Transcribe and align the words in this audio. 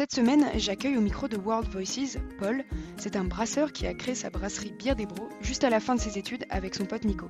Cette 0.00 0.14
semaine, 0.14 0.46
j'accueille 0.56 0.96
au 0.96 1.02
micro 1.02 1.28
de 1.28 1.36
World 1.36 1.68
Voices 1.68 2.16
Paul. 2.38 2.64
C'est 2.96 3.16
un 3.16 3.24
brasseur 3.24 3.70
qui 3.70 3.86
a 3.86 3.92
créé 3.92 4.14
sa 4.14 4.30
brasserie 4.30 4.72
Bière 4.72 4.96
des 4.96 5.04
Bros 5.04 5.28
juste 5.42 5.62
à 5.62 5.68
la 5.68 5.78
fin 5.78 5.94
de 5.94 6.00
ses 6.00 6.16
études 6.16 6.46
avec 6.48 6.74
son 6.74 6.86
pote 6.86 7.04
Nico. 7.04 7.28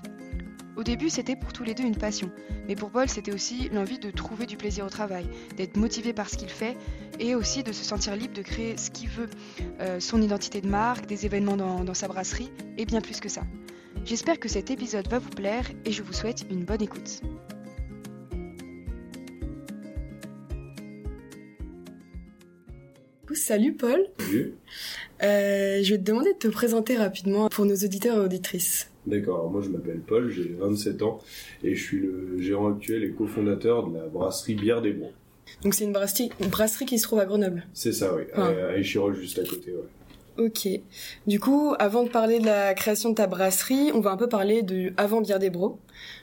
Au 0.77 0.85
début, 0.85 1.11
c'était 1.11 1.35
pour 1.35 1.53
tous 1.53 1.65
les 1.65 1.75
deux 1.75 1.83
une 1.83 1.97
passion, 1.97 2.31
mais 2.69 2.77
pour 2.77 2.93
Paul, 2.93 3.09
c'était 3.09 3.33
aussi 3.33 3.69
l'envie 3.71 3.99
de 3.99 4.13
trouver 4.13 4.47
du 4.47 4.57
plaisir 4.57 4.87
au 4.87 4.89
travail, 4.89 5.27
d'être 5.57 5.77
motivé 5.79 6.13
par 6.13 6.31
ce 6.31 6.37
qu'il 6.37 6.49
fait 6.49 6.77
et 7.19 7.35
aussi 7.35 7.65
de 7.65 7.73
se 7.73 7.83
sentir 7.83 8.15
libre 8.15 8.35
de 8.35 8.43
créer 8.43 8.77
ce 8.77 8.93
qu'il 8.93 9.09
veut, 9.09 9.31
euh, 9.81 9.99
son 9.99 10.23
identité 10.23 10.61
de 10.61 10.69
marque, 10.69 11.07
des 11.07 11.27
événements 11.27 11.57
dans, 11.57 11.83
dans 11.83 11.95
sa 11.95 12.07
brasserie 12.07 12.53
et 12.79 12.87
bien 12.87 13.01
plus 13.01 13.19
que 13.19 13.29
ça. 13.29 13.43
J'espère 14.05 14.39
que 14.39 14.49
cet 14.49 14.71
épisode 14.71 15.09
va 15.09 15.19
vous 15.19 15.31
plaire 15.31 15.69
et 15.85 15.91
je 15.91 16.05
vous 16.05 16.13
souhaite 16.13 16.47
une 16.49 16.65
bonne 16.65 16.83
écoute. 16.83 17.21
Salut 23.41 23.73
Paul. 23.73 24.05
Salut. 24.19 24.53
Euh, 25.23 25.81
je 25.83 25.91
vais 25.95 25.99
te 25.99 26.05
demander 26.05 26.35
de 26.35 26.39
te 26.39 26.49
présenter 26.49 26.97
rapidement 26.97 27.49
pour 27.49 27.65
nos 27.65 27.75
auditeurs 27.75 28.17
et 28.19 28.21
auditrices. 28.21 28.91
D'accord, 29.07 29.51
moi 29.51 29.63
je 29.65 29.71
m'appelle 29.71 30.01
Paul, 30.07 30.31
j'ai 30.31 30.55
27 30.61 31.01
ans 31.03 31.21
et 31.65 31.75
je 31.75 31.83
suis 31.83 32.01
le 32.01 32.39
gérant 32.39 32.75
actuel 32.75 33.03
et 33.03 33.11
cofondateur 33.13 33.89
de 33.89 33.97
la 33.97 34.07
brasserie 34.07 34.57
Bière 34.57 34.83
des 34.83 34.93
Bons. 34.93 35.11
Donc 35.63 35.73
c'est 35.73 35.85
une 35.85 35.93
brasserie, 35.95 36.31
une 36.41 36.49
brasserie 36.49 36.85
qui 36.85 36.99
se 36.99 37.05
trouve 37.05 37.19
à 37.19 37.25
Grenoble 37.25 37.67
C'est 37.73 37.93
ça, 37.93 38.15
oui, 38.15 38.25
Ah. 38.35 38.49
à, 38.49 38.67
à 38.73 38.77
Échirol 38.77 39.15
juste 39.17 39.39
à 39.39 39.45
côté, 39.45 39.73
ouais. 39.73 39.89
Ok. 40.39 40.69
Du 41.27 41.39
coup, 41.41 41.75
avant 41.79 42.05
de 42.05 42.09
parler 42.09 42.39
de 42.39 42.47
la 42.47 42.75
création 42.75 43.11
de 43.11 43.15
ta 43.15 43.27
brasserie, 43.27 43.91
on 43.95 44.01
va 44.01 44.11
un 44.11 44.17
peu 44.17 44.29
parler 44.29 44.63
de 44.63 44.93
avant 44.97 45.21
Bière 45.21 45.39
des 45.39 45.51
Bros. 45.51 45.79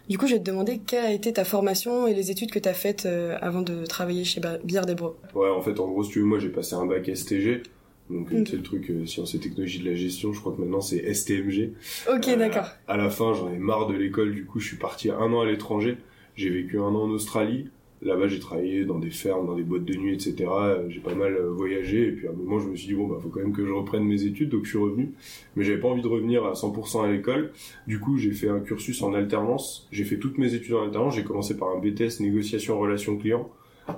Du 0.10 0.18
coup, 0.18 0.28
je 0.28 0.34
vais 0.34 0.40
te 0.40 0.46
demander 0.46 0.80
quelle 0.80 1.06
a 1.06 1.12
été 1.12 1.34
ta 1.34 1.44
formation 1.46 2.08
et 2.08 2.14
les 2.14 2.32
études 2.32 2.52
que 2.52 2.60
tu 2.60 2.68
as 2.70 2.74
faites 2.74 3.06
euh, 3.06 3.38
avant 3.42 3.62
de 3.62 3.86
travailler 3.86 4.24
chez 4.24 4.42
Bière 4.64 4.86
des 4.86 4.96
Bros. 4.96 5.16
Ouais, 5.36 5.50
en 5.50 5.62
fait, 5.62 5.80
en 5.80 5.88
gros, 5.88 6.04
si 6.04 6.12
tu 6.12 6.20
veux, 6.20 6.26
moi 6.26 6.40
j'ai 6.40 6.50
passé 6.50 6.76
un 6.76 6.86
bac 6.86 7.10
STG, 7.14 7.64
donc 8.10 8.32
Mm. 8.32 8.46
c'est 8.46 8.56
le 8.56 8.64
truc 8.64 8.90
euh, 8.90 9.06
sciences 9.06 9.36
et 9.36 9.40
technologies 9.40 9.80
de 9.80 9.90
la 9.90 9.96
gestion, 9.96 10.32
je 10.34 10.40
crois 10.40 10.54
que 10.54 10.62
maintenant 10.62 10.80
c'est 10.82 11.14
STMG. 11.14 11.74
Ok, 12.10 12.28
Euh, 12.30 12.36
d'accord. 12.38 12.70
À 12.88 12.96
la 12.98 13.10
fin, 13.10 13.34
j'en 13.34 13.52
ai 13.52 13.58
marre 13.58 13.88
de 13.88 13.96
l'école, 13.96 14.34
du 14.34 14.46
coup 14.46 14.60
je 14.62 14.68
suis 14.68 14.78
parti 14.78 15.12
un 15.12 15.34
an 15.34 15.42
à 15.42 15.46
l'étranger, 15.46 15.98
j'ai 16.36 16.50
vécu 16.50 16.80
un 16.80 16.84
an 16.84 17.04
en 17.04 17.10
Australie, 17.10 17.68
là-bas 18.02 18.28
j'ai 18.28 18.40
travaillé 18.40 18.86
dans 18.86 19.00
des 19.00 19.10
fermes, 19.10 19.48
dans 19.48 19.56
des 19.56 19.64
boîtes 19.64 19.86
de 19.86 19.94
nuit, 19.96 20.14
etc. 20.14 20.50
J'ai 20.90 21.00
pas 21.00 21.16
mal 21.16 21.36
euh, 21.36 21.50
voyagé, 21.50 22.08
et 22.08 22.12
puis 22.12 22.28
à 22.28 22.32
un 22.32 22.34
moment 22.34 22.60
je 22.60 22.70
me 22.70 22.76
suis 22.76 22.88
dit, 22.88 22.94
bon 22.94 23.08
bah 23.08 23.18
faut 23.22 23.30
quand 23.30 23.42
même 23.42 23.54
que 23.54 23.66
je 23.66 23.72
reprenne 23.72 24.04
mes 24.04 24.24
études, 24.24 24.50
donc 24.50 24.66
je 24.66 24.70
suis 24.70 24.78
revenu, 24.78 25.14
mais 25.56 25.64
j'avais 25.64 25.80
pas 25.80 25.88
envie 25.88 26.02
de 26.02 26.08
revenir 26.08 26.46
à 26.46 26.54
100% 26.54 27.04
à 27.04 27.12
l'école, 27.12 27.52
du 27.88 28.00
coup 28.00 28.18
j'ai 28.18 28.32
fait 28.32 28.50
un 28.50 28.60
cursus 28.60 29.02
en 29.02 29.14
alternance, 29.14 29.88
j'ai 29.92 30.04
fait 30.04 30.18
toutes 30.18 30.38
mes 30.38 30.54
études 30.54 30.76
en 30.76 30.84
alternance, 30.84 31.16
j'ai 31.16 31.24
commencé 31.24 31.58
par 31.58 31.70
un 31.70 31.80
BTS 31.80 32.22
négociation 32.22 32.80
relations 32.80 33.18
clients, 33.18 33.50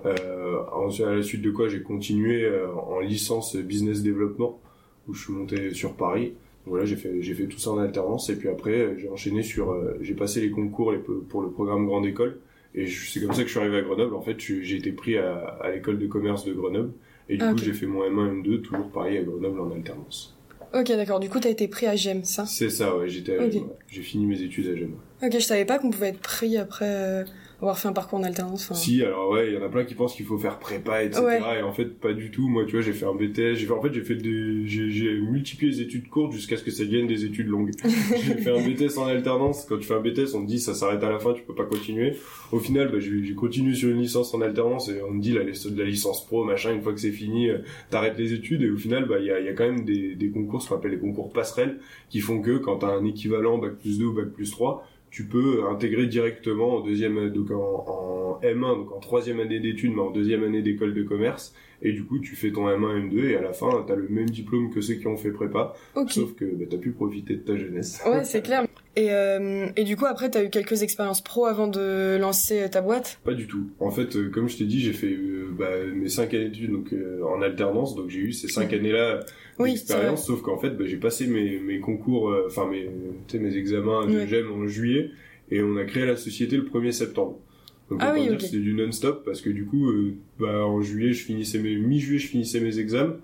euh, 0.06 0.60
à 0.70 1.16
la 1.16 1.24
suite 1.24 1.42
de 1.42 1.52
quoi 1.52 1.68
j'ai 1.68 1.82
continué 1.82 2.44
euh, 2.44 2.72
en 2.74 3.00
licence 3.00 3.56
business 3.56 4.04
développement, 4.04 4.60
où 5.08 5.14
je 5.14 5.24
suis 5.24 5.34
monté 5.34 5.74
sur 5.74 5.96
Paris. 5.96 6.34
Voilà, 6.66 6.86
j'ai 6.86 6.96
fait 6.96 7.22
j'ai 7.22 7.34
fait 7.34 7.48
tout 7.48 7.58
ça 7.58 7.72
en 7.72 7.80
alternance. 7.80 8.30
Et 8.30 8.36
puis 8.36 8.50
après 8.50 8.98
j'ai 8.98 9.10
enchaîné 9.10 9.42
sur 9.42 9.72
euh, 9.72 9.98
j'ai 10.02 10.14
passé 10.14 10.42
les 10.42 10.52
concours 10.52 10.94
pour 11.30 11.42
le 11.42 11.50
programme 11.50 11.86
grande 11.86 12.06
école 12.06 12.40
et 12.76 12.88
c'est 12.88 13.20
comme 13.22 13.34
ça 13.34 13.42
que 13.42 13.48
je 13.48 13.52
suis 13.52 13.60
arrivé 13.60 13.78
à 13.78 13.82
Grenoble. 13.82 14.16
En 14.16 14.22
fait, 14.22 14.40
j'ai 14.40 14.76
été 14.76 14.92
pris 14.92 15.18
à, 15.18 15.36
à 15.62 15.72
l'école 15.72 15.98
de 16.00 16.08
commerce 16.08 16.46
de 16.46 16.54
Grenoble 16.54 16.92
et 17.28 17.38
du 17.38 17.44
Ah, 17.44 17.52
coup 17.54 17.60
j'ai 17.60 17.74
fait 17.74 17.86
mon 17.86 18.02
M1 18.04 18.42
M2 18.44 18.62
toujours 18.62 18.90
pareil 18.90 19.18
à 19.18 19.24
Grenoble 19.24 19.60
en 19.62 19.72
alternance. 19.72 20.36
Ok, 20.74 20.88
d'accord. 20.90 21.20
Du 21.20 21.30
coup, 21.30 21.40
t'as 21.40 21.50
été 21.50 21.68
pris 21.68 21.88
à 21.88 21.96
GEM, 21.96 22.24
ça? 22.24 22.46
C'est 22.46 22.70
ça, 22.70 22.96
ouais. 22.96 23.10
J'étais 23.10 23.38
j'ai 23.88 24.02
fini 24.04 24.28
mes 24.28 24.40
études 24.42 24.68
à 24.68 24.76
Gênes. 24.76 24.94
Ok, 25.24 25.32
je 25.34 25.40
savais 25.40 25.66
pas 25.66 25.80
qu'on 25.80 25.90
pouvait 25.90 26.10
être 26.10 26.20
pris 26.20 26.58
après 26.58 26.86
euh, 26.86 27.24
avoir 27.62 27.78
fait 27.78 27.90
un 27.90 27.94
parcours 27.94 28.20
en 28.20 28.24
alternance. 28.24 28.72
enfin. 28.72 28.80
Si, 28.80 29.04
alors 29.04 29.32
ouais, 29.32 29.50
il 29.50 29.54
y 29.54 29.58
en 29.58 29.64
a 29.64 29.70
plein 29.70 29.84
qui 29.84 29.94
pensent 29.94 30.16
qu'il 30.16 30.26
faut 30.26 30.38
faire 30.38 30.60
prépa, 30.60 31.04
etc. 31.04 31.22
Ouais. 31.22 31.60
Et 31.60 31.62
en 31.62 31.74
fait, 31.74 32.00
pas 32.00 32.14
du 32.14 32.32
tout. 32.32 32.48
Moi, 32.48 32.66
tu 32.66 32.74
vois, 32.74 32.82
j'ai 32.82 32.94
fait 32.94 33.06
un 33.06 33.14
BTS. 33.14 33.56
J'ai 33.56 33.66
fait, 33.66 33.72
en 33.72 33.82
fait, 33.82 33.94
j'ai 33.94 34.04
fait 34.04 34.16
des, 34.16 34.66
j'ai, 34.66 35.20
multiplié 35.20 35.72
les 35.72 35.82
études 35.82 36.08
courtes 36.08 36.32
jusqu'à 36.32 36.56
ce 36.56 36.64
que 36.64 36.72
ça 36.72 36.86
devienne 36.86 37.08
des 37.08 37.26
études 37.26 37.48
longues. 37.48 37.72
j'ai 37.84 38.36
fait 38.36 38.52
un 38.52 38.66
BTS 38.66 38.98
en 38.98 39.08
alternance. 39.08 39.66
Quand 39.68 39.78
tu 39.78 39.84
fais 39.84 39.94
un 39.94 40.00
BTS, 40.00 40.36
on 40.36 40.44
te 40.44 40.48
dit 40.48 40.60
ça 40.60 40.74
s'arrête 40.74 41.04
à 41.04 41.10
la 41.10 41.20
fin, 41.20 41.34
tu 41.34 41.44
peux 41.44 41.56
pas 41.56 41.66
continuer. 41.66 42.16
Au 42.52 42.60
final, 42.60 42.92
bah, 42.92 43.00
j'ai, 43.00 43.34
continué 43.34 43.76
sur 43.76 43.90
une 43.90 44.02
licence 44.02 44.34
en 44.34 44.42
alternance 44.42 44.90
et 44.90 45.02
on 45.02 45.12
me 45.12 45.22
dit 45.22 45.34
la, 45.34 45.44
de 45.44 45.80
la 45.80 45.86
licence 45.86 46.26
pro, 46.26 46.46
machin, 46.46 46.74
une 46.74 46.82
fois 46.82 46.94
que 46.94 47.00
c'est 47.00 47.12
fini, 47.12 47.50
euh, 47.50 47.60
t'arrêtes 47.90 48.18
les 48.18 48.34
études. 48.34 48.62
Et 48.62 48.70
au 48.70 48.78
final, 48.78 49.06
bah, 49.06 49.18
il 49.20 49.26
y 49.26 49.32
a, 49.32 49.40
y 49.40 49.50
a 49.50 49.54
quand 49.54 49.66
même 49.66 49.84
des, 49.84 50.16
des 50.16 50.30
concours, 50.30 50.62
ce 50.62 50.70
qu'on 50.70 50.76
appelle 50.76 50.92
les 50.92 51.00
concours 51.00 51.32
passerelles, 51.32 51.80
qui 52.10 52.22
font 52.22 52.42
que 52.42 52.58
quand 52.58 52.78
t'as 52.78 52.88
un 52.88 53.06
équivalent 53.06 53.58
bac 53.58 53.74
plus 53.74 54.00
2 54.00 54.06
ou 54.06 54.14
bac 54.14 54.30
plus 54.30 54.50
3, 54.50 54.86
tu 55.12 55.26
peux 55.26 55.64
intégrer 55.70 56.06
directement 56.08 56.78
en 56.78 56.80
deuxième 56.82 57.30
donc 57.30 57.52
en, 57.52 57.86
en 57.88 58.40
M1 58.44 58.76
donc 58.78 58.92
en 58.92 59.00
troisième 59.00 59.40
année 59.40 59.60
d'études 59.60 59.94
mais 59.96 60.02
en 60.02 60.12
deuxième 60.12 60.44
année 60.44 60.62
d'école 60.62 60.94
de 60.94 61.04
commerce 61.04 61.54
et 61.82 61.92
du 61.94 62.04
coup 62.06 62.20
tu 62.20 62.36
fais 62.36 62.52
ton 62.52 62.68
M1 62.68 63.10
M2 63.10 63.26
et 63.30 63.36
à 63.36 63.42
la 63.42 63.54
fin 63.54 63.84
t'as 63.88 63.96
le 63.96 64.08
même 64.10 64.30
diplôme 64.30 64.70
que 64.70 64.82
ceux 64.82 64.96
qui 64.96 65.08
ont 65.08 65.18
fait 65.18 65.32
prépa 65.32 65.74
Ok. 65.96 66.12
sauf 66.12 66.34
que 66.36 66.46
bah, 66.46 66.66
t'as 66.70 66.78
pu 66.78 66.92
profiter 66.92 67.36
de 67.36 67.42
ta 67.42 67.56
jeunesse 67.58 68.02
Ouais, 68.06 68.24
c'est 68.24 68.42
clair. 68.42 68.66
Et, 68.96 69.12
euh, 69.12 69.68
et 69.76 69.84
du 69.84 69.96
coup, 69.96 70.06
après, 70.08 70.30
t'as 70.30 70.44
eu 70.44 70.50
quelques 70.50 70.82
expériences 70.84 71.22
pro 71.24 71.46
avant 71.46 71.68
de 71.68 72.18
lancer 72.20 72.68
ta 72.70 72.82
boîte? 72.82 73.20
Pas 73.24 73.34
du 73.34 73.48
tout. 73.48 73.70
En 73.80 73.92
fait 73.92 74.16
euh, 74.16 74.30
comme 74.30 74.50
je 74.50 74.58
t'ai 74.58 74.66
dit 74.66 74.80
j'ai 74.82 74.94
fait 74.94 75.14
euh, 75.14 75.48
bah, 75.58 75.70
mes 75.94 76.10
cinq 76.10 76.34
années 76.34 76.50
d'études 76.50 76.72
donc 76.72 76.92
euh, 76.92 77.22
en 77.24 77.42
alternance 77.42 77.96
donc 77.96 78.10
j'ai 78.10 78.20
eu 78.20 78.34
ces 78.34 78.48
cinq 78.48 78.74
années 78.74 78.92
là 78.92 79.20
Oui, 79.60 79.72
d'expérience 79.74 80.26
sauf 80.26 80.42
qu'en 80.42 80.58
fait 80.58 80.72
bah, 80.72 80.86
j'ai 80.88 80.98
passé 80.98 81.28
mes, 81.28 81.60
mes 81.60 81.80
concours 81.80 82.30
euh, 82.32 82.46
enfin 82.48 82.68
mes 82.68 82.90
mes 83.40 83.56
examens 83.58 84.06
de 84.08 84.16
Ouais. 84.18 84.28
GEM 84.28 84.52
en 84.52 84.68
juillet 84.68 85.12
et 85.52 85.62
on 85.62 85.78
a 85.78 85.86
créé 85.86 86.06
la 86.06 86.18
société 86.18 86.58
le 86.58 86.64
1er 86.64 86.92
septembre. 86.92 87.40
Donc 87.90 88.00
Ah 88.02 88.10
on 88.12 88.14
peut 88.16 88.20
oui, 88.20 88.24
dire 88.26 88.34
ok. 88.34 88.38
que 88.40 88.44
c'était 88.46 88.58
du 88.58 88.74
non-stop 88.74 89.24
parce 89.24 89.42
que 89.42 89.50
du 89.52 89.66
coup 89.66 89.90
euh, 89.90 90.16
bah, 90.40 90.66
en 90.66 90.82
juillet 90.82 91.14
je 91.14 91.24
finissais 91.24 91.60
mes 91.60 91.76
mi-juillet 91.76 92.20
je 92.20 92.28
finissais 92.28 92.60
mes 92.60 92.80
examens. 92.80 93.16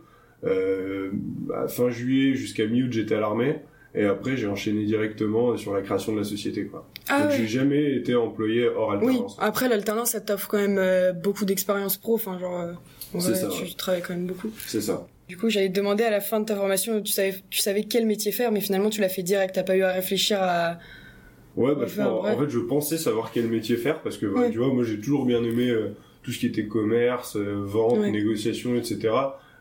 Euh, 0.43 1.09
bah, 1.13 1.67
fin 1.67 1.89
juillet 1.89 2.35
jusqu'à 2.35 2.67
mi-août 2.67 2.91
j'étais 2.93 3.15
à 3.15 3.19
l'armée 3.19 3.57
et 3.95 4.05
après 4.05 4.35
j'ai 4.37 4.47
enchaîné 4.47 4.83
directement 4.85 5.55
sur 5.57 5.73
la 5.73 5.81
création 5.81 6.11
de 6.13 6.17
la 6.19 6.23
société 6.23 6.65
quoi 6.65 6.87
Ah 7.07 7.21
donc 7.21 7.31
ouais. 7.31 7.37
j'ai 7.37 7.47
jamais 7.47 7.95
été 7.95 8.15
employé 8.15 8.67
hors 8.67 8.89
Oui, 8.89 8.95
alternance 9.09 9.37
après 9.39 9.69
l'alternance, 9.69 10.09
ça 10.11 10.21
t'offre 10.21 10.47
quand 10.47 10.57
même 10.57 10.77
euh, 10.77 11.13
beaucoup 11.13 11.45
d'expérience 11.45 11.97
pro. 11.97 12.15
Enfin, 12.15 12.37
genre, 12.39 12.59
euh, 12.59 12.73
en 13.13 13.19
C'est 13.19 13.31
vrai, 13.31 13.39
ça, 13.39 13.47
tu 13.49 13.63
ouais. 13.63 13.69
travailles 13.77 14.01
quand 14.01 14.13
même 14.13 14.25
beaucoup. 14.27 14.49
c'est 14.67 14.81
ça 14.81 15.07
Du 15.27 15.37
coup, 15.37 15.49
j'allais 15.49 15.69
te 15.69 15.75
demander 15.75 16.03
à 16.03 16.11
la 16.11 16.19
fin 16.21 16.39
de 16.39 16.45
ta 16.45 16.55
formation, 16.55 17.01
tu 17.01 17.11
savais, 17.11 17.35
tu 17.49 17.59
savais 17.59 17.83
quel 17.83 18.05
métier 18.05 18.31
faire, 18.31 18.51
mais 18.51 18.61
finalement, 18.61 18.89
tu 18.89 19.01
l'as 19.01 19.09
fait 19.09 19.23
direct. 19.23 19.55
T'as 19.55 19.63
pas 19.63 19.75
eu 19.77 19.81
à 19.83 19.91
réfléchir 19.91 20.37
à. 20.41 20.77
Ouais, 21.55 21.73
bah, 21.73 21.83
enfin, 21.85 22.07
en, 22.07 22.37
fait, 22.37 22.49
je 22.49 22.59
pensais 22.59 22.97
savoir 22.97 23.31
quel 23.31 23.47
métier 23.47 23.77
faire 23.77 24.01
parce 24.01 24.17
que, 24.17 24.25
bah, 24.25 24.41
Ouais. 24.41 24.51
tu 24.51 24.57
vois, 24.57 24.73
moi, 24.73 24.83
j'ai 24.83 24.99
toujours 24.99 25.25
bien 25.25 25.41
aimé 25.43 25.69
euh, 25.69 25.95
tout 26.21 26.31
ce 26.31 26.39
qui 26.39 26.47
était 26.47 26.65
commerce, 26.67 27.37
euh, 27.37 27.61
vente, 27.63 27.99
Ouais. 27.99 28.11
négociation, 28.11 28.75
etc. 28.75 29.13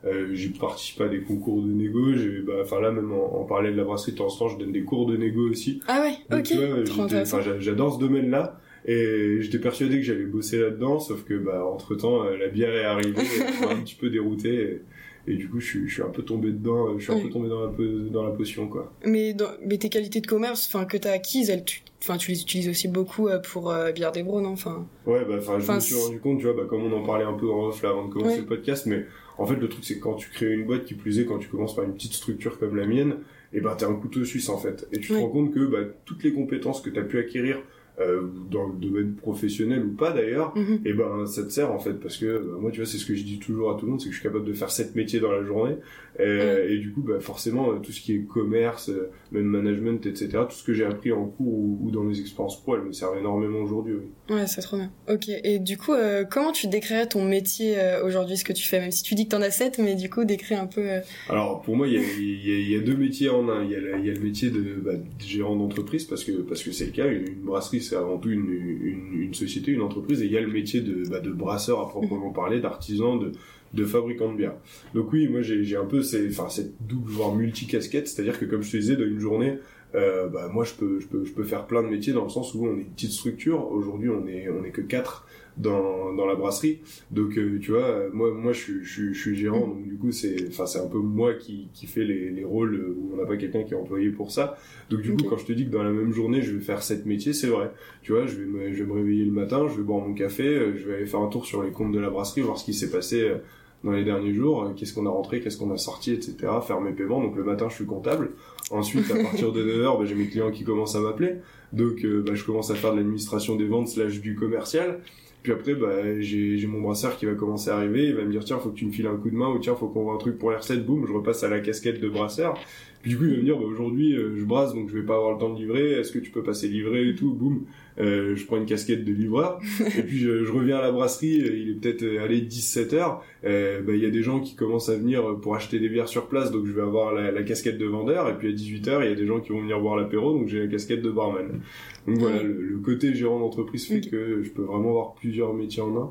Euh, 0.07 0.29
j'ai 0.35 0.51
participé 0.51 1.05
à 1.05 1.09
des 1.09 1.23
concours 1.23 1.63
de 1.63 1.69
négo. 1.69 2.13
J'ai, 2.15 2.41
bah, 2.41 2.55
enfin 2.63 2.81
là, 2.81 2.91
même 2.93 3.11
en, 3.13 3.41
en 3.41 3.45
parallèle 3.45 3.73
de 3.73 3.79
la 3.79 3.85
brasserie, 3.85 4.13
de 4.13 4.19
temps 4.19 4.27
en 4.27 4.37
temps, 4.37 4.49
je 4.49 4.59
donne 4.59 4.73
des 4.73 4.83
cours 4.85 5.07
de 5.07 5.17
négo 5.17 5.49
aussi. 5.51 5.81
Ah 5.89 6.03
ouais, 6.03 6.15
Donc, 6.31 6.47
ok. 6.51 7.61
j'adore 7.61 7.95
ce 7.95 7.99
domaine-là. 8.01 8.61
Et 8.87 9.39
j'étais 9.41 9.59
persuadé 9.59 9.97
que 9.97 10.03
j'allais 10.03 10.27
bosser 10.27 10.59
là-dedans, 10.59 10.99
sauf 11.01 11.25
que, 11.25 11.33
bah, 11.35 11.65
entre 11.65 11.95
temps, 11.95 12.25
la 12.25 12.49
bière 12.49 12.75
est 12.75 12.85
arrivée, 12.85 13.23
m'a 13.63 13.71
un 13.71 13.81
petit 13.81 13.95
peu 13.95 14.11
dérouté. 14.11 14.83
Et, 15.27 15.33
et 15.33 15.37
du 15.37 15.49
coup, 15.49 15.59
je 15.59 15.65
suis, 15.67 15.89
je 15.89 15.95
suis 15.95 16.03
un 16.03 16.11
peu 16.11 16.23
tombé 16.23 16.51
dedans, 16.51 16.89
euh, 16.91 16.99
je 16.99 17.05
suis 17.05 17.13
un 17.15 17.19
peu 17.23 17.31
tombé 17.31 17.49
dans 17.49 17.63
la, 17.63 17.69
pe- 17.73 18.11
dans 18.11 18.23
la 18.25 18.31
potion, 18.33 18.69
quoi. 18.69 18.93
Mais, 19.07 19.33
dans, 19.33 19.49
mais 19.65 19.79
tes 19.79 19.89
qualités 19.89 20.21
de 20.21 20.27
commerce, 20.27 20.67
enfin, 20.71 20.85
que 20.85 20.99
t'as 20.99 21.13
acquises, 21.13 21.49
elles, 21.49 21.65
tu, 21.65 21.81
enfin, 22.03 22.19
tu 22.19 22.31
les 22.33 22.43
utilises 22.43 22.69
aussi 22.69 22.89
beaucoup 22.89 23.29
euh, 23.29 23.39
pour 23.39 23.71
euh, 23.71 23.91
Bière 23.93 24.13
des 24.13 24.23
Bros, 24.23 24.43
non 24.43 24.51
Enfin, 24.51 24.87
Ouais, 25.07 25.25
bah, 25.27 25.37
enfin, 25.39 25.59
je 25.61 25.73
me 25.73 25.81
suis 25.81 25.95
rendu 25.95 26.21
compte, 26.21 26.41
tu 26.41 26.45
vois, 26.45 26.53
bah, 26.53 26.65
comme 26.69 26.83
on 26.83 26.93
en 26.95 27.03
parlait 27.07 27.25
un 27.25 27.33
peu 27.33 27.49
en 27.51 27.69
off 27.69 27.83
là 27.83 27.89
avant 27.89 28.05
de 28.07 28.13
commencer 28.13 28.35
Ouais. 28.35 28.41
le 28.41 28.47
podcast, 28.47 28.85
mais 28.85 29.07
en 29.39 29.47
fait, 29.47 29.57
le 29.57 29.69
truc, 29.69 29.85
c'est 29.85 29.97
que 29.97 30.03
quand 30.03 30.15
tu 30.15 30.31
crées 30.31 30.53
une 30.53 30.65
boîte, 30.65 30.85
qui 30.85 30.95
plus 30.95 31.19
est, 31.19 31.25
quand 31.25 31.39
tu 31.39 31.49
commences 31.49 31.75
par 31.75 31.85
une 31.85 31.95
petite 31.95 32.13
structure 32.13 32.59
comme 32.59 32.77
la 32.77 32.87
mienne, 32.87 33.17
et 33.53 33.61
ben, 33.61 33.75
t'es 33.77 33.85
un 33.85 33.95
couteau 33.95 34.25
suisse, 34.25 34.49
en 34.49 34.59
fait. 34.59 34.87
Et 34.93 34.99
tu 34.99 35.13
te 35.13 35.15
rends 35.15 35.29
compte 35.29 35.53
que, 35.53 35.67
bah, 35.67 35.79
toutes 36.05 36.23
les 36.25 36.33
compétences 36.33 36.81
que 36.81 36.91
t'as 36.91 37.03
pu 37.03 37.19
acquérir, 37.19 37.59
euh, 38.01 38.23
dans 38.51 38.67
le 38.67 38.75
domaine 38.75 39.15
professionnel 39.15 39.85
ou 39.85 39.93
pas 39.93 40.11
d'ailleurs, 40.11 40.57
mhm. 40.57 40.81
et 40.85 40.93
ben, 40.93 41.27
ça 41.27 41.45
te 41.45 41.51
sert, 41.51 41.71
en 41.71 41.79
fait, 41.79 41.95
parce 41.95 42.17
que, 42.17 42.39
bah, 42.39 42.59
moi, 42.61 42.71
tu 42.71 42.81
vois, 42.81 42.87
c'est 42.87 42.99
ce 42.99 43.07
que 43.07 43.15
je 43.15 43.23
dis 43.23 43.39
toujours 43.39 43.71
à 43.71 43.79
tout 43.79 43.87
le 43.87 43.93
monde, 43.93 44.01
c'est 44.01 44.09
que 44.09 44.15
je 44.15 44.21
suis 44.21 44.29
capable 44.29 44.45
de 44.45 44.53
faire 44.53 44.71
sept 44.71 44.97
métiers 44.97 45.21
dans 45.21 45.31
la 45.31 45.45
journée, 45.45 45.77
et, 46.19 46.75
et 46.75 46.79
du 46.79 46.93
coup, 46.93 47.03
bah, 47.03 47.19
forcément, 47.21 47.73
euh, 47.73 47.79
tout 47.79 47.91
ce 47.93 48.01
qui 48.01 48.15
est 48.15 48.21
commerce, 48.21 48.89
euh, 48.89 49.11
même 49.33 49.45
management, 49.47 50.07
etc., 50.07 50.29
tout 50.49 50.55
ce 50.55 50.63
que 50.65 50.73
j'ai 50.73 50.85
appris 50.85 51.11
en 51.13 51.27
cours 51.27 51.47
ou, 51.53 51.79
ou 51.83 51.91
dans 51.91 52.03
mes 52.05 52.19
expériences 52.21 52.63
pro, 52.63 52.77
elles 52.77 52.83
me 52.83 52.93
servent 52.93 53.19
énormément 53.19 53.59
aujourd'hui, 53.61 53.95
oui. 53.95 54.35
Ouais, 54.37 54.47
c'est 54.47 54.61
trop 54.61 54.77
bien. 54.77 54.91
Ok. 55.09 55.29
Et 55.29 55.59
du 55.59 55.77
coup, 55.77 55.93
euh, 55.93 56.25
comment 56.25 56.53
tu 56.53 56.69
décrirais 56.69 57.07
ton 57.09 57.25
métier 57.25 57.75
euh, 57.79 58.05
aujourd'hui, 58.05 58.37
ce 58.37 58.45
que 58.45 58.53
tu 58.53 58.65
fais, 58.65 58.81
même 58.81 58.91
si 58.91 59.03
tu 59.03 59.15
dis 59.15 59.25
que 59.27 59.31
t'en 59.31 59.43
as 59.43 59.51
sept, 59.51 59.79
mais 59.79 59.97
du 59.97 60.09
coup, 60.09 60.25
décris 60.25 60.55
un 60.55 60.67
peu. 60.67 60.81
euh, 60.89 61.01
Alors 61.29 61.61
pour 61.63 61.77
moi, 61.77 61.87
il 61.89 61.95
y 61.95 62.49
y 62.49 62.71
y 62.73 62.77
a 62.77 62.81
deux 62.81 62.97
métiers 62.97 63.29
en 63.29 63.49
un. 63.49 63.65
Il 63.65 63.71
y 63.71 63.73
y 63.73 64.11
a 64.11 64.15
le 64.15 64.21
métier 64.21 64.51
de, 64.51 64.75
bah, 64.83 64.95
de 64.95 65.25
gérant 65.25 65.57
d'entreprise 65.57 66.05
parce 66.05 66.25
que 66.25 66.33
parce 66.33 66.63
que 66.63 66.73
c'est 66.73 66.87
le 66.87 66.93
cas. 66.93 67.07
Une, 67.07 67.27
une 67.29 67.43
brasserie, 67.45 67.83
c'est 67.83 67.97
avant 67.97 68.17
tout 68.19 68.31
une, 68.31 68.49
une, 68.51 69.21
une 69.23 69.35
société, 69.35 69.73
une 69.73 69.83
entreprise. 69.83 70.23
Et 70.23 70.27
il 70.27 70.33
y 70.33 70.39
a 70.39 70.41
le 70.41 70.51
métier 70.53 70.81
de, 70.81 71.07
bah, 71.11 71.21
de 71.21 71.31
brasseur 71.31 71.81
à 71.81 71.89
proprement 71.89 72.31
parler, 72.31 72.61
d'artisan, 72.61 73.17
de 73.17 73.33
de 73.75 73.85
fabricant 73.85 74.33
de 74.33 74.37
bière. 74.37 74.55
Donc 74.95 75.13
oui, 75.13 75.29
moi 75.29 75.43
j'ai 75.43 75.77
un 75.77 75.87
peu 75.87 76.03
ces, 76.03 76.29
enfin 76.29 76.49
cette 76.49 76.75
double 76.87 77.11
voire 77.11 77.35
multi 77.35 77.67
casquette, 77.67 78.09
c'est-à-dire 78.09 78.39
que 78.39 78.45
comme 78.45 78.63
je 78.63 78.73
te 78.73 78.77
disais, 78.77 78.97
dans 78.97 79.05
une 79.05 79.21
journée, 79.21 79.59
euh, 79.95 80.29
bah 80.29 80.49
moi 80.53 80.65
je 80.65 80.75
peux 80.75 80.99
je 80.99 81.07
peux 81.07 81.25
je 81.25 81.33
peux 81.33 81.45
faire 81.45 81.67
plein 81.67 81.83
de 81.83 81.89
métiers 81.89 82.13
dans 82.13 82.25
le 82.25 82.31
sens 82.31 82.53
où 82.55 82.67
on 82.67 82.77
est 82.77 82.81
une 82.81 82.87
petite 82.87 83.13
structure. 83.13 83.71
Aujourd'hui 83.71 84.09
on 84.09 84.27
est 84.27 84.49
on 84.49 84.65
est 84.65 84.71
que 84.71 84.81
quatre 84.81 85.25
dans 85.57 86.13
dans 86.15 86.27
la 86.27 86.35
brasserie. 86.35 86.81
Donc 87.13 87.39
euh, 87.39 87.61
tu 87.61 87.71
vois 87.71 88.09
moi 88.13 88.33
moi 88.35 88.53
je 88.53 88.59
suis 88.59 88.85
je, 88.85 89.13
je 89.13 89.21
suis 89.21 89.37
gérant. 89.37 89.69
Donc 89.69 89.87
du 89.87 89.97
coup 89.97 90.11
c'est 90.11 90.49
enfin 90.49 90.67
c'est 90.67 90.81
un 90.81 90.89
peu 90.89 90.99
moi 90.99 91.35
qui 91.35 91.69
qui 91.73 91.87
fait 91.87 92.03
les 92.03 92.31
les 92.31 92.45
rôles 92.45 92.75
où 92.75 93.13
on 93.15 93.17
n'a 93.19 93.25
pas 93.25 93.37
quelqu'un 93.37 93.63
qui 93.63 93.75
est 93.75 93.77
employé 93.77 94.11
pour 94.11 94.33
ça. 94.33 94.59
Donc 94.91 95.03
du 95.03 95.15
coup 95.15 95.29
quand 95.29 95.37
je 95.37 95.47
te 95.47 95.53
dis 95.53 95.65
que 95.65 95.71
dans 95.71 95.85
la 95.85 95.93
même 95.93 96.13
journée 96.13 96.43
je 96.43 96.57
vais 96.57 96.61
faire 96.61 96.83
sept 96.83 97.07
métiers 97.07 97.33
c'est 97.33 97.47
vrai. 97.47 97.71
Tu 98.03 98.11
vois 98.11 98.27
je 98.27 98.35
vais 98.37 98.47
me 98.47 98.73
je 98.73 98.83
vais 98.83 98.89
me 98.89 98.95
réveiller 98.95 99.25
le 99.25 99.31
matin 99.31 99.69
je 99.69 99.77
vais 99.77 99.85
boire 99.85 100.05
mon 100.05 100.15
café 100.15 100.45
euh, 100.45 100.77
je 100.77 100.89
vais 100.89 100.97
aller 100.97 101.07
faire 101.07 101.21
un 101.21 101.29
tour 101.29 101.47
sur 101.47 101.63
les 101.63 101.71
comptes 101.71 101.93
de 101.93 102.01
la 102.01 102.11
brasserie 102.11 102.41
voir 102.41 102.59
ce 102.59 102.65
qui 102.65 102.75
s'est 102.75 102.91
passé 102.91 103.23
euh, 103.23 103.37
dans 103.85 103.93
les 103.93 104.03
derniers 104.03 104.33
jours, 104.33 104.65
euh, 104.65 104.71
qu'est-ce 104.75 104.95
qu'on 104.95 105.07
a 105.07 105.11
rentré, 105.11 105.41
qu'est-ce 105.41 105.59
qu'on 105.59 105.71
a 105.73 105.77
sorti, 105.77 106.13
etc. 106.13 106.37
Faire 106.67 106.81
mes 106.81 106.93
paiements. 106.93 107.23
Donc 107.23 107.37
le 107.37 107.45
matin, 107.45 107.69
je 107.69 107.75
suis 107.75 107.87
comptable. 107.87 108.31
Ensuite, 108.71 109.11
à 109.11 109.23
partir 109.23 109.53
de 109.53 109.63
9h, 109.63 109.99
bah, 109.99 110.05
j'ai 110.07 110.15
mes 110.15 110.27
clients 110.27 110.51
qui 110.51 110.65
commencent 110.65 110.97
à 110.97 111.01
m'appeler. 111.01 111.37
Donc 111.73 112.05
euh, 112.05 112.25
bah, 112.27 112.35
je 112.35 112.45
commence 112.45 112.71
à 112.71 112.75
faire 112.75 112.93
de 112.93 112.97
l'administration 112.97 113.57
des 113.57 113.67
ventes 113.67 113.89
slash 113.89 114.21
du 114.21 114.35
commercial. 114.35 115.01
Puis 115.43 115.53
après, 115.53 115.75
bah, 115.75 116.21
j'ai 116.21 116.67
mon 116.67 116.81
brasseur 116.81 117.19
qui 117.19 117.27
va 117.27 117.35
commencer 117.35 117.69
à 117.69 117.77
arriver. 117.77 118.07
Il 118.07 118.15
va 118.15 118.25
me 118.25 118.31
dire, 118.31 118.43
tiens, 118.45 118.59
faut 118.59 118.71
que 118.71 118.77
tu 118.77 118.87
me 118.87 118.91
files 118.91 119.07
un 119.07 119.17
coup 119.17 119.29
de 119.29 119.37
main 119.37 119.49
ou 119.49 119.59
tiens, 119.59 119.75
faut 119.75 119.89
qu'on 119.89 120.05
voit 120.05 120.15
un 120.15 120.19
truc 120.19 120.39
pour 120.39 120.51
les 120.51 120.57
recettes. 120.57 120.87
Boum, 120.87 121.07
je 121.07 121.13
repasse 121.13 121.45
à 121.45 121.51
la 121.51 121.61
casquette 121.61 122.01
de 122.01 122.09
brasseur. 122.09 122.59
Puis 123.05 123.11
du 123.11 123.19
coup, 123.19 123.25
il 123.25 123.33
va 123.33 123.37
me 123.37 123.43
dire, 123.43 123.59
bah, 123.59 123.67
aujourd'hui, 123.67 124.17
euh, 124.17 124.35
je 124.35 124.45
brasse, 124.47 124.73
donc 124.75 124.89
je 124.89 124.95
vais 124.95 125.05
pas 125.05 125.17
avoir 125.17 125.33
le 125.35 125.39
temps 125.39 125.53
de 125.53 125.59
livrer. 125.59 125.91
Est-ce 125.93 126.11
que 126.11 126.19
tu 126.19 126.31
peux 126.31 126.43
passer 126.43 126.69
livrer 126.69 127.07
et 127.11 127.15
tout? 127.15 127.35
Boum, 127.35 127.67
euh, 128.01 128.35
je 128.35 128.47
prends 128.47 128.57
une 128.57 128.65
casquette 128.65 129.05
de 129.05 129.13
livreur. 129.13 129.61
et 129.99 130.03
puis 130.03 130.17
je, 130.21 130.43
je 130.43 130.51
reviens 130.51 130.79
à 130.79 130.81
la 130.81 130.91
brasserie. 130.91 131.43
euh, 131.43 131.55
Il 131.55 131.69
est 131.71 131.75
peut-être 131.75 132.03
euh, 132.03 132.25
allé 132.25 132.41
17 132.41 132.95
heures. 132.95 133.23
Euh, 133.45 133.83
bah, 133.83 133.93
il 133.93 134.01
y 134.03 134.07
a 134.07 134.11
des 134.11 134.23
gens 134.23 134.41
qui 134.41 134.55
commencent 134.57 134.89
à 134.89 134.97
venir 134.97 135.39
pour 135.43 135.55
acheter 135.55 135.79
des 135.81 135.91
bières 135.91 136.09
sur 136.09 136.29
place, 136.29 136.51
donc 136.51 136.65
je 136.65 136.73
vais 136.73 136.81
avoir 136.81 137.13
la, 137.13 137.31
la 137.31 137.43
casquette 137.43 137.77
de 137.77 137.85
vendeur. 137.85 138.31
Et 138.31 138.39
puis 138.39 138.49
à 138.49 138.53
18 138.53 138.89
heures, 138.89 139.05
il 139.05 139.11
y 139.11 139.13
a 139.13 139.15
des 139.15 139.27
gens 139.27 139.39
qui 139.41 139.51
vont 139.51 139.61
venir 139.61 139.79
boire 139.81 139.97
l'apéro, 139.97 140.33
donc 140.33 140.49
j'ai 140.49 140.61
la 140.61 140.67
casquette 140.69 141.03
de 141.03 141.11
barman. 141.11 141.61
Donc 142.07 142.17
voilà, 142.19 142.43
le, 142.43 142.55
le 142.59 142.79
côté 142.79 143.15
gérant 143.15 143.39
d'entreprise 143.39 143.87
fait 143.87 144.01
que 144.01 144.43
je 144.43 144.49
peux 144.51 144.63
vraiment 144.63 144.89
avoir 144.89 145.15
plusieurs 145.15 145.53
métiers 145.53 145.83
en 145.83 145.95
un. 145.95 146.11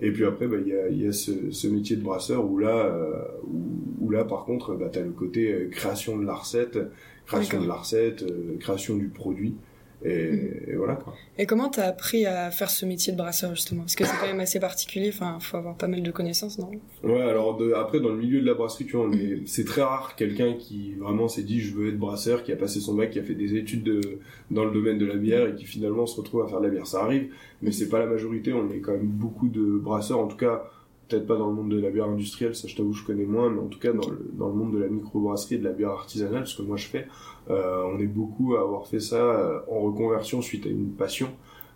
Et 0.00 0.12
puis 0.12 0.24
après, 0.24 0.46
bah, 0.46 0.56
il 0.64 0.68
y 0.68 0.76
a, 0.76 0.88
y 0.88 1.06
a 1.06 1.12
ce, 1.12 1.50
ce 1.50 1.66
métier 1.66 1.96
de 1.96 2.02
brasseur 2.02 2.48
où 2.48 2.58
là, 2.58 2.86
euh, 2.86 3.22
où, 3.44 4.06
où 4.06 4.10
là 4.10 4.24
par 4.24 4.44
contre, 4.44 4.74
bah, 4.74 4.88
tu 4.92 4.98
as 4.98 5.02
le 5.02 5.10
côté 5.10 5.52
euh, 5.52 5.68
création 5.70 6.18
de 6.18 6.24
la 6.24 6.34
recette, 6.34 6.78
création 7.26 7.60
de 7.60 7.66
la 7.66 7.74
recette, 7.74 8.22
euh, 8.22 8.56
création 8.60 8.96
du 8.96 9.08
produit. 9.08 9.56
Et, 10.04 10.68
et 10.68 10.76
voilà 10.76 10.94
quoi. 10.94 11.14
Et 11.38 11.46
comment 11.46 11.68
t'as 11.68 11.86
appris 11.86 12.24
à 12.24 12.52
faire 12.52 12.70
ce 12.70 12.86
métier 12.86 13.12
de 13.12 13.18
brasseur 13.18 13.52
justement? 13.54 13.82
Parce 13.82 13.96
que 13.96 14.04
c'est 14.04 14.16
quand 14.20 14.28
même 14.28 14.38
assez 14.38 14.60
particulier. 14.60 15.08
Enfin, 15.08 15.38
faut 15.40 15.56
avoir 15.56 15.76
pas 15.76 15.88
mal 15.88 16.02
de 16.02 16.10
connaissances, 16.12 16.58
non? 16.58 16.70
Ouais, 17.02 17.20
alors 17.20 17.56
de, 17.56 17.72
après 17.72 17.98
dans 17.98 18.10
le 18.10 18.16
milieu 18.18 18.40
de 18.40 18.46
la 18.46 18.54
brasserie, 18.54 18.86
tu 18.86 18.96
vois, 18.96 19.10
c'est 19.46 19.64
très 19.64 19.82
rare 19.82 20.14
quelqu'un 20.16 20.54
qui 20.54 20.94
vraiment 20.94 21.26
s'est 21.26 21.42
dit 21.42 21.60
je 21.60 21.74
veux 21.74 21.88
être 21.88 21.98
brasseur, 21.98 22.44
qui 22.44 22.52
a 22.52 22.56
passé 22.56 22.78
son 22.78 22.94
bac, 22.94 23.10
qui 23.10 23.18
a 23.18 23.24
fait 23.24 23.34
des 23.34 23.56
études 23.56 23.82
de, 23.82 24.00
dans 24.52 24.64
le 24.64 24.70
domaine 24.70 24.98
de 24.98 25.06
la 25.06 25.16
bière 25.16 25.48
et 25.48 25.54
qui 25.56 25.64
finalement 25.64 26.06
se 26.06 26.16
retrouve 26.16 26.42
à 26.42 26.46
faire 26.46 26.60
de 26.60 26.66
la 26.66 26.70
bière. 26.70 26.86
Ça 26.86 27.02
arrive, 27.02 27.32
mais 27.60 27.72
c'est 27.72 27.88
pas 27.88 27.98
la 27.98 28.06
majorité. 28.06 28.52
On 28.52 28.70
est 28.70 28.78
quand 28.78 28.92
même 28.92 29.06
beaucoup 29.06 29.48
de 29.48 29.78
brasseurs, 29.78 30.20
en 30.20 30.28
tout 30.28 30.36
cas 30.36 30.70
peut-être 31.08 31.26
pas 31.26 31.36
dans 31.36 31.48
le 31.48 31.54
monde 31.54 31.70
de 31.70 31.80
la 31.80 31.90
bière 31.90 32.06
industrielle, 32.06 32.54
ça 32.54 32.68
je 32.68 32.76
t'avoue 32.76 32.92
je 32.92 33.04
connais 33.04 33.24
moins, 33.24 33.50
mais 33.50 33.60
en 33.60 33.66
tout 33.66 33.78
cas 33.78 33.92
dans 33.92 34.08
le, 34.08 34.30
dans 34.32 34.48
le 34.48 34.54
monde 34.54 34.74
de 34.74 34.78
la 34.78 34.88
microbrasserie 34.88 35.56
et 35.56 35.58
de 35.58 35.64
la 35.64 35.72
bière 35.72 35.90
artisanale, 35.90 36.46
ce 36.46 36.56
que 36.56 36.62
moi 36.62 36.76
je 36.76 36.86
fais, 36.86 37.06
euh, 37.50 37.82
on 37.92 37.98
est 37.98 38.06
beaucoup 38.06 38.56
à 38.56 38.60
avoir 38.60 38.86
fait 38.86 39.00
ça 39.00 39.16
euh, 39.16 39.60
en 39.70 39.80
reconversion 39.80 40.42
suite 40.42 40.66
à 40.66 40.68
une 40.68 40.92
passion. 40.92 41.28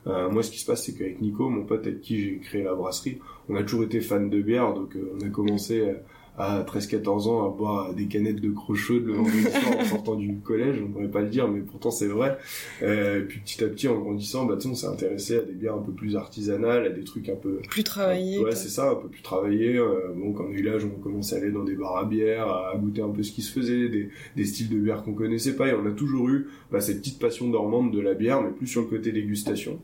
Euh, 0.06 0.29
moi, 0.31 0.43
ce 0.43 0.50
qui 0.50 0.58
se 0.58 0.67
passe, 0.67 0.84
c'est 0.84 0.94
qu'avec 0.94 1.20
Nico, 1.20 1.49
mon 1.49 1.64
pote 1.64 1.87
avec 1.87 2.00
qui 2.00 2.20
j'ai 2.20 2.38
créé 2.38 2.62
la 2.62 2.75
brasserie, 2.75 3.19
on 3.49 3.55
a 3.55 3.62
toujours 3.62 3.84
été 3.84 4.00
fan 4.00 4.31
de 4.31 4.43
bière, 4.43 4.75
donc 4.75 4.96
euh, 4.96 5.12
on 5.17 5.25
a 5.25 5.29
commencé 5.29 5.81
euh, 5.81 5.94
à 6.38 6.62
13-14 6.62 7.29
ans 7.29 7.46
à 7.46 7.55
boire 7.55 7.94
des 7.94 8.06
canettes 8.06 8.40
de 8.40 8.50
crochot 8.50 8.99
le 9.00 9.12
vendredi 9.12 9.43
soir 9.43 9.79
en 9.79 9.84
sortant 9.84 10.14
du 10.14 10.38
collège, 10.38 10.76
on 10.82 10.88
ne 10.88 10.93
pourrait 10.93 11.11
pas 11.11 11.20
le 11.20 11.29
dire, 11.29 11.46
mais 11.49 11.61
pourtant 11.61 11.90
c'est 11.90 12.06
vrai. 12.06 12.38
Euh, 12.82 13.20
et 13.20 13.23
puis 13.23 13.40
petit 13.40 13.62
à 13.62 13.69
petit, 13.69 13.87
en 13.88 13.99
grandissant, 13.99 14.46
bah, 14.46 14.56
on 14.64 14.75
s'est 14.75 14.87
intéressé 14.87 15.37
à 15.37 15.43
des 15.43 15.52
bières 15.52 15.75
un 15.75 15.82
peu 15.82 15.93
plus 15.93 16.17
artisanales, 16.17 16.87
à 16.87 16.90
des 16.90 17.05
trucs 17.05 17.29
un 17.29 17.37
peu 17.37 17.58
Plus 17.69 17.84
travaillé. 17.84 18.38
Ouais, 18.38 18.55
c'est 18.55 18.69
ça, 18.69 18.90
un 18.90 18.94
peu 18.94 19.08
plus 19.08 19.23
travaillé. 19.23 19.76
Euh, 19.76 20.12
bon, 20.14 20.32
quand 20.32 20.44
on 20.44 20.52
a 20.52 20.56
eu 20.56 20.62
l'âge, 20.62 20.84
on 20.84 21.20
à 21.23 21.37
aller 21.37 21.52
dans 21.52 21.64
des 21.64 21.75
bars 21.75 21.99
à 21.99 22.05
bière, 22.05 22.49
à 22.49 22.75
goûter 22.76 23.02
un 23.02 23.11
peu 23.11 23.23
ce 23.23 23.32
qui 23.32 23.43
se 23.43 23.52
faisait, 23.52 23.88
des, 23.88 24.08
des 24.35 24.44
styles 24.44 24.70
de 24.70 24.78
bière 24.78 25.02
qu'on 25.02 25.14
connaissait 25.14 25.55
pas, 25.55 25.69
et 25.69 25.75
on 25.75 25.87
a 25.87 25.93
toujours 25.93 26.28
eu 26.28 26.49
bah, 26.70 26.81
cette 26.81 26.99
petite 26.99 27.19
passion 27.19 27.49
dormante 27.49 27.93
de 27.93 28.00
la 28.00 28.14
bière, 28.14 28.43
mais 28.43 28.50
plus 28.50 28.67
sur 28.67 28.81
le 28.81 28.87
côté 28.87 29.12
dégustation. 29.12 29.78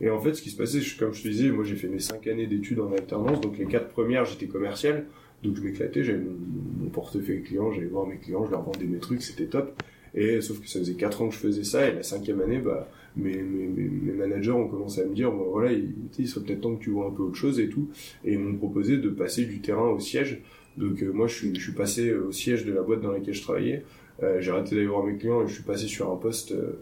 Et 0.00 0.10
en 0.10 0.20
fait, 0.20 0.34
ce 0.34 0.42
qui 0.42 0.50
se 0.50 0.56
passait, 0.56 0.80
comme 0.98 1.12
je 1.12 1.22
te 1.22 1.28
disais, 1.28 1.50
moi 1.50 1.64
j'ai 1.64 1.74
fait 1.74 1.88
mes 1.88 1.98
cinq 1.98 2.26
années 2.28 2.46
d'études 2.46 2.80
en 2.80 2.92
alternance, 2.92 3.40
donc 3.40 3.58
les 3.58 3.66
quatre 3.66 3.88
premières, 3.88 4.24
j'étais 4.24 4.46
commercial, 4.46 5.06
donc 5.42 5.56
je 5.56 5.62
m'éclatais, 5.62 6.02
j'avais 6.02 6.18
mon, 6.18 6.88
portefeuille 6.90 7.42
client, 7.42 7.70
j'allais 7.72 7.86
voir 7.86 8.06
mes 8.06 8.16
clients, 8.16 8.46
je 8.46 8.50
leur 8.50 8.62
vendais 8.62 8.86
mes 8.86 8.98
trucs, 8.98 9.22
c'était 9.22 9.46
top. 9.46 9.80
Et 10.14 10.40
sauf 10.40 10.60
que 10.60 10.68
ça 10.68 10.78
faisait 10.78 10.94
quatre 10.94 11.20
ans 11.20 11.28
que 11.28 11.34
je 11.34 11.38
faisais 11.38 11.64
ça, 11.64 11.86
et 11.86 11.94
la 11.94 12.02
cinquième 12.02 12.40
année, 12.40 12.58
bah, 12.58 12.88
mes, 13.16 13.36
mes, 13.42 14.12
managers 14.12 14.52
ont 14.52 14.66
commencé 14.66 15.02
à 15.02 15.04
me 15.04 15.14
dire, 15.14 15.30
bon, 15.30 15.50
voilà, 15.50 15.72
il, 15.72 15.92
il 16.18 16.26
serait 16.26 16.44
peut-être 16.44 16.62
temps 16.62 16.74
que 16.76 16.82
tu 16.82 16.90
vois 16.90 17.08
un 17.08 17.10
peu 17.10 17.22
autre 17.24 17.36
chose 17.36 17.60
et 17.60 17.68
tout. 17.68 17.90
Et 18.24 18.32
ils 18.32 18.38
m'ont 18.38 18.56
proposé 18.56 18.96
de 18.96 19.10
passer 19.10 19.44
du 19.44 19.60
terrain 19.60 19.90
au 19.90 20.00
siège. 20.00 20.40
Donc 20.78 21.02
euh, 21.02 21.12
moi, 21.12 21.26
je 21.26 21.52
suis 21.54 21.72
passé 21.72 22.12
au 22.14 22.32
siège 22.32 22.64
de 22.64 22.72
la 22.72 22.82
boîte 22.82 23.00
dans 23.00 23.12
laquelle 23.12 23.34
je 23.34 23.42
travaillais. 23.42 23.84
Euh, 24.22 24.40
j'ai 24.40 24.50
arrêté 24.50 24.74
d'aller 24.74 24.86
voir 24.88 25.04
mes 25.04 25.16
clients 25.16 25.42
et 25.42 25.48
je 25.48 25.54
suis 25.54 25.62
passé 25.62 25.86
sur 25.86 26.10
un 26.10 26.16
poste, 26.16 26.52
euh, 26.52 26.80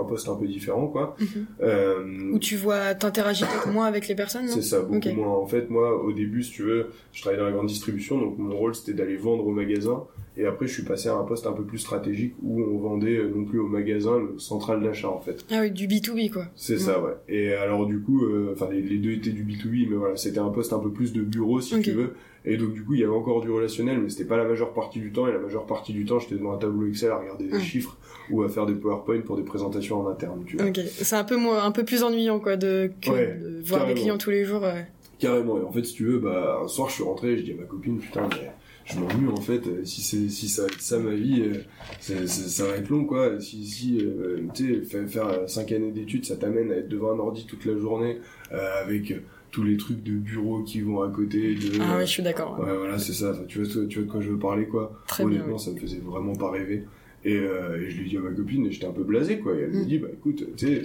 un 0.00 0.04
poste 0.04 0.28
un 0.28 0.36
peu 0.36 0.46
différent, 0.46 0.86
quoi. 0.86 1.16
Mhm. 1.20 1.46
Euh, 1.62 2.30
Où 2.32 2.38
tu 2.38 2.56
vois, 2.56 2.94
t'interagis 2.94 3.44
peut-être 3.44 3.72
moins 3.72 3.86
avec 3.86 4.08
les 4.08 4.14
personnes, 4.14 4.48
c'est 4.48 4.62
ça, 4.62 4.80
beaucoup 4.80 5.08
moins. 5.10 5.28
En 5.36 5.46
fait, 5.46 5.68
moi, 5.70 6.02
au 6.02 6.12
début, 6.12 6.42
si 6.42 6.52
tu 6.52 6.62
veux, 6.62 6.88
je 7.12 7.20
travaillais 7.22 7.40
dans 7.40 7.46
la 7.48 7.52
grande 7.54 7.66
distribution, 7.66 8.18
donc 8.18 8.38
mon 8.38 8.56
rôle, 8.56 8.74
c'était 8.74 8.92
d'aller 8.92 9.16
vendre 9.16 9.46
au 9.46 9.50
magasin. 9.50 10.04
Et 10.36 10.46
après, 10.46 10.66
je 10.66 10.72
suis 10.72 10.82
passé 10.82 11.08
à 11.08 11.14
un 11.14 11.22
poste 11.22 11.46
un 11.46 11.52
peu 11.52 11.62
plus 11.62 11.78
stratégique 11.78 12.34
où 12.42 12.60
on 12.60 12.78
vendait 12.78 13.18
euh, 13.18 13.30
non 13.32 13.44
plus 13.44 13.60
au 13.60 13.68
magasin, 13.68 14.18
le 14.18 14.38
central 14.40 14.82
d'achat, 14.82 15.08
en 15.08 15.20
fait. 15.20 15.44
Ah 15.52 15.60
oui, 15.60 15.70
du 15.70 15.86
B2B 15.86 16.30
quoi. 16.32 16.46
C'est 16.56 16.78
ça, 16.78 17.00
ouais. 17.00 17.12
Et 17.28 17.52
alors, 17.52 17.86
du 17.86 18.00
coup, 18.00 18.24
euh, 18.24 18.50
enfin, 18.52 18.68
les, 18.70 18.82
les 18.82 18.98
deux 18.98 19.12
étaient 19.12 19.30
du 19.30 19.44
B2B, 19.44 19.88
mais 19.90 19.96
voilà, 19.96 20.16
c'était 20.16 20.40
un 20.40 20.48
poste 20.50 20.72
un 20.72 20.80
peu 20.80 20.90
plus 20.90 21.12
de 21.12 21.22
bureau, 21.22 21.60
si 21.60 21.80
tu 21.80 21.92
veux. 21.92 22.14
Et 22.46 22.56
donc, 22.58 22.72
du 22.74 22.84
coup, 22.84 22.94
il 22.94 23.00
y 23.00 23.04
avait 23.04 23.12
encore 23.14 23.40
du 23.40 23.50
relationnel, 23.50 23.98
mais 24.00 24.10
c'était 24.10 24.24
pas 24.26 24.36
la 24.36 24.44
majeure 24.44 24.74
partie 24.74 24.98
du 25.00 25.12
temps. 25.12 25.26
Et 25.26 25.32
la 25.32 25.38
majeure 25.38 25.64
partie 25.66 25.92
du 25.94 26.04
temps, 26.04 26.18
j'étais 26.18 26.34
devant 26.34 26.52
un 26.52 26.58
tableau 26.58 26.86
Excel 26.86 27.10
à 27.10 27.18
regarder 27.18 27.46
des 27.46 27.54
Ouais. 27.54 27.60
chiffres 27.60 27.96
ou 28.30 28.42
à 28.42 28.48
faire 28.48 28.66
des 28.66 28.74
PowerPoint 28.74 29.20
pour 29.20 29.36
des 29.36 29.42
présentations 29.44 30.00
en 30.00 30.08
interne, 30.08 30.42
tu 30.46 30.56
vois. 30.58 30.66
Ok, 30.66 30.78
c'est 30.86 31.16
un 31.16 31.24
peu 31.24 31.36
moins, 31.36 31.64
un 31.64 31.70
peu 31.72 31.84
plus 31.84 32.02
ennuyant 32.02 32.40
quoi 32.40 32.56
de 32.56 32.90
que 33.00 33.10
Ouais, 33.10 33.38
de 33.42 33.62
voir 33.66 33.80
des 33.80 33.86
carrément. 33.86 33.94
clients 33.94 34.18
tous 34.18 34.30
les 34.30 34.44
jours. 34.44 34.62
ouais. 34.62 34.86
Carrément. 35.18 35.58
Et 35.58 35.62
en 35.62 35.72
fait, 35.72 35.84
si 35.84 35.94
tu 35.94 36.04
veux, 36.04 36.18
bah, 36.18 36.60
un 36.62 36.68
soir, 36.68 36.88
je 36.90 36.94
suis 36.94 37.04
rentré, 37.04 37.36
je 37.38 37.42
dis 37.44 37.52
à 37.52 37.56
ma 37.56 37.62
copine, 37.62 37.98
putain, 37.98 38.28
mais 38.30 38.50
je 38.84 38.98
m'ennuie, 38.98 39.28
en 39.32 39.40
fait. 39.40 39.66
euh, 39.66 39.84
Si 39.84 40.02
c'est, 40.02 40.28
si 40.28 40.48
ça 40.48 40.64
ça, 40.78 40.98
ma 40.98 41.14
vie, 41.14 41.40
euh, 41.46 41.60
c'est- 42.00 42.26
c'est- 42.26 42.48
ça 42.48 42.66
va 42.66 42.76
être 42.76 42.90
long, 42.90 43.04
quoi. 43.06 43.40
Si, 43.40 43.64
si, 43.64 43.98
euh, 44.02 44.40
tu 44.52 44.74
sais, 44.74 44.82
faire, 44.82 45.08
faire 45.08 45.48
cinq 45.48 45.72
années 45.72 45.92
d'études, 45.92 46.26
ça 46.26 46.36
t'amène 46.36 46.70
à 46.72 46.76
être 46.76 46.88
devant 46.88 47.12
un 47.12 47.18
ordi 47.18 47.46
toute 47.46 47.64
la 47.64 47.78
journée, 47.78 48.18
euh, 48.52 48.82
avec 48.84 49.14
tous 49.54 49.62
les 49.62 49.76
trucs 49.76 50.02
de 50.02 50.12
bureau 50.12 50.62
qui 50.64 50.80
vont 50.80 51.00
à 51.02 51.08
côté 51.08 51.54
de... 51.54 51.80
Ah 51.80 51.96
ouais, 51.98 52.06
je 52.06 52.10
suis 52.10 52.22
d'accord. 52.24 52.58
ouais. 52.58 52.66
Ouais, 52.70 52.76
voilà, 52.76 52.98
c'est 52.98 53.12
ça. 53.12 53.32
Tu 53.46 53.62
vois, 53.62 53.86
tu 53.88 53.98
vois 53.98 54.04
de 54.06 54.10
quoi 54.10 54.20
je 54.20 54.30
veux 54.30 54.38
parler, 54.38 54.66
quoi. 54.66 55.00
Très 55.06 55.24
bien. 55.24 55.34
Honnêtement, 55.36 55.58
ça 55.58 55.70
me 55.70 55.78
faisait 55.78 56.00
vraiment 56.04 56.34
pas 56.34 56.50
rêver. 56.50 56.84
Et, 57.26 57.36
euh, 57.36 57.80
et 57.80 57.88
je 57.88 58.02
l'ai 58.02 58.08
dit 58.08 58.16
à 58.18 58.20
ma 58.20 58.30
copine 58.32 58.66
et 58.66 58.70
j'étais 58.72 58.84
un 58.86 58.92
peu 58.92 59.02
blasé 59.02 59.38
quoi. 59.38 59.54
Et 59.54 59.60
elle 59.60 59.70
me 59.70 59.82
Mm. 59.82 59.86
dit 59.86 59.98
bah 59.98 60.08
écoute, 60.12 60.44
tu 60.58 60.66
sais, 60.66 60.82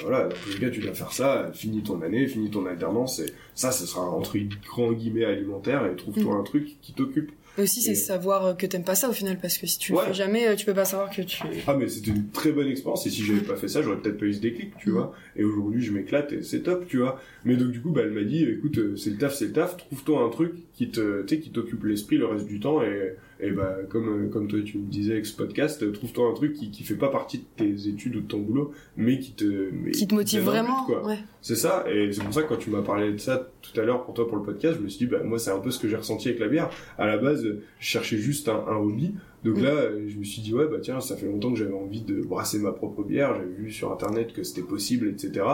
voilà, 0.00 0.24
dans 0.28 0.36
tous 0.36 0.50
les 0.54 0.58
cas 0.58 0.70
tu 0.70 0.80
dois 0.80 0.94
faire 0.94 1.12
ça, 1.12 1.50
finis 1.52 1.82
ton 1.82 2.00
année, 2.00 2.26
finis 2.28 2.48
ton 2.50 2.64
alternance 2.64 3.18
et 3.18 3.26
ça, 3.54 3.72
ce 3.72 3.84
sera 3.86 4.08
entre 4.08 4.38
grands 4.66 4.92
guillemets 4.92 5.26
alimentaire 5.26 5.84
et 5.84 5.94
trouve-toi 5.96 6.34
Mm. 6.34 6.40
un 6.40 6.42
truc 6.44 6.76
qui 6.80 6.94
t'occupe. 6.94 7.30
Mais 7.58 7.64
aussi, 7.64 7.82
c'est 7.82 7.92
Et- 7.92 7.94
savoir 7.94 8.46
euh, 8.46 8.54
que 8.54 8.64
t'aimes 8.66 8.82
pas 8.84 8.94
ça 8.94 9.08
au 9.08 9.12
final, 9.12 9.38
parce 9.40 9.58
que 9.58 9.66
si 9.66 9.78
tu 9.78 9.92
le 9.92 9.98
Ouais. 9.98 10.06
fais 10.06 10.14
jamais, 10.14 10.48
euh, 10.48 10.54
tu 10.56 10.64
peux 10.64 10.72
pas 10.74 10.86
savoir 10.86 11.10
que 11.14 11.20
tu. 11.22 11.42
Ah 11.66 11.74
mais 11.76 11.86
c'était 11.88 12.10
une 12.10 12.28
très 12.30 12.50
bonne 12.50 12.66
expérience 12.68 13.06
et 13.06 13.10
si 13.10 13.22
j'avais 13.24 13.40
pas 13.42 13.56
fait 13.56 13.68
ça, 13.68 13.82
j'aurais 13.82 13.98
peut-être 13.98 14.18
pas 14.18 14.24
eu 14.24 14.32
ce 14.32 14.40
déclic, 14.40 14.72
tu 14.78 14.90
vois. 14.90 15.14
Et 15.36 15.44
aujourd'hui, 15.44 15.82
je 15.82 15.92
m'éclate 15.92 16.32
et 16.32 16.42
c'est 16.42 16.60
top, 16.62 16.86
tu 16.88 16.98
vois. 16.98 17.20
Mais 17.44 17.56
donc 17.56 17.70
du 17.72 17.80
coup, 17.82 17.90
bah 17.90 18.00
elle 18.04 18.12
m'a 18.12 18.24
dit 18.24 18.42
écoute, 18.44 18.78
euh, 18.78 18.96
c'est 18.96 19.10
le 19.10 19.16
taf, 19.18 19.34
c'est 19.34 19.46
le 19.46 19.52
taf, 19.52 19.76
trouve-toi 19.76 20.22
un 20.22 20.30
truc 20.30 20.52
qui 20.74 20.88
te 20.90 21.22
qui 21.24 21.50
t'occupe 21.50 21.84
l'esprit 21.84 22.16
le 22.16 22.26
reste 22.26 22.46
du 22.46 22.58
temps 22.60 22.82
et 22.82 23.16
et 23.42 23.50
bah 23.50 23.76
comme 23.90 24.08
euh, 24.08 24.28
comme 24.28 24.46
toi 24.48 24.60
tu 24.64 24.78
me 24.78 24.86
disais 24.88 25.12
avec 25.12 25.26
ce 25.26 25.36
podcast, 25.36 25.82
euh, 25.82 25.90
trouve-toi 25.92 26.28
un 26.30 26.32
truc 26.34 26.54
qui 26.54 26.70
qui 26.70 26.84
fait 26.84 26.94
pas 26.94 27.08
partie 27.10 27.38
de 27.38 27.44
tes 27.56 27.88
études 27.88 28.16
ou 28.16 28.20
de 28.20 28.26
ton 28.26 28.38
boulot, 28.38 28.72
mais 28.96 29.18
qui 29.18 29.32
te 29.32 29.68
mais 29.72 29.90
Qui 29.90 30.06
te 30.06 30.14
motive 30.14 30.42
vraiment. 30.42 30.86
ouais. 31.04 31.18
C'est 31.40 31.56
ça, 31.56 31.84
et 31.90 32.12
c'est 32.12 32.22
pour 32.22 32.32
ça 32.32 32.42
que 32.44 32.48
quand 32.48 32.56
tu 32.56 32.70
m'as 32.70 32.82
parlé 32.82 33.12
de 33.12 33.18
ça 33.18 33.50
tout 33.60 33.78
à 33.80 33.84
l'heure 33.84 34.04
pour 34.04 34.14
toi 34.14 34.26
pour 34.28 34.36
le 34.36 34.42
podcast, 34.44 34.76
je 34.78 34.82
me 34.84 34.88
suis 34.88 35.06
dit, 35.06 35.10
bah, 35.10 35.22
moi 35.24 35.38
c'est 35.38 35.50
un 35.50 35.58
peu 35.58 35.70
ce 35.70 35.78
que 35.80 35.88
j'ai 35.88 35.96
ressenti 35.96 36.28
avec 36.28 36.40
la 36.40 36.48
bière. 36.48 36.70
À 36.98 37.06
la 37.06 37.18
base, 37.18 37.44
je 37.44 37.54
cherchais 37.84 38.16
juste 38.16 38.48
un, 38.48 38.64
un 38.68 38.76
hobby, 38.76 39.14
donc 39.44 39.56
Mm. 39.58 39.62
là, 39.64 39.70
euh, 39.70 40.04
je 40.06 40.18
me 40.18 40.24
suis 40.24 40.40
dit, 40.40 40.54
ouais, 40.54 40.68
bah 40.68 40.78
tiens, 40.80 41.00
ça 41.00 41.16
fait 41.16 41.26
longtemps 41.26 41.50
que 41.52 41.58
j'avais 41.58 41.74
envie 41.74 42.02
de 42.02 42.22
brasser 42.22 42.60
ma 42.60 42.70
propre 42.72 43.02
bière, 43.02 43.34
j'avais 43.34 43.52
vu 43.54 43.72
sur 43.72 43.90
internet 43.92 44.32
que 44.32 44.44
c'était 44.44 44.62
possible, 44.62 45.08
etc. 45.08 45.44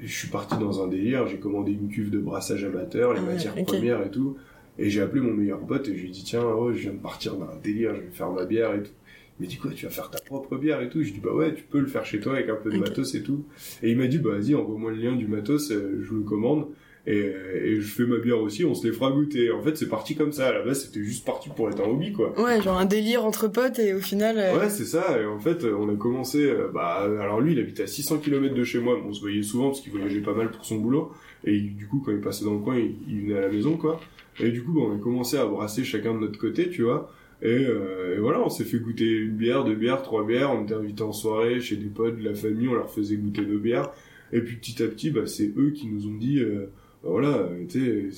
Et 0.00 0.06
je 0.06 0.16
suis 0.16 0.28
parti 0.28 0.56
dans 0.58 0.84
un 0.84 0.86
délire, 0.86 1.26
j'ai 1.26 1.38
commandé 1.40 1.72
une 1.72 1.88
cuve 1.88 2.10
de 2.10 2.20
brassage 2.20 2.62
amateur, 2.64 3.12
les 3.12 3.18
Ah 3.20 3.32
matières 3.32 3.54
premières 3.64 4.06
et 4.06 4.10
tout, 4.12 4.36
et 4.78 4.90
j'ai 4.90 5.00
appelé 5.00 5.20
mon 5.20 5.32
meilleur 5.32 5.60
pote 5.60 5.88
et 5.88 5.96
je 5.96 6.02
lui 6.02 6.08
ai 6.08 6.12
dit, 6.12 6.24
tiens, 6.24 6.44
oh, 6.44 6.72
je 6.72 6.78
viens 6.78 6.92
de 6.92 6.98
partir 6.98 7.34
d'un 7.36 7.56
délire, 7.62 7.94
je 7.96 8.00
vais 8.02 8.10
faire 8.10 8.30
ma 8.30 8.44
bière 8.44 8.74
et 8.74 8.82
tout. 8.82 8.92
Il 9.38 9.44
m'a 9.44 9.48
dit 9.48 9.56
quoi, 9.56 9.70
tu 9.70 9.86
vas 9.86 9.92
faire 9.92 10.10
ta 10.10 10.20
propre 10.20 10.56
bière 10.56 10.80
et 10.80 10.88
tout? 10.88 11.02
Je 11.02 11.12
dis 11.12 11.20
bah 11.20 11.32
ouais, 11.32 11.54
tu 11.54 11.62
peux 11.62 11.78
le 11.78 11.86
faire 11.86 12.04
chez 12.04 12.18
toi 12.18 12.34
avec 12.34 12.48
un 12.48 12.56
peu 12.56 12.70
de 12.70 12.78
matos 12.78 13.14
et 13.14 13.22
tout. 13.22 13.44
Et 13.82 13.90
il 13.90 13.96
m'a 13.96 14.08
dit 14.08 14.18
bah 14.18 14.30
vas-y, 14.30 14.54
envoie-moi 14.54 14.90
le 14.90 14.96
lien 14.96 15.14
du 15.14 15.28
matos, 15.28 15.70
euh, 15.70 16.00
je 16.02 16.08
vous 16.08 16.16
le 16.16 16.22
commande. 16.24 16.66
et, 17.06 17.32
et, 17.64 17.80
je 17.80 17.86
fais 17.86 18.04
ma 18.04 18.18
bière 18.18 18.40
aussi, 18.40 18.64
on 18.64 18.74
se 18.74 18.84
les 18.84 18.92
fera 18.92 19.12
goûter. 19.12 19.52
En 19.52 19.62
fait, 19.62 19.76
c'est 19.76 19.88
parti 19.88 20.16
comme 20.16 20.32
ça. 20.32 20.48
À 20.48 20.52
la 20.52 20.62
base, 20.62 20.84
c'était 20.84 21.04
juste 21.04 21.24
parti 21.24 21.50
pour 21.50 21.68
être 21.70 21.80
un 21.80 21.88
hobby, 21.88 22.12
quoi. 22.12 22.38
Ouais, 22.40 22.60
genre 22.60 22.78
un 22.78 22.84
délire 22.84 23.24
entre 23.24 23.46
potes 23.46 23.78
et 23.78 23.94
au 23.94 24.00
final. 24.00 24.38
Euh, 24.38 24.58
ouais, 24.58 24.70
c'est 24.70 24.84
ça. 24.84 25.20
Et 25.20 25.24
en 25.24 25.38
fait, 25.38 25.64
on 25.64 25.88
a 25.88 25.94
commencé. 25.94 26.44
Euh, 26.44 26.68
bah, 26.74 27.08
alors 27.20 27.40
lui, 27.40 27.52
il 27.52 27.60
habitait 27.60 27.84
à 27.84 27.86
600 27.86 28.18
km 28.18 28.54
de 28.54 28.64
chez 28.64 28.80
moi. 28.80 28.98
on 29.06 29.12
se 29.12 29.20
voyait 29.20 29.44
souvent 29.44 29.68
parce 29.68 29.80
qu'il 29.80 29.92
voyageait 29.92 30.20
pas 30.20 30.34
mal 30.34 30.50
pour 30.50 30.64
son 30.64 30.78
boulot. 30.78 31.12
Et 31.44 31.60
du 31.60 31.86
coup, 31.86 32.02
quand 32.04 32.10
il 32.10 32.20
passait 32.20 32.44
dans 32.44 32.54
le 32.54 32.58
coin, 32.58 32.76
il, 32.76 33.22
venait 33.22 33.38
à 33.38 33.42
la 33.42 33.48
maison, 33.48 33.76
quoi. 33.76 34.00
Et 34.40 34.50
du 34.50 34.62
coup, 34.62 34.80
on 34.80 34.94
a 34.94 34.98
commencé 34.98 35.36
à 35.36 35.46
brasser 35.46 35.84
chacun 35.84 36.14
de 36.14 36.20
notre 36.20 36.38
côté, 36.38 36.70
tu 36.70 36.82
vois. 36.82 37.10
Et, 37.42 37.46
euh, 37.46 38.16
et, 38.16 38.20
voilà, 38.20 38.40
on 38.40 38.48
s'est 38.48 38.64
fait 38.64 38.78
goûter 38.78 39.08
une 39.08 39.36
bière, 39.36 39.64
deux 39.64 39.74
bières, 39.74 40.02
trois 40.02 40.24
bières. 40.24 40.52
On 40.52 40.64
était 40.64 40.74
invités 40.74 41.02
en 41.02 41.12
soirée 41.12 41.60
chez 41.60 41.76
des 41.76 41.86
potes 41.86 42.18
de 42.18 42.24
la 42.24 42.34
famille, 42.34 42.68
on 42.68 42.74
leur 42.74 42.90
faisait 42.90 43.16
goûter 43.16 43.42
nos 43.42 43.58
bières. 43.58 43.90
Et 44.32 44.40
puis 44.40 44.56
petit 44.56 44.82
à 44.82 44.88
petit, 44.88 45.10
bah, 45.10 45.26
c'est 45.26 45.52
eux 45.56 45.70
qui 45.70 45.86
nous 45.86 46.06
ont 46.06 46.16
dit, 46.16 46.40
euh, 46.40 46.70
bah, 47.02 47.10
voilà, 47.10 47.48
sais, 47.68 48.08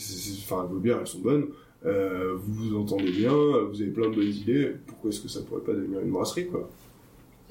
enfin 0.42 0.64
vos 0.64 0.78
bières 0.78 0.98
elles 1.00 1.06
sont 1.06 1.20
bonnes, 1.20 1.48
euh, 1.86 2.34
vous 2.36 2.70
vous 2.70 2.76
entendez 2.76 3.10
bien, 3.10 3.32
vous 3.32 3.80
avez 3.80 3.90
plein 3.90 4.08
de 4.08 4.16
bonnes 4.16 4.24
idées. 4.24 4.72
Pourquoi 4.86 5.10
est-ce 5.10 5.20
que 5.20 5.28
ça 5.28 5.40
pourrait 5.42 5.62
pas 5.62 5.72
devenir 5.72 6.00
une 6.00 6.10
brasserie, 6.10 6.48
quoi? 6.48 6.68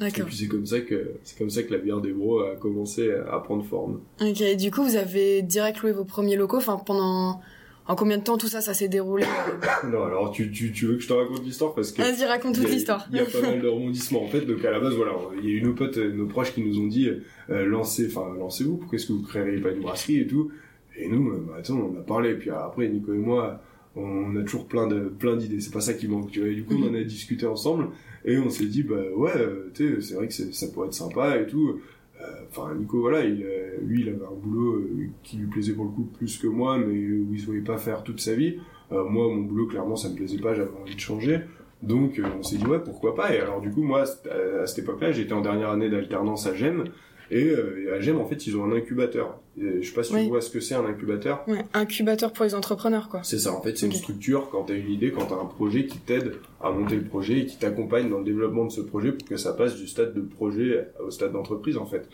Et 0.02 0.12
puis 0.12 0.36
c'est 0.36 0.48
comme 0.48 0.66
ça 0.66 0.80
que 0.80 1.12
c'est 1.24 1.38
comme 1.38 1.50
ça 1.50 1.62
que 1.62 1.74
la 1.74 1.78
bière 1.78 2.00
des 2.00 2.14
bros 2.14 2.40
a 2.40 2.56
commencé 2.56 3.12
à 3.12 3.38
prendre 3.40 3.66
forme. 3.66 4.00
Ok, 4.22 4.56
du 4.56 4.72
coup 4.72 4.82
vous 4.84 4.96
avez 4.96 5.42
direct 5.42 5.82
loué 5.82 5.92
vos 5.92 6.06
premiers 6.06 6.38
locaux, 6.38 6.56
enfin 6.56 6.78
pendant 6.78 7.42
en 7.90 7.96
combien 7.96 8.20
de 8.20 8.24
temps 8.24 8.38
tout 8.38 8.48
ça, 8.48 8.62
ça 8.62 8.76
s'est 8.76 8.88
déroulé 8.88 9.26
Non, 9.92 10.04
alors 10.04 10.32
tu, 10.32 10.52
tu, 10.52 10.72
tu 10.72 10.86
veux 10.86 10.96
que 10.98 11.02
je 11.02 11.08
te 11.08 11.14
raconte 11.14 11.44
l'histoire 11.44 11.74
parce 11.74 11.92
que. 11.92 12.04
Vas-y, 12.04 12.24
raconte 12.24 12.54
toute 12.54 12.70
l'histoire. 12.70 13.08
Il 13.12 13.18
y 13.18 13.20
a 13.20 13.26
pas 13.26 13.42
mal 13.42 13.60
de 13.60 13.68
rebondissements 13.68 14.24
en 14.24 14.28
fait. 14.28 14.42
Donc 14.42 14.64
à 14.64 14.70
la 14.70 14.80
base, 14.80 14.94
voilà, 14.94 15.14
il 15.42 15.50
y 15.50 15.54
a 15.54 15.56
eu 15.56 15.62
nos 15.64 15.74
potes, 15.74 15.98
nos 15.98 16.28
proches 16.28 16.54
qui 16.54 16.62
nous 16.62 16.80
ont 16.80 16.86
dit 16.86 17.10
euh, 17.50 17.66
lancez, 17.66 18.06
enfin 18.06 18.32
lancez-vous. 18.38 18.78
Pourquoi 18.78 18.96
est-ce 18.98 19.08
que 19.08 19.14
vous 19.14 19.24
créeriez 19.24 19.60
pas 19.60 19.72
une 19.72 19.82
brasserie 19.82 20.20
et 20.20 20.28
tout 20.28 20.52
Et 20.96 21.10
nous, 21.10 21.32
euh, 21.32 21.44
bah, 21.48 21.56
attends, 21.58 21.80
on 21.80 22.00
a 22.00 22.04
parlé. 22.04 22.36
Puis 22.36 22.52
après, 22.52 22.88
Nico 22.90 23.12
et 23.12 23.18
moi, 23.18 23.60
on 23.96 24.36
a 24.36 24.44
toujours 24.44 24.68
plein 24.68 24.86
de 24.86 25.06
plein 25.06 25.36
d'idées. 25.36 25.60
C'est 25.60 25.74
pas 25.74 25.82
ça 25.82 25.96
qui 25.96 26.08
manque. 26.08 26.30
Tu 26.30 26.42
vois. 26.42 26.50
Et 26.50 26.54
du 26.54 26.66
coup, 26.66 26.76
on 26.80 26.90
en 26.90 26.94
a 26.94 27.04
discuté 27.04 27.48
ensemble 27.48 27.88
et 28.24 28.38
on 28.38 28.52
s'est 28.52 28.68
dit 28.68 28.84
bah 28.84 29.02
ouais, 29.16 29.32
euh, 29.36 29.72
tu 29.74 29.96
sais, 29.96 30.10
c'est 30.10 30.14
vrai 30.14 30.28
que 30.28 30.34
ça 30.34 30.68
pourrait 30.68 30.90
être 30.90 30.94
sympa 30.94 31.40
et 31.40 31.48
tout. 31.48 31.80
Euh, 32.22 32.26
enfin, 32.50 32.74
Nico, 32.76 33.00
voilà, 33.00 33.24
il, 33.24 33.44
euh, 33.44 33.78
lui, 33.82 34.02
il 34.02 34.10
avait 34.10 34.26
un 34.26 34.36
boulot 34.36 34.76
euh, 34.76 35.08
qui 35.24 35.38
lui 35.38 35.48
plaisait 35.48 35.74
pour 35.74 35.86
le 35.86 35.92
coup 35.92 36.04
plus 36.04 36.38
que 36.38 36.48
moi, 36.48 36.78
mais 36.78 36.86
où 36.86 37.34
il 37.34 37.40
ne 37.40 37.46
voyait 37.46 37.62
pas 37.62 37.78
faire 37.78 38.04
toute 38.04 38.20
sa 38.20 38.36
vie. 38.36 38.58
moi, 38.92 39.28
mon 39.28 39.42
boulot, 39.44 39.68
clairement, 39.68 39.96
ça 39.96 40.10
me 40.10 40.16
plaisait 40.16 40.40
pas, 40.40 40.54
j'avais 40.54 40.72
envie 40.82 40.96
de 40.96 41.00
changer. 41.00 41.42
Donc, 41.82 42.22
on 42.38 42.44
s'est 42.44 42.58
dit, 42.58 42.66
ouais, 42.66 42.80
pourquoi 42.80 43.16
pas? 43.16 43.34
Et 43.34 43.40
alors, 43.40 43.62
du 43.62 43.72
coup, 43.72 43.84
moi, 43.84 44.02
à, 44.02 44.66
cette 44.66 44.80
époque-là, 44.80 45.12
j'étais 45.12 45.34
en 45.34 45.42
dernière 45.42 45.70
année 45.70 45.90
d'alternance 45.90 46.46
à 46.48 46.54
GEM. 46.54 46.86
Et 47.32 47.44
euh, 47.44 47.94
à 47.96 48.00
GEM, 48.00 48.18
en 48.20 48.26
fait, 48.26 48.48
ils 48.48 48.58
ont 48.58 48.64
un 48.64 48.76
incubateur. 48.76 49.40
je 49.58 49.82
sais 49.82 49.94
pas 49.94 50.04
si 50.04 50.14
tu 50.14 50.28
vois 50.30 50.42
ce 50.42 50.50
que 50.50 50.60
c'est 50.60 50.76
un 50.76 50.86
incubateur. 50.86 51.44
Ouais, 51.48 51.64
incubateur 51.74 52.34
pour 52.34 52.46
les 52.46 52.56
entrepreneurs, 52.56 53.10
quoi. 53.10 53.22
C'est 53.24 53.38
ça, 53.38 53.54
en 53.54 53.62
fait, 53.62 53.78
c'est 53.78 53.86
une 53.86 53.92
structure 53.92 54.50
quand 54.50 54.64
tu 54.66 54.74
as 54.74 54.76
une 54.76 54.90
idée, 54.90 55.12
quand 55.12 55.26
tu 55.26 55.34
as 55.34 55.38
un 55.38 55.46
projet 55.46 55.86
qui 55.86 56.00
t'aide 56.00 56.34
à 56.62 56.72
monter 56.72 56.96
le 56.96 57.04
projet 57.04 57.40
et 57.40 57.46
qui 57.46 57.58
t'accompagne 57.58 58.10
dans 58.10 58.20
le 58.20 58.26
développement 58.26 58.66
de 58.66 58.72
ce 58.72 58.82
projet 58.82 59.12
pour 59.12 59.28
que 59.28 59.38
ça 59.38 59.54
passe 59.54 59.76
du 59.76 59.88
stade 59.88 60.14
de 60.14 60.22
projet 60.22 60.88
au 61.06 61.12
stade 61.12 61.34
d'entreprise, 61.34 61.78
en 61.78 61.86
fait. 61.86 62.08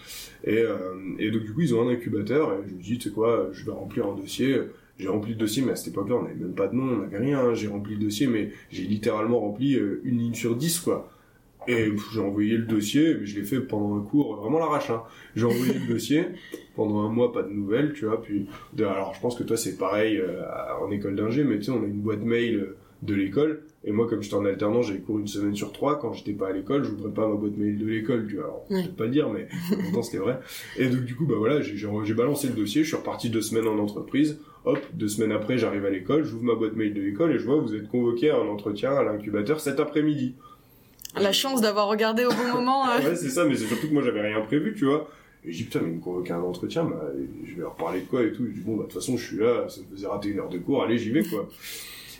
Et, 0.43 0.57
euh, 0.57 0.77
et 1.19 1.31
donc, 1.31 1.43
du 1.43 1.53
coup, 1.53 1.61
ils 1.61 1.73
ont 1.73 1.87
un 1.87 1.91
incubateur 1.91 2.53
et 2.53 2.67
je 2.67 2.73
me 2.73 2.81
dis, 2.81 2.97
tu 2.97 3.09
sais 3.09 3.15
quoi, 3.15 3.49
je 3.53 3.65
vais 3.65 3.71
remplir 3.71 4.07
un 4.07 4.15
dossier. 4.15 4.59
J'ai 4.97 5.09
rempli 5.09 5.33
le 5.33 5.37
dossier, 5.37 5.61
mais 5.61 5.73
à 5.73 5.75
cette 5.75 5.89
époque-là, 5.89 6.15
on 6.15 6.23
n'avait 6.23 6.35
même 6.35 6.53
pas 6.53 6.67
de 6.67 6.75
nom, 6.75 6.83
on 6.83 6.97
n'avait 7.01 7.17
rien. 7.17 7.53
J'ai 7.53 7.67
rempli 7.67 7.95
le 7.95 8.01
dossier, 8.05 8.27
mais 8.27 8.51
j'ai 8.71 8.83
littéralement 8.83 9.39
rempli 9.41 9.75
euh, 9.75 9.99
une 10.05 10.19
ligne 10.19 10.33
sur 10.33 10.55
dix, 10.55 10.79
quoi. 10.79 11.11
Et 11.67 11.91
j'ai 12.13 12.19
envoyé 12.19 12.57
le 12.57 12.65
dossier, 12.65 13.15
mais 13.19 13.25
je 13.25 13.39
l'ai 13.39 13.45
fait 13.45 13.59
pendant 13.59 13.97
un 13.97 14.01
cours, 14.01 14.35
vraiment 14.35 14.59
l'arrache. 14.59 14.89
Hein. 14.89 15.03
J'ai 15.35 15.45
envoyé 15.45 15.73
le 15.73 15.93
dossier, 15.93 16.25
pendant 16.75 17.01
un 17.01 17.09
mois, 17.09 17.31
pas 17.31 17.43
de 17.43 17.49
nouvelles, 17.49 17.93
tu 17.93 18.05
vois. 18.05 18.21
Puis, 18.21 18.47
alors 18.79 19.13
je 19.15 19.21
pense 19.21 19.35
que 19.35 19.43
toi 19.43 19.57
c'est 19.57 19.77
pareil 19.77 20.17
euh, 20.17 20.43
en 20.81 20.91
école 20.91 21.15
d'ingé, 21.15 21.43
mais 21.43 21.57
tu 21.57 21.65
sais, 21.65 21.71
on 21.71 21.83
a 21.83 21.87
une 21.87 22.01
boîte 22.01 22.21
mail 22.21 22.67
de 23.01 23.13
l'école. 23.13 23.61
Et 23.83 23.91
moi, 23.91 24.07
comme 24.07 24.23
j'étais 24.23 24.35
en 24.35 24.45
alternance, 24.45 24.87
j'avais 24.87 24.99
cours 24.99 25.19
une 25.19 25.27
semaine 25.27 25.55
sur 25.55 25.71
trois. 25.71 25.99
Quand 25.99 26.11
j'étais 26.13 26.33
pas 26.33 26.47
à 26.47 26.51
l'école, 26.51 26.83
je 26.83 26.89
voudrais 26.89 27.11
pas 27.11 27.27
ma 27.27 27.35
boîte 27.35 27.55
mail 27.55 27.77
de 27.77 27.85
l'école, 27.85 28.25
tu 28.27 28.35
vois. 28.35 28.45
Alors, 28.45 28.65
je 28.69 28.87
peux 28.87 28.95
pas 28.95 29.03
le 29.05 29.11
dire, 29.11 29.29
mais 29.29 29.47
pourtant 29.69 30.01
c'était 30.01 30.17
vrai. 30.17 30.39
Et 30.77 30.87
donc 30.87 31.03
du 31.03 31.15
coup, 31.15 31.25
bah 31.25 31.35
voilà, 31.37 31.61
j'ai 31.61 32.13
balancé 32.13 32.47
le 32.47 32.53
dossier. 32.53 32.83
Je 32.83 32.87
suis 32.87 32.97
reparti 32.97 33.29
deux 33.29 33.41
semaines 33.41 33.67
en 33.67 33.77
entreprise. 33.77 34.39
Hop, 34.65 34.79
deux 34.93 35.07
semaines 35.07 35.31
après, 35.31 35.59
j'arrive 35.59 35.85
à 35.85 35.91
l'école, 35.91 36.23
j'ouvre 36.23 36.43
ma 36.43 36.55
boîte 36.55 36.75
mail 36.75 36.95
de 36.95 37.01
l'école 37.01 37.31
et 37.33 37.37
je 37.37 37.45
vois 37.45 37.57
vous 37.57 37.75
êtes 37.75 37.87
convoqué 37.87 38.31
à 38.31 38.37
un 38.37 38.47
entretien 38.47 38.95
à 38.95 39.03
l'incubateur 39.03 39.59
cet 39.59 39.79
après-midi 39.79 40.33
la 41.19 41.31
chance 41.31 41.61
d'avoir 41.61 41.87
regardé 41.87 42.25
au 42.25 42.29
bon 42.29 42.53
moment. 42.53 42.89
Euh. 42.89 42.99
ouais, 43.09 43.15
c'est 43.15 43.29
ça, 43.29 43.45
mais 43.45 43.55
c'est 43.55 43.65
surtout 43.65 43.87
que 43.87 43.93
moi 43.93 44.03
j'avais 44.03 44.21
rien 44.21 44.41
prévu, 44.41 44.73
tu 44.77 44.85
vois. 44.85 45.09
Et 45.43 45.51
je 45.51 45.57
dis 45.57 45.63
putain, 45.63 45.81
mais 45.81 45.89
il 45.91 45.97
me 45.97 46.01
convoquait 46.01 46.33
un 46.33 46.41
entretien, 46.41 46.83
bah, 46.85 47.11
je 47.43 47.55
vais 47.55 47.61
leur 47.61 47.75
parler 47.75 48.01
de 48.01 48.05
quoi 48.05 48.23
et 48.23 48.31
tout. 48.31 48.45
Je 48.45 48.51
dis 48.51 48.61
bon, 48.61 48.75
bah, 48.75 48.83
de 48.83 48.89
toute 48.89 48.99
façon, 48.99 49.17
je 49.17 49.25
suis 49.25 49.37
là, 49.37 49.67
ça 49.69 49.81
me 49.81 49.95
faisait 49.95 50.07
rater 50.07 50.29
une 50.29 50.39
heure 50.39 50.49
de 50.49 50.57
cours, 50.57 50.83
allez, 50.83 50.97
j'y 50.97 51.11
vais, 51.11 51.23
quoi. 51.23 51.47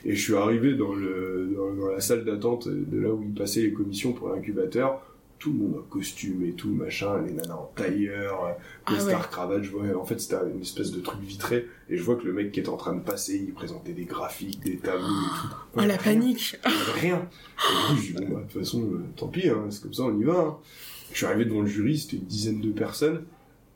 Et 0.06 0.16
je 0.16 0.22
suis 0.22 0.36
arrivé 0.36 0.74
dans 0.76 0.94
dans, 0.94 1.88
la 1.88 2.00
salle 2.00 2.24
d'attente 2.24 2.68
de 2.68 3.00
là 3.00 3.10
où 3.10 3.24
ils 3.24 3.34
passaient 3.34 3.62
les 3.62 3.74
commissions 3.74 4.14
pour 4.14 4.30
l'incubateur 4.30 5.02
tout 5.40 5.52
le 5.52 5.60
monde 5.60 5.78
en 5.80 5.90
costume 5.90 6.44
et 6.46 6.54
tout, 6.54 6.70
machin, 6.70 7.22
les 7.22 7.34
nanas 7.34 7.56
en 7.56 7.72
tailleur, 7.76 8.56
les 8.90 9.14
ah 9.14 9.28
cravate, 9.30 9.64
je 9.64 9.72
vois, 9.72 9.84
en 9.96 10.06
fait 10.06 10.20
c'était 10.20 10.38
une 10.54 10.62
espèce 10.62 10.92
de 10.92 11.00
truc 11.00 11.22
vitré, 11.22 11.68
et 11.90 11.98
je 11.98 12.04
vois 12.04 12.16
que 12.16 12.26
le 12.26 12.34
mec 12.34 12.52
qui 12.52 12.60
est 12.60 12.70
en 12.70 12.78
train 12.78 12.96
de 12.96 13.02
passer, 13.02 13.44
il 13.48 13.54
présentait 13.54 13.94
des 13.94 14.06
graphiques, 14.06 14.60
des 14.62 14.78
tableaux 14.78 15.06
et 15.06 15.42
tout. 15.42 15.56
Oh 15.78 15.82
la 15.86 15.98
panique 15.98 16.58
Rien 16.96 17.28
Et 17.58 17.94
coup, 17.94 18.02
je 18.02 18.14
dis, 18.14 18.14
bon 18.14 18.36
bah, 18.36 18.42
de 18.42 18.52
toute 18.52 18.62
façon, 18.62 18.84
euh, 18.84 19.04
tant 19.16 19.28
pis, 19.28 19.50
hein, 19.50 19.66
c'est 19.70 19.84
comme 19.84 19.94
ça, 19.94 20.04
on 20.04 20.20
y 20.20 20.24
va. 20.24 20.40
Hein. 20.40 20.58
Je 21.12 21.18
suis 21.18 21.26
arrivé 21.26 21.46
devant 21.46 21.62
le 21.62 21.68
jury, 21.68 21.98
c'était 21.98 22.18
une 22.18 22.26
dizaine 22.26 22.62
de 22.62 22.72
personnes, 22.72 23.26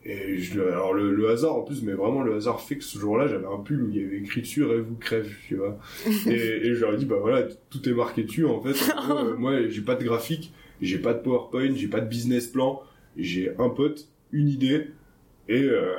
et 0.06 0.38
je, 0.38 0.62
alors 0.62 0.94
le, 0.94 1.30
hasard 1.30 1.58
en 1.58 1.62
plus, 1.62 1.84
mais 1.84 1.92
vraiment 1.92 2.22
le 2.22 2.36
hasard 2.36 2.62
fait 2.62 2.78
que 2.78 2.84
ce 2.84 2.98
jour-là, 2.98 3.28
j'avais 3.28 3.46
un 3.46 3.58
pull 3.58 3.84
où 3.84 3.90
il 3.90 3.98
y 3.98 4.06
avait 4.06 4.18
écrit 4.18 4.42
dessus 4.42 4.64
Rêve 4.64 4.90
ou 4.90 4.96
crève, 4.96 5.30
tu 5.48 5.58
vois. 5.58 5.78
et, 6.26 6.32
et 6.32 6.74
je 6.74 6.80
leur 6.80 6.94
ai 6.94 6.98
dit, 6.98 7.06
bah 7.06 7.18
voilà, 7.20 7.44
tout 7.70 7.88
est 7.88 7.94
marqué 7.94 8.24
dessus 8.24 8.46
en 8.46 8.62
fait. 8.62 8.76
Euh, 9.10 9.36
moi, 9.38 9.68
j'ai 9.70 9.82
pas 9.82 9.96
de 9.96 10.04
graphique, 10.04 10.54
j'ai 10.82 11.00
pas 11.00 11.14
de 11.14 11.20
PowerPoint, 11.20 11.74
j'ai 11.76 11.88
pas 11.88 12.02
de 12.02 12.08
business 12.08 12.48
plan, 12.48 12.82
j'ai 13.18 13.52
un 13.58 13.70
pote, 13.70 14.08
une 14.32 14.48
idée 14.48 14.88
et, 15.48 15.64
euh, 15.64 15.94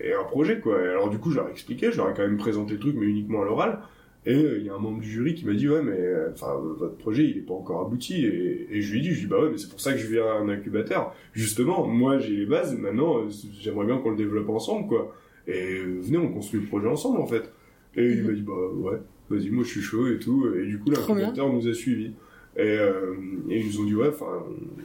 et 0.00 0.12
un 0.12 0.24
projet 0.24 0.60
quoi. 0.60 0.78
alors 0.78 1.10
du 1.10 1.18
coup, 1.18 1.30
je 1.30 1.36
leur 1.36 1.48
ai 1.48 1.52
expliqué, 1.52 1.90
je 1.90 1.96
leur 1.96 2.10
ai 2.10 2.14
quand 2.14 2.22
même 2.22 2.36
présenté 2.36 2.74
le 2.74 2.80
truc, 2.80 2.96
mais 2.98 3.06
uniquement 3.06 3.42
à 3.42 3.44
l'oral. 3.44 3.80
Et 4.26 4.34
euh, 4.34 4.58
il 4.58 4.66
y 4.66 4.68
a 4.68 4.74
un 4.74 4.78
membre 4.78 5.00
du 5.00 5.08
jury 5.10 5.34
qui 5.34 5.46
m'a 5.46 5.54
dit 5.54 5.66
ouais 5.66 5.82
mais 5.82 5.96
euh, 5.96 6.28
enfin 6.34 6.54
votre 6.78 6.96
projet 6.96 7.24
il 7.24 7.38
est 7.38 7.46
pas 7.46 7.54
encore 7.54 7.80
abouti. 7.80 8.26
Et, 8.26 8.68
et 8.70 8.82
je 8.82 8.92
lui 8.92 8.98
ai 8.98 9.02
dit 9.02 9.08
je 9.08 9.14
lui 9.14 9.20
ai 9.20 9.22
dit 9.22 9.26
bah 9.30 9.40
ouais 9.42 9.50
mais 9.50 9.56
c'est 9.56 9.70
pour 9.70 9.80
ça 9.80 9.92
que 9.92 9.98
je 9.98 10.06
viens 10.06 10.26
à 10.26 10.32
un 10.34 10.48
incubateur. 10.50 11.14
Justement 11.32 11.86
moi 11.86 12.18
j'ai 12.18 12.36
les 12.36 12.44
bases 12.46 12.76
maintenant 12.76 13.20
euh, 13.20 13.28
j'aimerais 13.58 13.86
bien 13.86 13.96
qu'on 13.98 14.10
le 14.10 14.16
développe 14.16 14.50
ensemble 14.50 14.88
quoi. 14.88 15.16
Et 15.46 15.78
venez 15.78 16.18
on 16.18 16.30
construit 16.30 16.60
le 16.60 16.66
projet 16.66 16.86
ensemble 16.86 17.18
en 17.18 17.26
fait. 17.26 17.50
Et 17.96 18.10
il 18.10 18.22
m'a 18.24 18.32
dit 18.32 18.42
bah 18.42 18.52
ouais 18.74 18.98
vas-y 19.30 19.48
moi 19.48 19.64
je 19.64 19.70
suis 19.70 19.80
chaud 19.80 20.06
et 20.06 20.18
tout. 20.18 20.52
Et 20.54 20.66
du 20.66 20.78
coup 20.78 20.90
l'incubateur 20.90 21.50
nous 21.50 21.66
a 21.66 21.72
suivis 21.72 22.12
et, 22.56 22.62
euh, 22.62 23.14
et, 23.48 23.60
ils 23.60 23.66
nous 23.66 23.80
ont 23.80 23.84
dit 23.84 23.94
ouais, 23.94 24.10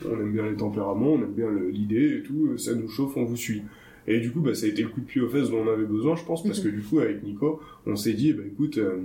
on 0.06 0.20
aime 0.20 0.32
bien 0.32 0.46
les 0.46 0.56
tempéraments, 0.56 1.14
on 1.14 1.22
aime 1.22 1.34
bien 1.34 1.50
l'idée 1.72 2.18
et 2.18 2.24
tout, 2.24 2.58
ça 2.58 2.76
nous 2.76 2.88
chauffe, 2.88 3.18
on 3.18 3.26
vous 3.26 3.38
suit. 3.38 3.64
Et 4.08 4.20
du 4.20 4.32
coup, 4.32 4.42
bah, 4.42 4.54
ça 4.54 4.68
a 4.68 4.70
été 4.70 4.84
le 4.84 4.90
coup 4.90 5.02
de 5.02 5.06
pied 5.06 5.22
aux 5.22 5.30
fesses 5.30 5.50
dont 5.50 5.64
on 5.66 5.72
avait 5.72 5.86
besoin, 5.86 6.16
je 6.16 6.24
pense, 6.24 6.44
parce 6.44 6.60
que 6.60 6.68
mhm. 6.68 6.76
du 6.76 6.82
coup, 6.82 7.00
avec 7.00 7.24
Nico, 7.24 7.60
on 7.88 7.96
s'est 7.96 8.14
dit, 8.14 8.34
bah 8.34 8.44
écoute, 8.46 8.78
euh, 8.78 8.98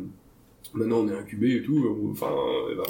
maintenant 0.75 0.99
on 0.99 1.09
est 1.09 1.17
incubé 1.17 1.57
et 1.57 1.62
tout, 1.62 2.11
enfin, 2.12 2.29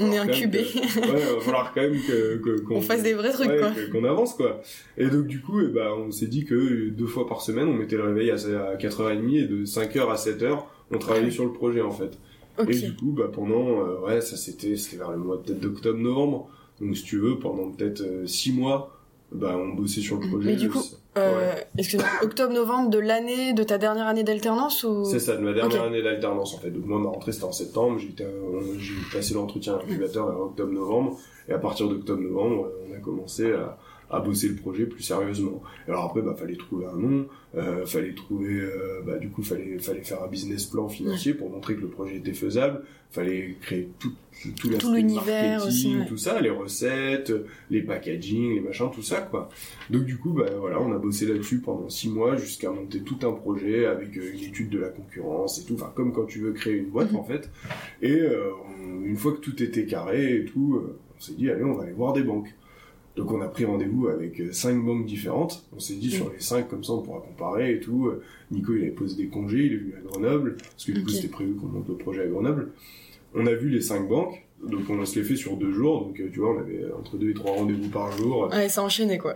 on 0.00 0.10
est 0.10 0.18
incubé. 0.18 0.58
ouais, 0.58 0.66
il 0.96 1.34
va 1.34 1.40
falloir 1.40 1.72
quand 1.72 1.82
même 1.82 1.94
que, 1.94 2.60
qu'on 2.62 2.80
fasse 2.80 3.04
des 3.04 3.14
vrais 3.14 3.30
trucs, 3.30 3.56
quoi. 3.56 3.70
Qu'on 3.92 4.04
avance, 4.04 4.34
quoi. 4.34 4.60
Et 4.98 5.06
donc, 5.06 5.28
du 5.28 5.40
coup, 5.40 5.60
et 5.60 5.68
bah, 5.68 5.94
on 5.96 6.10
s'est 6.10 6.26
dit 6.26 6.44
que 6.44 6.88
deux 6.88 7.06
fois 7.06 7.28
par 7.28 7.42
semaine, 7.42 7.68
on 7.68 7.74
mettait 7.74 7.96
le 7.96 8.04
réveil 8.04 8.32
à 8.32 8.36
4h30 8.36 9.36
et 9.36 9.46
de 9.46 9.64
5h 9.64 10.10
à 10.10 10.16
7h, 10.16 10.64
on 10.90 10.98
travaillait 10.98 11.30
sur 11.30 11.44
le 11.44 11.52
projet, 11.52 11.80
en 11.80 11.92
fait. 11.92 12.18
Et 12.68 12.74
du 12.74 12.94
coup, 12.94 13.12
bah, 13.12 13.30
pendant, 13.32 13.86
euh, 13.86 14.00
ouais, 14.06 14.20
ça 14.20 14.36
c'était, 14.36 14.76
c'était 14.76 14.96
vers 14.96 15.10
le 15.10 15.18
mois 15.18 15.42
peut-être 15.42 15.60
d'octobre-novembre. 15.60 16.48
Donc, 16.80 16.96
si 16.96 17.04
tu 17.04 17.18
veux, 17.18 17.38
pendant 17.38 17.70
peut-être 17.70 18.00
euh, 18.00 18.26
six 18.26 18.52
mois, 18.52 18.96
bah, 19.32 19.56
on 19.56 19.74
bossait 19.74 20.00
sur 20.00 20.18
le 20.18 20.28
projet. 20.28 20.50
Mais 20.50 20.56
du 20.56 20.70
coup, 20.70 20.82
euh, 21.16 21.52
excuse-moi, 21.76 22.08
octobre-novembre 22.22 22.90
de 22.90 22.98
l'année, 22.98 23.52
de 23.52 23.62
ta 23.62 23.78
dernière 23.78 24.06
année 24.06 24.24
d'alternance 24.24 24.84
ou? 24.84 25.04
C'est 25.04 25.18
ça, 25.18 25.36
de 25.36 25.42
ma 25.42 25.52
dernière 25.52 25.84
année 25.84 26.02
d'alternance 26.02 26.54
en 26.54 26.58
fait. 26.58 26.70
Donc 26.70 26.86
moi, 26.86 26.98
ma 26.98 27.10
rentrée 27.10 27.32
c'était 27.32 27.44
en 27.44 27.52
septembre, 27.52 27.98
j'ai, 27.98 28.14
j'ai 28.78 28.94
passé 29.12 29.34
l'entretien 29.34 29.74
à 29.74 29.78
l'incubateur 29.78 30.26
en 30.26 30.46
octobre-novembre, 30.46 31.18
et 31.48 31.52
à 31.52 31.58
partir 31.58 31.88
d'octobre-novembre, 31.88 32.70
on 32.88 32.94
a 32.94 32.98
commencé 32.98 33.52
à, 33.52 33.78
à 34.10 34.20
bosser 34.20 34.48
le 34.48 34.56
projet 34.56 34.86
plus 34.86 35.02
sérieusement. 35.02 35.62
Alors 35.86 36.04
après, 36.04 36.22
bah, 36.22 36.34
fallait 36.36 36.56
trouver 36.56 36.86
un 36.86 36.96
nom, 36.96 37.26
euh, 37.56 37.86
fallait 37.86 38.14
trouver, 38.14 38.60
euh, 38.60 39.02
bah, 39.06 39.18
du 39.18 39.30
coup, 39.30 39.42
fallait, 39.42 39.78
fallait 39.78 40.02
faire 40.02 40.22
un 40.22 40.28
business 40.28 40.64
plan 40.64 40.88
financier 40.88 41.32
pour 41.34 41.50
montrer 41.50 41.76
que 41.76 41.80
le 41.80 41.88
projet 41.88 42.16
était 42.16 42.32
faisable. 42.32 42.82
Fallait 43.12 43.56
créer 43.60 43.88
tout, 43.98 44.12
tout, 44.60 44.68
tout 44.68 44.94
l'univers 44.94 45.66
aussi, 45.66 45.96
tout 46.08 46.16
ça, 46.16 46.40
les 46.40 46.50
recettes, 46.50 47.32
les 47.68 47.82
packaging, 47.82 48.54
les 48.54 48.60
machins, 48.60 48.88
tout 48.92 49.02
ça, 49.02 49.20
quoi. 49.20 49.48
Donc 49.90 50.04
du 50.04 50.16
coup, 50.16 50.30
bah, 50.30 50.46
voilà, 50.58 50.80
on 50.80 50.92
a 50.92 50.98
bossé 50.98 51.26
là-dessus 51.26 51.58
pendant 51.58 51.88
six 51.88 52.08
mois 52.08 52.36
jusqu'à 52.36 52.70
monter 52.70 53.00
tout 53.00 53.18
un 53.22 53.32
projet 53.32 53.86
avec 53.86 54.16
euh, 54.16 54.32
une 54.32 54.44
étude 54.44 54.70
de 54.70 54.78
la 54.78 54.88
concurrence 54.88 55.58
et 55.58 55.64
tout. 55.64 55.74
Enfin, 55.74 55.92
comme 55.94 56.12
quand 56.12 56.26
tu 56.26 56.40
veux 56.40 56.52
créer 56.52 56.74
une 56.74 56.90
boîte, 56.90 57.12
en 57.14 57.24
fait. 57.24 57.50
Et 58.02 58.12
euh, 58.12 58.50
une 59.04 59.16
fois 59.16 59.32
que 59.32 59.40
tout 59.40 59.60
était 59.62 59.86
carré 59.86 60.36
et 60.36 60.44
tout, 60.44 60.80
on 61.16 61.20
s'est 61.20 61.34
dit, 61.34 61.50
allez, 61.50 61.64
on 61.64 61.74
va 61.74 61.84
aller 61.84 61.92
voir 61.92 62.12
des 62.12 62.22
banques. 62.22 62.54
Donc 63.16 63.32
on 63.32 63.40
a 63.40 63.48
pris 63.48 63.64
rendez-vous 63.64 64.08
avec 64.08 64.40
euh, 64.40 64.52
cinq 64.52 64.82
banques 64.82 65.06
différentes. 65.06 65.64
On 65.74 65.80
s'est 65.80 65.96
dit 65.96 66.10
sur 66.10 66.30
les 66.32 66.40
cinq 66.40 66.68
comme 66.68 66.84
ça 66.84 66.92
on 66.92 67.02
pourra 67.02 67.20
comparer 67.20 67.74
et 67.74 67.80
tout. 67.80 68.10
Nico 68.50 68.74
il 68.74 68.82
avait 68.82 68.90
posé 68.90 69.16
des 69.16 69.28
congés, 69.28 69.66
il 69.66 69.72
est 69.72 69.76
venu 69.76 69.94
à 69.96 70.00
Grenoble 70.00 70.56
parce 70.56 70.84
que 70.84 70.92
du 70.92 71.02
coup 71.02 71.10
c'était 71.10 71.28
prévu 71.28 71.54
qu'on 71.54 71.66
monte 71.66 71.88
le 71.88 71.96
projet 71.96 72.22
à 72.22 72.26
Grenoble. 72.26 72.70
On 73.34 73.46
a 73.46 73.54
vu 73.54 73.68
les 73.68 73.80
cinq 73.80 74.08
banques. 74.08 74.46
Donc 74.62 74.82
on 74.90 75.04
se 75.06 75.18
les 75.18 75.24
fait 75.24 75.36
sur 75.36 75.56
deux 75.56 75.72
jours. 75.72 76.04
Donc 76.04 76.14
tu 76.14 76.38
vois 76.38 76.54
on 76.54 76.58
avait 76.58 76.84
entre 76.92 77.16
deux 77.16 77.30
et 77.30 77.34
trois 77.34 77.52
rendez-vous 77.52 77.88
par 77.88 78.12
jour. 78.12 78.50
Ouais, 78.52 78.68
ça 78.68 78.82
enchaînait 78.82 79.18
quoi. 79.18 79.34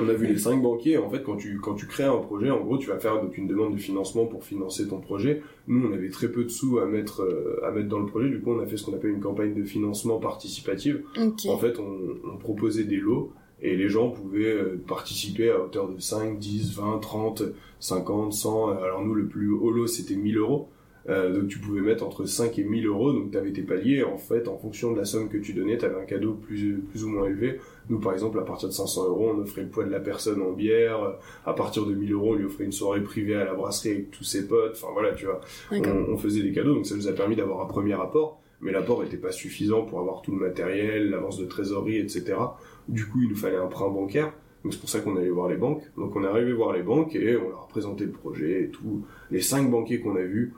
On 0.00 0.08
a 0.08 0.12
vu 0.12 0.26
les 0.26 0.38
cinq 0.38 0.60
banquiers. 0.60 0.98
En 0.98 1.08
fait, 1.08 1.22
quand 1.22 1.36
tu 1.36 1.60
quand 1.60 1.74
tu 1.74 1.86
crées 1.86 2.04
un 2.04 2.16
projet, 2.16 2.50
en 2.50 2.60
gros, 2.60 2.78
tu 2.78 2.88
vas 2.88 2.98
faire 2.98 3.20
donc 3.22 3.36
une 3.36 3.46
demande 3.46 3.74
de 3.74 3.80
financement 3.80 4.26
pour 4.26 4.42
financer 4.42 4.88
ton 4.88 4.98
projet. 5.00 5.42
Nous, 5.68 5.86
on 5.86 5.92
avait 5.92 6.08
très 6.08 6.28
peu 6.28 6.44
de 6.44 6.48
sous 6.48 6.78
à 6.78 6.86
mettre 6.86 7.22
euh, 7.22 7.60
à 7.64 7.70
mettre 7.70 7.88
dans 7.88 8.00
le 8.00 8.06
projet. 8.06 8.28
Du 8.28 8.40
coup, 8.40 8.52
on 8.52 8.60
a 8.60 8.66
fait 8.66 8.76
ce 8.76 8.84
qu'on 8.84 8.94
appelle 8.94 9.10
une 9.10 9.20
campagne 9.20 9.54
de 9.54 9.64
financement 9.64 10.18
participative. 10.18 11.02
En 11.16 11.58
fait, 11.58 11.78
on, 11.78 12.32
on, 12.32 12.36
proposait 12.38 12.84
des 12.84 12.96
lots 12.96 13.32
et 13.62 13.76
les 13.76 13.88
gens 13.88 14.10
pouvaient 14.10 14.46
euh, 14.46 14.82
participer 14.86 15.50
à 15.50 15.60
hauteur 15.60 15.88
de 15.88 16.00
5, 16.00 16.38
10, 16.38 16.74
20, 16.74 16.98
30, 16.98 17.42
50, 17.78 18.32
100. 18.32 18.68
Alors 18.78 19.04
nous, 19.04 19.14
le 19.14 19.26
plus 19.26 19.50
haut 19.52 19.70
lot, 19.70 19.86
c'était 19.86 20.16
1000 20.16 20.38
euros. 20.38 20.68
Euh, 21.08 21.32
donc 21.32 21.48
tu 21.48 21.58
pouvais 21.58 21.82
mettre 21.82 22.04
entre 22.04 22.24
5 22.24 22.58
et 22.58 22.64
1000 22.64 22.86
euros, 22.86 23.12
donc 23.12 23.30
tu 23.30 23.38
avais 23.38 23.52
tes 23.52 23.62
paliers, 23.62 24.02
en 24.02 24.16
fait, 24.16 24.48
en 24.48 24.56
fonction 24.56 24.92
de 24.92 24.98
la 24.98 25.04
somme 25.04 25.28
que 25.28 25.36
tu 25.36 25.52
donnais, 25.52 25.76
tu 25.76 25.84
avais 25.84 26.00
un 26.00 26.04
cadeau 26.04 26.32
plus, 26.32 26.82
plus 26.90 27.04
ou 27.04 27.08
moins 27.08 27.26
élevé. 27.26 27.60
Nous, 27.90 27.98
par 27.98 28.12
exemple, 28.14 28.38
à 28.38 28.42
partir 28.42 28.68
de 28.68 28.74
500 28.74 29.08
euros, 29.08 29.32
on 29.34 29.40
offrait 29.40 29.62
le 29.62 29.68
poids 29.68 29.84
de 29.84 29.90
la 29.90 30.00
personne 30.00 30.40
en 30.40 30.52
bière, 30.52 31.18
à 31.44 31.52
partir 31.52 31.84
de 31.84 31.94
1000 31.94 32.12
euros, 32.12 32.32
on 32.32 32.34
lui 32.34 32.46
offrait 32.46 32.64
une 32.64 32.72
soirée 32.72 33.02
privée 33.02 33.34
à 33.34 33.44
la 33.44 33.54
brasserie 33.54 33.90
avec 33.90 34.10
tous 34.10 34.24
ses 34.24 34.48
potes, 34.48 34.72
enfin 34.72 34.92
voilà, 34.92 35.12
tu 35.12 35.26
vois, 35.26 35.40
on, 35.70 36.16
faisait 36.16 36.42
des 36.42 36.52
cadeaux, 36.52 36.74
donc 36.74 36.86
ça 36.86 36.94
nous 36.94 37.08
a 37.08 37.12
permis 37.12 37.36
d'avoir 37.36 37.60
un 37.60 37.66
premier 37.66 37.92
apport, 37.92 38.40
mais 38.62 38.72
l'apport 38.72 39.02
n'était 39.02 39.18
pas 39.18 39.32
suffisant 39.32 39.82
pour 39.82 40.00
avoir 40.00 40.22
tout 40.22 40.32
le 40.32 40.38
matériel, 40.38 41.10
l'avance 41.10 41.38
de 41.38 41.44
trésorerie, 41.44 41.98
etc. 41.98 42.36
Du 42.88 43.06
coup, 43.06 43.20
il 43.22 43.28
nous 43.28 43.36
fallait 43.36 43.56
un 43.56 43.66
prêt 43.66 43.84
bancaire, 43.84 44.32
donc 44.64 44.72
c'est 44.72 44.80
pour 44.80 44.88
ça 44.88 45.00
qu'on 45.00 45.16
allait 45.16 45.28
voir 45.28 45.48
les 45.48 45.56
banques. 45.56 45.82
Donc 45.98 46.16
on 46.16 46.24
est 46.24 46.26
arrivé 46.26 46.54
voir 46.54 46.72
les 46.72 46.82
banques 46.82 47.14
et 47.14 47.36
on 47.36 47.50
leur 47.50 47.64
a 47.64 47.68
présenté 47.68 48.04
le 48.06 48.12
projet 48.12 48.62
et 48.62 48.68
tout. 48.70 49.04
Les 49.30 49.42
cinq 49.42 49.70
banquiers 49.70 50.00
qu'on 50.00 50.16
a 50.16 50.22
vus, 50.22 50.54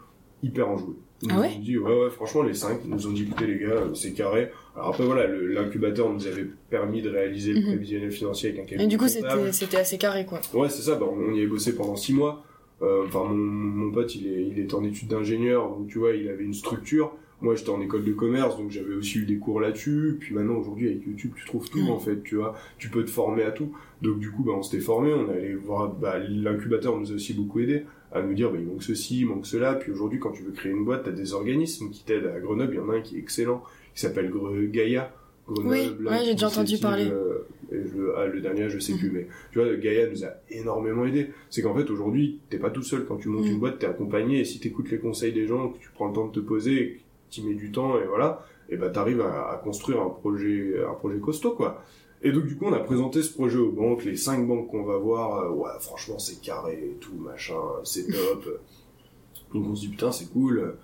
hyper 0.47 0.69
enjoués. 0.69 0.95
Ils 1.23 1.29
ah 1.31 1.35
nous 1.35 1.41
ouais 1.41 1.53
ont 1.57 1.61
dit, 1.61 1.79
ouais, 1.79 2.01
ouais, 2.05 2.11
franchement, 2.11 2.43
les 2.43 2.53
cinq, 2.55 2.79
ils 2.85 2.91
nous 2.91 3.07
ont 3.07 3.13
dit, 3.13 3.23
écoutez, 3.23 3.47
les 3.47 3.59
gars, 3.59 3.85
c'est 3.95 4.13
carré. 4.13 4.51
Alors 4.75 4.89
après, 4.91 5.05
voilà, 5.05 5.27
l'incubateur 5.27 6.13
nous 6.13 6.27
avait 6.27 6.47
permis 6.69 7.01
de 7.01 7.09
réaliser 7.09 7.55
le 7.55 7.61
Mhm. 7.61 7.67
prévisionnel 7.69 8.11
financier 8.13 8.51
avec 8.51 8.61
un 8.61 8.65
cabinet 8.65 8.85
Et 8.85 8.87
du 8.87 8.99
coup, 8.99 9.09
c'était 9.09 9.77
assez 9.79 9.97
carré 9.99 10.27
quoi. 10.27 10.41
Ouais, 10.53 10.69
c'est 10.69 10.83
ça, 10.83 10.97
bah, 10.97 11.07
on 11.11 11.33
y 11.33 11.39
avait 11.39 11.47
bossé 11.47 11.75
pendant 11.75 11.97
six 11.97 12.13
mois. 12.13 12.45
Euh, 12.83 13.05
Enfin, 13.07 13.25
mon, 13.25 13.35
mon 13.35 13.91
pote, 13.93 14.15
il 14.15 14.27
est, 14.27 14.47
il 14.49 14.59
est 14.59 14.75
en 14.75 14.85
études 14.85 15.09
d'ingénieur, 15.09 15.71
donc 15.71 15.89
tu 15.89 15.99
vois, 15.99 16.13
il 16.13 16.29
avait 16.29 16.45
une 16.45 16.53
structure. 16.53 17.13
Moi, 17.41 17.55
j'étais 17.55 17.71
en 17.71 17.81
école 17.83 18.05
de 18.05 18.13
commerce, 18.13 18.57
donc 18.59 18.71
j'avais 18.71 18.95
aussi 18.95 19.19
eu 19.19 19.25
des 19.27 19.37
cours 19.37 19.61
là-dessus. 19.61 20.17
Puis 20.21 20.35
maintenant, 20.35 20.57
aujourd'hui, 20.57 20.89
avec 20.89 21.07
YouTube, 21.07 21.33
tu 21.37 21.45
trouves 21.47 21.69
tout, 21.71 21.87
en 21.91 21.99
fait, 21.99 22.23
tu 22.23 22.37
vois. 22.37 22.55
Tu 22.79 22.89
peux 22.91 23.05
te 23.05 23.11
former 23.11 23.43
à 23.43 23.51
tout. 23.51 23.73
Donc, 24.03 24.19
du 24.19 24.31
coup, 24.31 24.43
bah, 24.43 24.53
on 24.57 24.63
s'était 24.63 24.83
formé, 24.83 25.13
on 25.15 25.29
allait 25.31 25.55
voir, 25.55 25.89
bah, 25.89 26.19
l'incubateur 26.19 26.99
nous 26.99 27.13
a 27.13 27.15
aussi 27.15 27.33
beaucoup 27.35 27.61
aidé 27.61 27.85
à 28.13 28.23
nous 28.23 28.35
dire, 28.35 28.51
bah, 28.51 28.59
il 28.61 28.67
manque 28.67 28.83
ceci, 28.83 29.21
il 29.21 29.27
manque 29.27 29.47
cela. 29.47 29.75
Puis 29.75 29.93
aujourd'hui, 29.93 30.19
quand 30.19 30.31
tu 30.33 30.43
veux 30.43 30.53
créer 30.53 30.73
une 30.73 30.85
boîte, 30.85 31.05
t'as 31.05 31.11
des 31.13 31.33
organismes 31.35 31.91
qui 31.91 32.05
t'aident. 32.05 32.33
À 32.35 32.41
Grenoble, 32.41 32.73
il 32.75 32.77
y 32.77 32.81
en 32.81 32.89
a 32.91 32.95
un 32.97 33.01
qui 33.01 33.17
est 33.17 33.19
excellent, 33.21 33.63
qui 33.95 34.01
s'appelle 34.01 34.33
Gaïa. 34.71 35.13
Grenoble, 35.49 35.75
Oui, 36.01 36.07
ouais, 36.11 36.25
j'ai 36.25 36.33
déjà 36.33 36.49
entendu 36.49 36.77
parler. 36.79 37.07
euh, 37.09 37.47
et 37.71 37.77
je- 37.87 38.13
ah, 38.17 38.27
le 38.27 38.41
dernier, 38.41 38.69
je 38.69 38.81
sais 38.81 38.95
Mhm. 38.95 38.99
plus, 38.99 39.11
mais 39.13 39.29
tu 39.53 39.61
vois, 39.61 39.77
Gaïa 39.77 40.09
nous 40.11 40.25
a 40.25 40.31
énormément 40.51 41.05
aidé. 41.07 41.29
C'est 41.51 41.63
qu'en 41.63 41.73
fait, 41.75 41.89
aujourd'hui, 41.89 42.41
t'es 42.51 42.59
pas 42.59 42.71
tout 42.71 42.83
seul. 42.83 43.05
Quand 43.07 43.17
tu 43.17 43.29
montes 43.29 43.45
Mhm. 43.45 43.53
une 43.53 43.59
boîte, 43.61 43.79
t'es 43.79 43.87
accompagné, 43.87 44.41
et 44.41 44.45
si 44.45 44.59
t'écoutes 44.59 44.91
les 44.91 44.99
conseils 44.99 45.33
des 45.33 45.47
gens, 45.47 45.69
que 45.69 45.79
tu 45.79 45.89
prends 45.95 46.09
le 46.09 46.15
temps 46.15 46.27
de 46.27 46.33
te 46.33 46.41
poser, 46.41 46.97
que 47.29 47.35
tu 47.35 47.43
mets 47.43 47.55
du 47.55 47.71
temps, 47.71 47.97
et 48.01 48.07
voilà, 48.07 48.45
et 48.69 48.77
bah, 48.77 48.91
t'arrives 48.91 49.21
à, 49.21 49.53
à 49.53 49.57
construire 49.63 50.01
un 50.03 50.09
projet, 50.11 50.75
un 50.89 50.95
projet 50.95 51.19
costaud, 51.21 51.53
quoi. 51.53 51.81
Et 52.23 52.33
donc, 52.33 52.47
du 52.47 52.57
coup, 52.57 52.67
on 52.67 52.73
a 52.73 52.81
présenté 52.81 53.23
ce 53.23 53.33
projet 53.33 53.59
aux 53.59 53.71
banques, 53.71 54.05
les 54.05 54.17
cinq 54.17 54.47
banques 54.47 54.69
qu'on 54.71 54.85
va 54.85 54.97
voir, 54.97 55.45
euh, 55.45 55.51
ouais, 55.51 55.71
franchement, 55.81 56.19
c'est 56.19 56.41
carré, 56.41 56.75
et 56.93 56.97
tout, 57.01 57.15
machin, 57.15 57.61
c'est 57.85 58.07
top. 58.07 58.61
donc, 59.55 59.67
on 59.69 59.75
se 59.75 59.83
dit, 59.83 59.89
putain, 59.89 60.11
c'est 60.13 60.31
cool. 60.33 60.75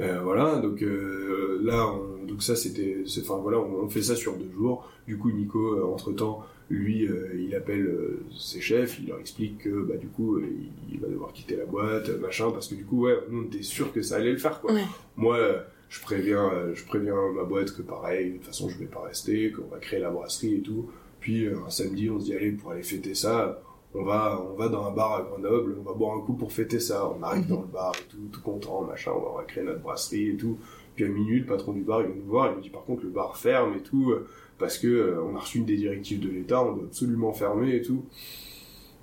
Euh, 0.00 0.20
voilà, 0.22 0.56
donc 0.58 0.82
euh, 0.82 1.60
là, 1.62 1.86
on- 1.88 2.26
donc 2.26 2.42
ça 2.42 2.56
c'était, 2.56 3.04
enfin 3.20 3.36
voilà, 3.36 3.60
on, 3.60 3.84
on 3.84 3.88
fait 3.88 4.02
ça 4.02 4.16
sur 4.16 4.34
deux 4.36 4.50
jours. 4.52 4.88
Du 5.06 5.16
coup, 5.16 5.30
Nico, 5.30 5.84
entre 5.94 6.10
temps, 6.10 6.42
lui, 6.68 7.06
euh, 7.06 7.28
il 7.38 7.54
appelle 7.54 7.86
euh, 7.86 8.24
ses 8.36 8.60
chefs, 8.60 8.98
il 9.00 9.06
leur 9.08 9.20
explique 9.20 9.58
que 9.58 9.82
bah 9.84 9.96
du 9.96 10.08
coup, 10.08 10.36
euh, 10.38 10.42
il, 10.90 10.94
il 10.94 11.00
va 11.00 11.06
devoir 11.06 11.32
quitter 11.32 11.54
la 11.54 11.64
boîte, 11.66 12.08
machin, 12.20 12.50
parce 12.50 12.66
que 12.66 12.74
du 12.74 12.84
coup, 12.84 13.04
ouais, 13.04 13.16
nous 13.30 13.42
on 13.42 13.44
était 13.44 13.62
sûr 13.62 13.92
que 13.92 14.02
ça 14.02 14.16
allait 14.16 14.32
le 14.32 14.38
faire, 14.38 14.60
quoi. 14.60 14.72
Ouais. 14.72 14.82
Moi, 15.16 15.36
euh, 15.36 15.60
je 15.94 16.00
préviens, 16.00 16.50
euh, 16.52 16.74
je 16.74 16.84
préviens 16.84 17.14
ma 17.32 17.44
boîte 17.44 17.70
que 17.72 17.82
pareil, 17.82 18.32
de 18.32 18.36
toute 18.38 18.46
façon, 18.46 18.68
je 18.68 18.76
vais 18.78 18.86
pas 18.86 19.02
rester, 19.02 19.52
qu'on 19.52 19.68
va 19.68 19.78
créer 19.78 20.00
la 20.00 20.10
brasserie 20.10 20.56
et 20.56 20.60
tout. 20.60 20.90
Puis 21.20 21.46
euh, 21.46 21.56
un 21.64 21.70
samedi, 21.70 22.10
on 22.10 22.18
se 22.18 22.24
dit 22.24 22.34
allez 22.34 22.50
pour 22.50 22.72
aller 22.72 22.82
fêter 22.82 23.14
ça. 23.14 23.60
On 23.94 24.02
va, 24.02 24.42
on 24.50 24.54
va 24.56 24.68
dans 24.68 24.84
un 24.88 24.90
bar 24.90 25.14
à 25.14 25.22
Grenoble, 25.22 25.76
on 25.78 25.82
va 25.84 25.92
boire 25.92 26.16
un 26.16 26.20
coup 26.20 26.32
pour 26.34 26.50
fêter 26.52 26.80
ça. 26.80 27.08
On 27.16 27.22
arrive 27.22 27.44
Mhm. 27.44 27.48
dans 27.48 27.60
le 27.62 27.68
bar 27.68 27.92
et 28.00 28.08
tout, 28.10 28.18
tout 28.32 28.40
content, 28.42 28.82
machin, 28.82 29.12
on 29.16 29.20
va, 29.20 29.28
on 29.34 29.36
va 29.36 29.44
créer 29.44 29.62
notre 29.62 29.82
brasserie 29.82 30.30
et 30.30 30.36
tout. 30.36 30.58
Puis 30.96 31.04
à 31.04 31.08
minuit, 31.08 31.38
le 31.40 31.46
patron 31.46 31.72
du 31.72 31.82
bar, 31.82 32.00
il 32.02 32.08
vient 32.08 32.16
nous 32.16 32.28
voir, 32.30 32.50
il 32.50 32.56
nous 32.56 32.60
dit 32.62 32.70
par 32.70 32.84
contre 32.84 33.04
le 33.04 33.10
bar 33.10 33.36
ferme 33.36 33.74
et 33.76 33.82
tout, 33.82 34.10
euh, 34.10 34.26
parce 34.58 34.78
que 34.78 34.88
euh, 34.88 35.22
on 35.22 35.36
a 35.36 35.38
reçu 35.38 35.58
une 35.58 35.64
des 35.64 35.76
directives 35.76 36.18
de 36.20 36.28
l'État, 36.28 36.60
on 36.64 36.72
doit 36.72 36.84
absolument 36.86 37.32
fermer 37.32 37.76
et 37.76 37.82
tout. 37.82 38.04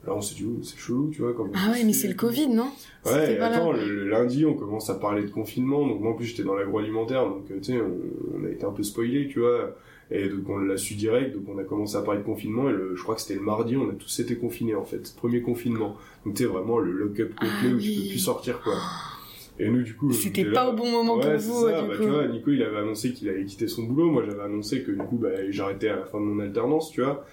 Là, 0.07 0.15
on 0.15 0.21
s'est 0.21 0.33
dit, 0.35 0.45
c'est 0.63 0.77
chelou, 0.79 1.11
tu 1.13 1.21
vois. 1.21 1.33
Comme 1.33 1.51
Ah 1.53 1.71
ouais, 1.71 1.83
mais 1.83 1.93
c'est 1.93 2.07
le 2.07 2.15
Covid, 2.15 2.49
non 2.49 2.71
Ouais, 3.05 3.37
attends, 3.39 3.71
le, 3.71 3.85
le 3.85 4.09
lundi, 4.09 4.45
on 4.45 4.55
commence 4.55 4.89
à 4.89 4.95
parler 4.95 5.23
de 5.23 5.29
confinement. 5.29 5.87
Donc, 5.87 6.01
moi, 6.01 6.11
en 6.11 6.15
plus, 6.15 6.25
j'étais 6.25 6.43
dans 6.43 6.55
l'agroalimentaire. 6.55 7.27
Donc, 7.29 7.43
euh, 7.51 7.57
tu 7.61 7.73
sais, 7.73 7.79
on, 7.81 8.39
on 8.41 8.45
a 8.45 8.49
été 8.49 8.65
un 8.65 8.71
peu 8.71 8.81
spoilé, 8.81 9.27
tu 9.27 9.39
vois. 9.41 9.75
Et 10.09 10.27
donc, 10.27 10.49
on 10.49 10.57
l'a 10.57 10.75
su 10.75 10.95
direct. 10.95 11.35
Donc, 11.35 11.43
on 11.47 11.57
a 11.59 11.63
commencé 11.63 11.95
à 11.97 12.01
parler 12.01 12.21
de 12.21 12.25
confinement. 12.25 12.67
Et 12.69 12.73
le, 12.73 12.95
je 12.95 13.03
crois 13.03 13.13
que 13.15 13.21
c'était 13.21 13.35
le 13.35 13.41
mardi, 13.45 13.77
on 13.77 13.89
a 13.89 13.93
tous 13.93 14.19
été 14.19 14.35
confinés, 14.37 14.73
en 14.75 14.83
fait. 14.85 15.13
Premier 15.15 15.41
confinement. 15.43 15.95
Donc, 16.25 16.33
tu 16.35 16.43
sais, 16.43 16.49
vraiment 16.49 16.79
le 16.79 16.91
lock-up 16.93 17.29
complet 17.35 17.49
Ah 17.61 17.65
où 17.67 17.77
tu 17.79 17.87
oui. 17.89 18.01
peux 18.03 18.09
plus 18.09 18.19
sortir, 18.19 18.59
quoi. 18.61 18.73
Et 19.59 19.69
nous, 19.69 19.83
du 19.83 19.95
coup. 19.95 20.11
C'était 20.11 20.45
pas 20.45 20.63
là- 20.65 20.69
au 20.71 20.73
bon 20.73 20.89
moment 20.89 21.17
ouais, 21.17 21.33
pour 21.35 21.41
vous, 21.41 21.67
ça. 21.67 21.81
du 21.83 21.87
Bah, 21.89 21.95
coup. 21.97 22.03
tu 22.03 22.09
vois, 22.09 22.27
Nico, 22.27 22.49
il 22.49 22.63
avait 22.63 22.77
annoncé 22.77 23.13
qu'il 23.13 23.29
allait 23.29 23.45
quitter 23.45 23.67
son 23.67 23.83
boulot. 23.83 24.09
Moi, 24.09 24.23
j'avais 24.25 24.41
annoncé 24.41 24.81
que, 24.81 24.89
du 24.91 24.97
coup, 24.97 25.17
bah, 25.17 25.29
j'arrêtais 25.49 25.89
à 25.89 25.97
la 25.97 26.05
fin 26.05 26.19
de 26.19 26.25
mon 26.25 26.41
alternance, 26.41 26.89
tu 26.91 27.01
vois. 27.03 27.23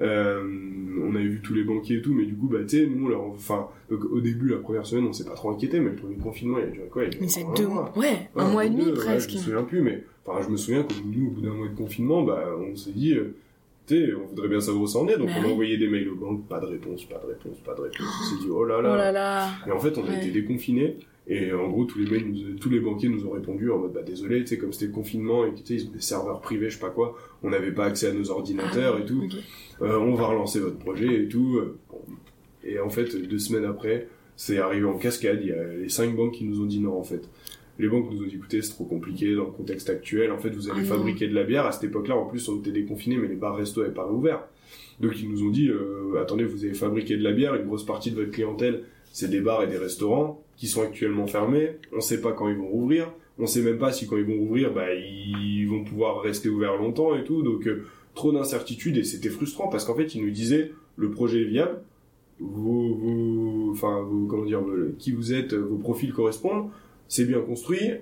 Euh, 0.00 0.42
on 1.02 1.14
avait 1.14 1.26
vu 1.26 1.40
tous 1.42 1.54
les 1.54 1.64
banquiers 1.64 1.96
et 1.98 2.02
tout, 2.02 2.14
mais 2.14 2.24
du 2.24 2.34
coup, 2.34 2.46
bah, 2.48 2.58
tu 2.62 2.78
sais, 2.78 2.86
nous, 2.86 3.06
on 3.06 3.08
leur, 3.08 3.22
enfin, 3.22 3.68
au 3.90 4.20
début, 4.20 4.48
la 4.48 4.58
première 4.58 4.86
semaine, 4.86 5.06
on 5.06 5.12
s'est 5.12 5.24
pas 5.24 5.34
trop 5.34 5.50
inquiété, 5.50 5.80
mais 5.80 5.90
le 5.90 5.96
premier 5.96 6.16
confinement, 6.16 6.58
il 6.58 6.64
a 6.64 6.68
duré 6.68 6.86
quoi? 6.88 7.02
Il 7.04 7.06
a 7.06 7.10
duré 7.10 7.22
Mais 7.22 7.28
c'est 7.28 7.44
deux 7.56 7.66
mois. 7.68 7.92
Ouais, 7.96 8.28
un 8.36 8.46
Ouais, 8.46 8.52
mois 8.52 8.64
et 8.66 8.70
demi 8.70 8.84
deux, 8.84 8.92
ouais, 8.92 9.04
presque. 9.04 9.30
je 9.30 9.36
me 9.36 9.40
souviens 9.40 9.62
plus, 9.64 9.80
mais, 9.82 10.04
enfin, 10.24 10.40
je 10.44 10.50
me 10.50 10.56
souviens 10.56 10.82
que 10.84 10.94
nous, 11.04 11.26
au 11.28 11.30
bout 11.30 11.40
d'un 11.40 11.54
mois 11.54 11.68
de 11.68 11.74
confinement, 11.76 12.22
bah, 12.22 12.44
on 12.60 12.76
s'est 12.76 12.92
dit, 12.92 13.14
euh, 13.14 13.34
on 13.90 14.26
voudrait 14.28 14.48
bien 14.48 14.60
savoir 14.60 14.82
où 14.84 14.86
ça 14.86 14.98
en 14.98 15.08
est, 15.08 15.16
donc 15.16 15.28
Bah 15.28 15.34
on 15.38 15.42
a 15.42 15.46
oui. 15.46 15.52
envoyé 15.52 15.78
des 15.78 15.88
mails 15.88 16.08
aux 16.10 16.14
banques, 16.16 16.46
pas 16.46 16.60
de 16.60 16.66
réponse, 16.66 17.04
pas 17.06 17.18
de 17.18 17.26
réponse, 17.28 17.56
pas 17.64 17.74
de 17.74 17.80
réponse. 17.80 18.06
On 18.06 18.24
s'est 18.36 18.44
dit, 18.44 18.50
oh 18.50 18.64
là 18.64 18.76
Oh 18.78 18.82
là. 18.82 18.96
là 18.96 19.12
là. 19.12 19.48
Et 19.66 19.70
en 19.72 19.78
fait, 19.78 19.96
on 19.96 20.04
a 20.04 20.08
Ouais. 20.10 20.18
été 20.18 20.30
déconfinés. 20.30 20.96
Et 21.30 21.52
en 21.52 21.68
gros, 21.68 21.84
tous 21.84 21.98
les 21.98 22.10
mails, 22.10 22.26
nous- 22.32 22.56
tous 22.58 22.70
les 22.70 22.80
banquiers 22.80 23.10
nous 23.10 23.26
ont 23.26 23.32
répondu 23.32 23.70
en 23.70 23.78
mode, 23.78 23.92
bah, 23.92 24.02
désolé, 24.02 24.40
tu 24.40 24.46
sais, 24.46 24.58
comme 24.58 24.72
c'était 24.72 24.86
le 24.86 24.92
confinement 24.92 25.44
et 25.44 25.50
que, 25.50 25.58
tu 25.58 25.66
sais, 25.66 25.74
ils 25.74 25.88
ont 25.88 25.92
des 25.92 26.00
serveurs 26.00 26.40
privés, 26.40 26.70
je 26.70 26.74
sais 26.76 26.80
pas 26.80 26.88
quoi, 26.90 27.16
on 27.42 27.50
n'avait 27.50 27.72
pas 27.72 27.84
accès 27.84 28.06
à 28.08 28.12
nos 28.12 28.30
ordinateurs 28.30 28.96
Ah, 28.98 29.02
et 29.02 29.04
tout. 29.04 29.22
Euh, 29.82 29.98
on 29.98 30.14
va 30.14 30.26
relancer 30.26 30.58
votre 30.58 30.78
projet 30.78 31.22
et 31.24 31.28
tout. 31.28 31.58
Euh. 31.58 31.78
Et 32.64 32.78
en 32.80 32.88
fait, 32.88 33.14
deux 33.28 33.38
semaines 33.38 33.66
après, 33.66 34.08
c'est 34.36 34.58
arrivé 34.58 34.86
en 34.86 34.96
cascade. 34.96 35.40
Il 35.42 35.48
y 35.48 35.52
a 35.52 35.64
les 35.74 35.88
cinq 35.90 36.16
banques 36.16 36.32
qui 36.32 36.44
nous 36.44 36.60
ont 36.62 36.66
dit 36.66 36.80
non, 36.80 36.98
en 36.98 37.04
fait. 37.04 37.28
Les 37.78 37.88
banques 37.88 38.10
nous 38.10 38.22
ont 38.22 38.26
dit, 38.26 38.34
écoutez, 38.36 38.60
c'est 38.62 38.70
trop 38.72 38.84
compliqué 38.86 39.34
dans 39.34 39.44
le 39.44 39.50
contexte 39.52 39.88
actuel. 39.90 40.32
En 40.32 40.38
fait, 40.38 40.50
vous 40.50 40.70
allez 40.70 40.80
Ah 40.82 40.86
fabriquer 40.94 41.28
de 41.28 41.34
la 41.34 41.44
bière. 41.44 41.66
À 41.66 41.72
cette 41.72 41.84
époque-là, 41.84 42.16
en 42.16 42.24
plus, 42.26 42.48
on 42.48 42.58
était 42.58 42.72
déconfinés, 42.72 43.18
mais 43.18 43.28
les 43.28 43.36
bars 43.36 43.54
restos 43.54 43.82
n'avaient 43.82 43.92
pas 43.94 44.06
réouvert. 44.06 44.42
Donc, 44.98 45.12
ils 45.20 45.28
nous 45.30 45.44
ont 45.44 45.50
dit, 45.50 45.68
euh, 45.68 46.20
attendez, 46.20 46.44
vous 46.44 46.64
avez 46.64 46.74
fabriqué 46.74 47.16
de 47.16 47.22
la 47.22 47.32
bière. 47.32 47.54
Une 47.54 47.66
grosse 47.66 47.84
partie 47.86 48.10
de 48.10 48.16
votre 48.16 48.30
clientèle, 48.32 48.82
c'est 49.12 49.30
des 49.30 49.40
bars 49.40 49.62
et 49.62 49.66
des 49.68 49.76
restaurants 49.78 50.42
qui 50.58 50.66
sont 50.66 50.82
actuellement 50.82 51.26
fermés. 51.26 51.78
On 51.96 52.00
sait 52.00 52.20
pas 52.20 52.32
quand 52.32 52.48
ils 52.48 52.56
vont 52.56 52.66
rouvrir. 52.66 53.10
On 53.38 53.46
sait 53.46 53.62
même 53.62 53.78
pas 53.78 53.92
si 53.92 54.06
quand 54.06 54.16
ils 54.16 54.24
vont 54.24 54.36
rouvrir, 54.36 54.74
bah, 54.74 54.92
ils 54.92 55.64
vont 55.66 55.84
pouvoir 55.84 56.20
rester 56.20 56.48
ouverts 56.48 56.76
longtemps 56.76 57.16
et 57.16 57.24
tout. 57.24 57.42
Donc, 57.42 57.66
euh, 57.66 57.86
trop 58.14 58.32
d'incertitudes 58.32 58.96
et 58.96 59.04
c'était 59.04 59.30
frustrant 59.30 59.68
parce 59.68 59.84
qu'en 59.84 59.94
fait, 59.94 60.14
ils 60.16 60.22
nous 60.22 60.30
disaient, 60.30 60.72
le 60.96 61.10
projet 61.10 61.42
est 61.42 61.46
viable. 61.46 61.80
Vous, 62.40 62.94
vous, 62.96 63.70
enfin, 63.72 64.02
vous, 64.02 64.26
comment 64.26 64.44
dire, 64.44 64.62
qui 64.98 65.12
vous 65.12 65.32
êtes, 65.32 65.54
vos 65.54 65.76
profils 65.76 66.12
correspondent. 66.12 66.68
C'est 67.06 67.24
bien 67.24 67.40
construit. 67.40 67.92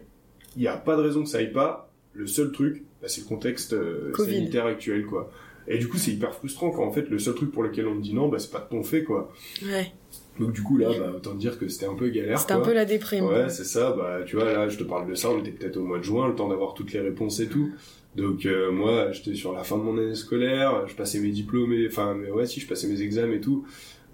Il 0.56 0.60
n'y 0.62 0.68
a 0.68 0.76
pas 0.76 0.96
de 0.96 1.02
raison 1.02 1.22
que 1.22 1.28
ça 1.28 1.38
aille 1.38 1.52
pas. 1.52 1.90
Le 2.14 2.26
seul 2.26 2.50
truc, 2.50 2.82
bah, 3.02 3.08
c'est 3.08 3.20
le 3.20 3.26
contexte 3.26 3.74
euh, 3.74 4.12
sanitaire 4.14 4.64
actuel, 4.64 5.04
quoi. 5.04 5.30
Et 5.68 5.78
du 5.78 5.88
coup, 5.88 5.98
c'est 5.98 6.12
hyper 6.12 6.32
frustrant 6.32 6.70
quand 6.70 6.84
en 6.84 6.92
fait 6.92 7.10
le 7.10 7.18
seul 7.18 7.34
truc 7.34 7.50
pour 7.50 7.62
lequel 7.62 7.86
on 7.88 7.94
me 7.94 8.00
dit 8.00 8.14
non, 8.14 8.28
bah 8.28 8.38
c'est 8.38 8.50
pas 8.50 8.60
de 8.60 8.68
ton 8.70 8.82
fait, 8.82 9.02
quoi. 9.02 9.32
Ouais, 9.62 9.92
Donc 10.38 10.52
du 10.52 10.62
coup 10.62 10.76
là, 10.76 10.88
bah, 10.98 11.12
autant 11.16 11.34
dire 11.34 11.58
que 11.58 11.66
c'était 11.68 11.86
un 11.86 11.94
peu 11.94 12.08
galère. 12.08 12.38
c'était 12.38 12.52
un 12.52 12.60
peu 12.60 12.74
la 12.74 12.84
déprime. 12.84 13.24
Ouais, 13.24 13.48
c'est 13.48 13.64
ça. 13.64 13.92
Bah, 13.96 14.18
tu 14.26 14.36
vois, 14.36 14.44
là, 14.52 14.68
je 14.68 14.76
te 14.76 14.84
parle 14.84 15.08
de 15.08 15.14
ça. 15.14 15.30
On 15.30 15.38
était 15.38 15.50
peut-être 15.50 15.76
au 15.78 15.82
mois 15.82 15.98
de 15.98 16.02
juin, 16.04 16.28
le 16.28 16.34
temps 16.34 16.48
d'avoir 16.48 16.74
toutes 16.74 16.92
les 16.92 17.00
réponses 17.00 17.40
et 17.40 17.48
tout. 17.48 17.70
Donc 18.16 18.46
euh, 18.46 18.70
moi, 18.70 19.12
j'étais 19.12 19.34
sur 19.34 19.52
la 19.52 19.62
fin 19.64 19.76
de 19.78 19.82
mon 19.82 19.96
année 19.98 20.14
scolaire. 20.14 20.86
Je 20.86 20.94
passais 20.94 21.20
mes 21.20 21.30
diplômes, 21.30 21.72
et... 21.72 21.86
enfin, 21.88 22.14
mais 22.14 22.30
ouais, 22.30 22.46
si, 22.46 22.60
je 22.60 22.68
passais 22.68 22.86
mes 22.88 23.00
examens 23.02 23.32
et 23.34 23.40
tout. 23.40 23.64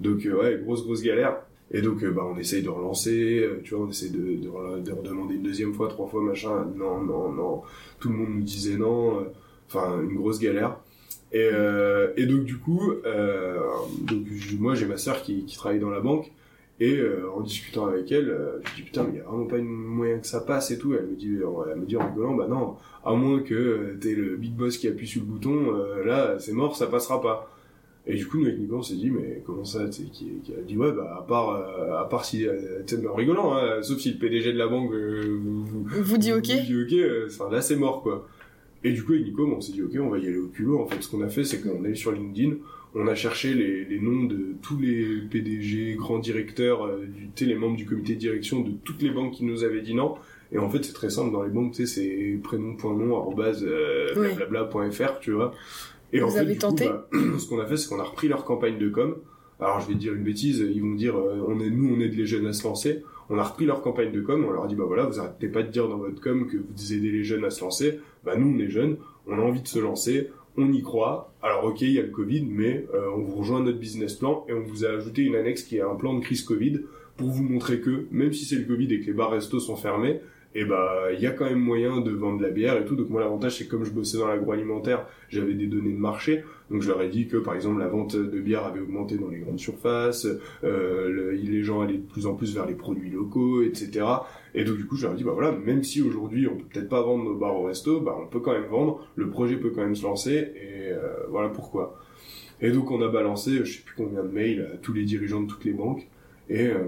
Donc 0.01 0.25
euh, 0.27 0.35
ouais, 0.41 0.61
grosse 0.63 0.85
grosse 0.85 1.03
galère. 1.03 1.37
Et 1.71 1.81
donc 1.83 2.03
euh, 2.03 2.11
bah, 2.11 2.23
on 2.25 2.37
essaye 2.39 2.63
de 2.63 2.69
relancer. 2.69 3.41
euh, 3.41 3.61
tu 3.65 3.75
vois, 3.75 3.87
on 3.87 3.91
essaye 3.91 4.11
de, 4.11 4.19
de, 4.19 4.81
de 4.81 4.93
redemander 4.93 5.35
une 5.37 5.43
deuxième 5.43 5.73
fois, 5.75 5.89
trois 5.89 6.07
fois, 6.07 6.23
machin. 6.23 6.67
Non, 6.77 7.01
non, 7.01 7.33
non. 7.33 7.63
Tout 7.99 8.11
le 8.11 8.17
monde 8.17 8.31
nous 8.31 8.43
disait 8.43 8.77
non. 8.77 9.27
Enfin, 9.69 10.01
une 10.03 10.17
grosse 10.17 10.39
galère. 10.39 10.77
Et, 11.33 11.49
euh, 11.53 12.13
et 12.17 12.27
donc 12.27 12.45
du 12.45 12.59
coup, 12.59 12.93
euh, 13.07 13.59
donc, 14.01 14.27
moi 14.59 14.75
j'ai 14.75 14.87
ma 14.87 14.99
sœur 14.99 15.23
qui, 15.23 15.45
qui 15.45 15.57
travaille 15.57 15.81
dans 15.81 15.91
la 15.91 16.01
banque 16.01 16.31
et 16.79 16.97
euh, 16.97 17.31
en 17.35 17.41
discutant 17.41 17.87
avec 17.87 18.11
elle, 18.13 18.37
je 18.65 18.75
dis 18.75 18.83
putain 18.83 19.05
mais 19.05 19.11
il 19.15 19.17
y 19.19 19.21
a 19.21 19.25
vraiment 19.25 19.47
pas 19.47 19.59
une 19.59 19.69
moyen 19.69 20.19
que 20.19 20.27
ça 20.27 20.41
passe 20.41 20.71
et 20.71 20.79
tout. 20.79 20.95
Elle 20.95 21.07
me 21.07 21.17
dit, 21.17 21.39
elle 21.71 21.81
me 21.81 21.87
dit 21.87 21.97
en 21.97 22.07
rigolant 22.07 22.35
bah 22.35 22.49
non, 22.49 22.77
à 23.05 23.15
moins 23.15 23.41
que 23.41 23.97
t'es 24.01 24.15
le 24.15 24.37
big 24.37 24.55
boss 24.55 24.77
qui 24.77 24.89
appuie 24.89 25.07
sur 25.07 25.23
le 25.23 25.27
bouton, 25.27 25.73
là 26.05 26.39
c'est 26.39 26.53
mort, 26.53 26.77
ça 26.77 26.87
passera 26.87 27.21
pas. 27.21 27.49
Et 28.05 28.17
du 28.17 28.27
coup 28.27 28.39
nous 28.39 28.47
avec 28.47 28.59
Nico 28.59 28.77
on 28.77 28.83
s'est 28.83 28.97
dit 28.97 29.11
mais 29.11 29.43
comment 29.47 29.65
ça, 29.65 29.87
tu 29.87 29.93
sais, 29.93 30.09
qui, 30.11 30.27
qui 30.43 30.53
a 30.53 30.61
dit 30.61 30.77
ouais 30.77 30.91
bah 30.91 31.19
à 31.21 31.23
part 31.23 31.51
euh, 31.51 32.01
à 32.01 32.05
part 32.05 32.25
si, 32.25 32.47
euh, 32.47 32.83
tu 32.85 32.97
sais 32.97 33.07
en 33.07 33.15
rigolant, 33.15 33.55
hein, 33.55 33.81
sauf 33.83 33.99
si 34.01 34.13
le 34.13 34.19
PDG 34.19 34.53
de 34.53 34.59
la 34.59 34.67
banque 34.67 34.93
euh, 34.93 35.39
vous, 35.41 35.85
Vous 35.87 36.19
dit 36.19 36.33
ok 36.33 36.49
vous 36.69 36.85
dit 36.85 37.05
ok, 37.05 37.29
enfin 37.29 37.49
là 37.51 37.63
c'est 37.63 37.77
mort 37.77 38.03
quoi. 38.03 38.27
Et 38.85 38.93
du 38.93 39.03
coup, 39.05 39.13
avec 39.13 39.25
Nico, 39.25 39.47
on 39.47 39.61
s'est 39.61 39.73
dit, 39.73 39.83
ok, 39.83 39.93
on 40.01 40.09
va 40.09 40.19
y 40.19 40.27
aller 40.27 40.39
au 40.39 40.49
culot. 40.49 40.81
En 40.81 40.87
fait, 40.87 41.01
ce 41.03 41.09
qu'on 41.09 41.23
a 41.23 41.29
fait, 41.29 41.45
c'est 41.45 41.61
qu'on 41.61 41.83
est 41.85 41.87
allé 41.89 41.95
sur 41.95 42.13
LinkedIn, 42.13 42.55
on 42.95 43.07
a 43.07 43.15
cherché 43.15 43.55
les, 43.55 43.85
les 43.85 44.01
noms 44.01 44.25
de 44.25 44.55
tous 44.61 44.79
les 44.79 45.23
PDG, 45.31 45.95
grands 45.95 46.19
directeurs, 46.19 46.85
euh, 46.85 47.07
du, 47.07 47.29
tu 47.35 47.45
sais, 47.45 47.47
les 47.47 47.55
membres 47.55 47.77
du 47.77 47.87
comité 47.87 48.15
de 48.15 48.19
direction 48.19 48.61
de 48.61 48.73
toutes 48.85 49.01
les 49.03 49.11
banques 49.11 49.33
qui 49.35 49.45
nous 49.45 49.65
avaient 49.65 49.81
dit 49.83 49.95
non. 49.95 50.17
Et 50.51 50.59
en 50.59 50.69
fait, 50.69 50.85
c'est 50.85 50.93
très 50.93 51.09
simple 51.09 51.33
dans 51.33 51.43
les 51.43 51.49
banques, 51.51 51.73
tu 51.73 51.87
sais, 51.87 52.01
c'est 52.01 52.39
prénom.nom, 52.43 53.17
arrobase, 53.17 53.65
euh, 53.67 54.09
Oui. 54.17 54.35
blablabla.fr, 54.37 55.21
tu 55.21 55.31
vois. 55.33 55.55
Et 56.13 56.21
Vous 56.21 56.27
en 56.27 56.31
fait, 56.31 56.39
avez 56.41 56.53
du 56.53 56.59
coup, 56.59 56.67
tenté 56.67 56.87
bah, 56.89 57.09
ce 57.39 57.47
qu'on 57.49 57.61
a 57.61 57.67
fait, 57.67 57.77
c'est 57.79 57.89
qu'on 57.89 58.01
a 58.01 58.05
repris 58.05 58.29
leur 58.29 58.45
campagne 58.45 58.79
de 58.79 58.89
com. 58.91 59.17
Alors, 59.61 59.81
je 59.81 59.87
vais 59.89 59.95
te 59.95 59.99
dire 59.99 60.13
une 60.13 60.25
bêtise, 60.25 60.59
ils 60.75 60.83
vont 60.83 60.95
dire, 60.95 61.17
euh, 61.17 61.43
on 61.49 61.61
est, 61.61 61.71
nous, 61.71 61.95
on 61.97 62.01
est 62.01 62.09
les 62.09 62.27
jeunes 62.27 62.47
à 62.47 62.53
se 62.53 62.65
lancer. 62.65 63.03
On 63.35 63.39
a 63.39 63.45
repris 63.45 63.65
leur 63.65 63.81
campagne 63.81 64.13
de 64.13 64.21
com, 64.21 64.45
on 64.47 64.51
leur 64.51 64.65
a 64.65 64.67
dit, 64.67 64.75
bah 64.75 64.85
voilà, 64.87 65.05
vous 65.07 65.19
arrêtez 65.19 65.49
pas 65.49 65.63
de 65.63 65.69
dire 65.69 65.89
dans 65.89 65.97
votre 65.97 66.21
com 66.21 66.47
que 66.47 66.59
vous 66.59 66.93
aidez 66.93 67.11
les 67.11 67.25
jeunes 67.25 67.47
à 67.47 67.51
se 67.51 67.63
lancer. 67.63 67.99
Bah, 68.25 68.37
nous, 68.37 68.55
on 68.55 68.59
est 68.59 68.69
jeunes, 68.69 68.99
on 69.27 69.39
a 69.39 69.41
envie 69.41 69.63
de 69.63 69.69
se 69.69 69.79
lancer, 69.79 70.29
on 70.59 70.71
y 70.71 70.83
croit. 70.83 71.33
Alors, 71.43 71.65
ok, 71.65 71.81
il 71.81 71.93
y 71.93 71.99
a 71.99 72.03
le 72.03 72.11
Covid, 72.11 72.45
mais 72.45 72.85
euh, 72.93 73.07
on 73.17 73.23
vous 73.23 73.39
rejoint 73.39 73.63
notre 73.63 73.79
business 73.79 74.17
plan 74.17 74.45
et 74.51 74.53
on 74.53 74.61
vous 74.61 74.85
a 74.85 74.91
ajouté 74.91 75.23
une 75.23 75.35
annexe 75.35 75.63
qui 75.63 75.79
est 75.79 75.81
un 75.81 75.95
plan 75.95 76.13
de 76.13 76.21
crise 76.21 76.43
Covid 76.43 76.81
pour 77.17 77.31
vous 77.31 77.43
montrer 77.43 77.81
que, 77.81 78.05
même 78.11 78.35
si 78.35 78.45
c'est 78.45 78.57
le 78.57 78.65
Covid 78.65 78.93
et 78.93 79.01
que 79.01 79.07
les 79.07 79.15
bars 79.15 79.31
restos 79.31 79.61
sont 79.61 79.77
fermés, 79.77 80.21
et 80.55 80.65
bah, 80.65 81.07
il 81.13 81.21
y 81.21 81.27
a 81.27 81.31
quand 81.31 81.47
même 81.47 81.59
moyen 81.61 82.01
de 82.01 82.11
vendre 82.11 82.43
la 82.43 82.51
bière 82.51 82.77
et 82.77 82.85
tout. 82.85 82.95
Donc, 82.97 83.09
moi, 83.09 83.21
l'avantage, 83.21 83.57
c'est 83.59 83.65
que 83.67 83.71
comme 83.71 83.85
je 83.85 83.91
bossais 83.91 84.19
dans 84.19 84.27
l'agroalimentaire, 84.29 85.07
j'avais 85.31 85.55
des 85.55 85.67
données 85.67 85.93
de 85.93 85.99
marché. 85.99 86.45
Donc, 86.71 86.83
je 86.83 86.89
leur 86.89 87.01
ai 87.03 87.09
dit 87.09 87.27
que, 87.27 87.37
par 87.39 87.55
exemple, 87.55 87.81
la 87.81 87.89
vente 87.89 88.17
de 88.17 88.41
bière 88.41 88.65
avait 88.67 88.81
augmenté 88.81 89.17
dans 89.17 89.29
les 89.29 89.39
grandes 89.39 89.59
surfaces, 89.59 90.27
euh, 90.65 91.09
le- 91.09 91.31
les 91.33 91.63
gens 91.63 91.81
allaient 91.81 91.99
de 91.99 92.07
plus 92.07 92.27
en 92.27 92.35
plus 92.35 92.55
vers 92.55 92.67
les 92.67 92.75
produits 92.75 93.11
locaux, 93.11 93.63
etc. 93.63 94.05
Et 94.55 94.65
donc, 94.65 94.77
du 94.77 94.87
coup, 94.87 94.97
je 94.97 95.05
leur 95.05 95.15
ai 95.15 95.17
dit, 95.17 95.25
bah 95.25 95.33
voilà, 95.33 95.53
même 95.53 95.83
si 95.83 96.03
aujourd'hui, 96.03 96.47
on 96.47 96.57
peut 96.57 96.65
peut-être 96.71 96.89
pas 96.89 97.03
vendre 97.03 97.25
nos 97.25 97.35
bars 97.35 97.57
au 97.59 97.65
resto, 97.65 98.01
bah, 98.01 98.17
on 98.23 98.27
peut 98.27 98.41
quand 98.41 98.53
même 98.53 98.67
vendre, 98.67 99.07
le 99.17 99.29
projet 99.31 99.57
peut 99.57 99.71
quand 99.71 99.83
même 99.83 99.97
se 99.97 100.03
lancer, 100.05 100.33
et 100.35 100.91
euh, 100.93 100.99
voilà 101.31 101.49
pourquoi. 101.49 101.99
Et 102.61 102.71
donc, 102.71 102.91
on 102.91 103.01
a 103.03 103.09
balancé, 103.09 103.65
je 103.65 103.73
sais 103.79 103.83
plus 103.83 103.95
combien 103.97 104.23
de 104.23 104.29
mails 104.29 104.69
à 104.75 104.77
tous 104.77 104.93
les 104.93 105.05
dirigeants 105.05 105.41
de 105.43 105.47
toutes 105.47 105.65
les 105.65 105.73
banques, 105.73 106.07
et 106.49 106.67
euh, 106.69 106.79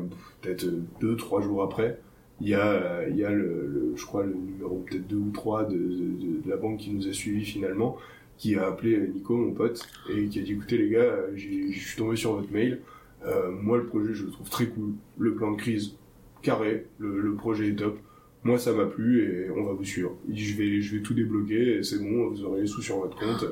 peut-être 0.42 0.66
deux, 1.00 1.16
trois 1.16 1.40
jours 1.40 1.62
après, 1.62 1.98
il 2.40 2.48
y 2.48 2.54
a, 2.54 2.66
euh, 2.72 3.06
il 3.10 3.16
y 3.16 3.24
a 3.24 3.30
le, 3.30 3.66
le- 3.66 3.92
je 3.96 4.04
crois, 4.04 4.24
le 4.24 4.34
numéro 4.34 4.84
peut-être 4.88 5.06
deux 5.06 5.16
ou 5.16 5.30
trois 5.30 5.64
de, 5.64 5.76
de, 5.76 5.78
de- 6.44 6.50
la 6.50 6.56
banque 6.56 6.78
qui 6.80 6.90
nous 6.90 7.06
a 7.08 7.12
suivis 7.12 7.44
finalement, 7.44 7.96
qui 8.36 8.56
a 8.56 8.66
appelé 8.66 8.98
Nico, 9.14 9.36
mon 9.36 9.52
pote, 9.52 9.86
et 10.12 10.26
qui 10.26 10.40
a 10.40 10.42
dit, 10.42 10.52
écoutez 10.52 10.76
les 10.78 10.88
gars, 10.90 10.98
euh, 11.00 11.30
je 11.36 11.78
suis 11.78 11.96
tombé 11.96 12.16
sur 12.16 12.32
votre 12.34 12.50
mail, 12.52 12.80
euh, 13.26 13.50
moi 13.52 13.78
le 13.78 13.86
projet 13.86 14.12
je 14.14 14.24
le 14.24 14.30
trouve 14.30 14.50
très 14.50 14.66
cool, 14.66 14.90
le 15.18 15.34
plan 15.34 15.52
de 15.52 15.56
crise 15.56 15.94
carré, 16.42 16.86
le, 16.98 17.20
le 17.20 17.34
projet 17.34 17.68
est 17.68 17.76
top, 17.76 17.96
moi 18.42 18.58
ça 18.58 18.72
m'a 18.72 18.84
plu 18.86 19.22
et 19.22 19.50
on 19.50 19.62
va 19.64 19.72
vous 19.72 19.84
suivre. 19.84 20.16
Il 20.28 20.34
dit 20.34 20.44
je 20.44 20.58
vais, 20.58 20.80
je 20.80 20.96
vais 20.96 21.02
tout 21.02 21.14
débloquer 21.14 21.76
et 21.78 21.82
c'est 21.82 21.98
bon, 22.02 22.28
vous 22.28 22.44
aurez 22.44 22.60
les 22.62 22.66
sous 22.66 22.82
sur 22.82 22.98
votre 22.98 23.16
compte. 23.16 23.46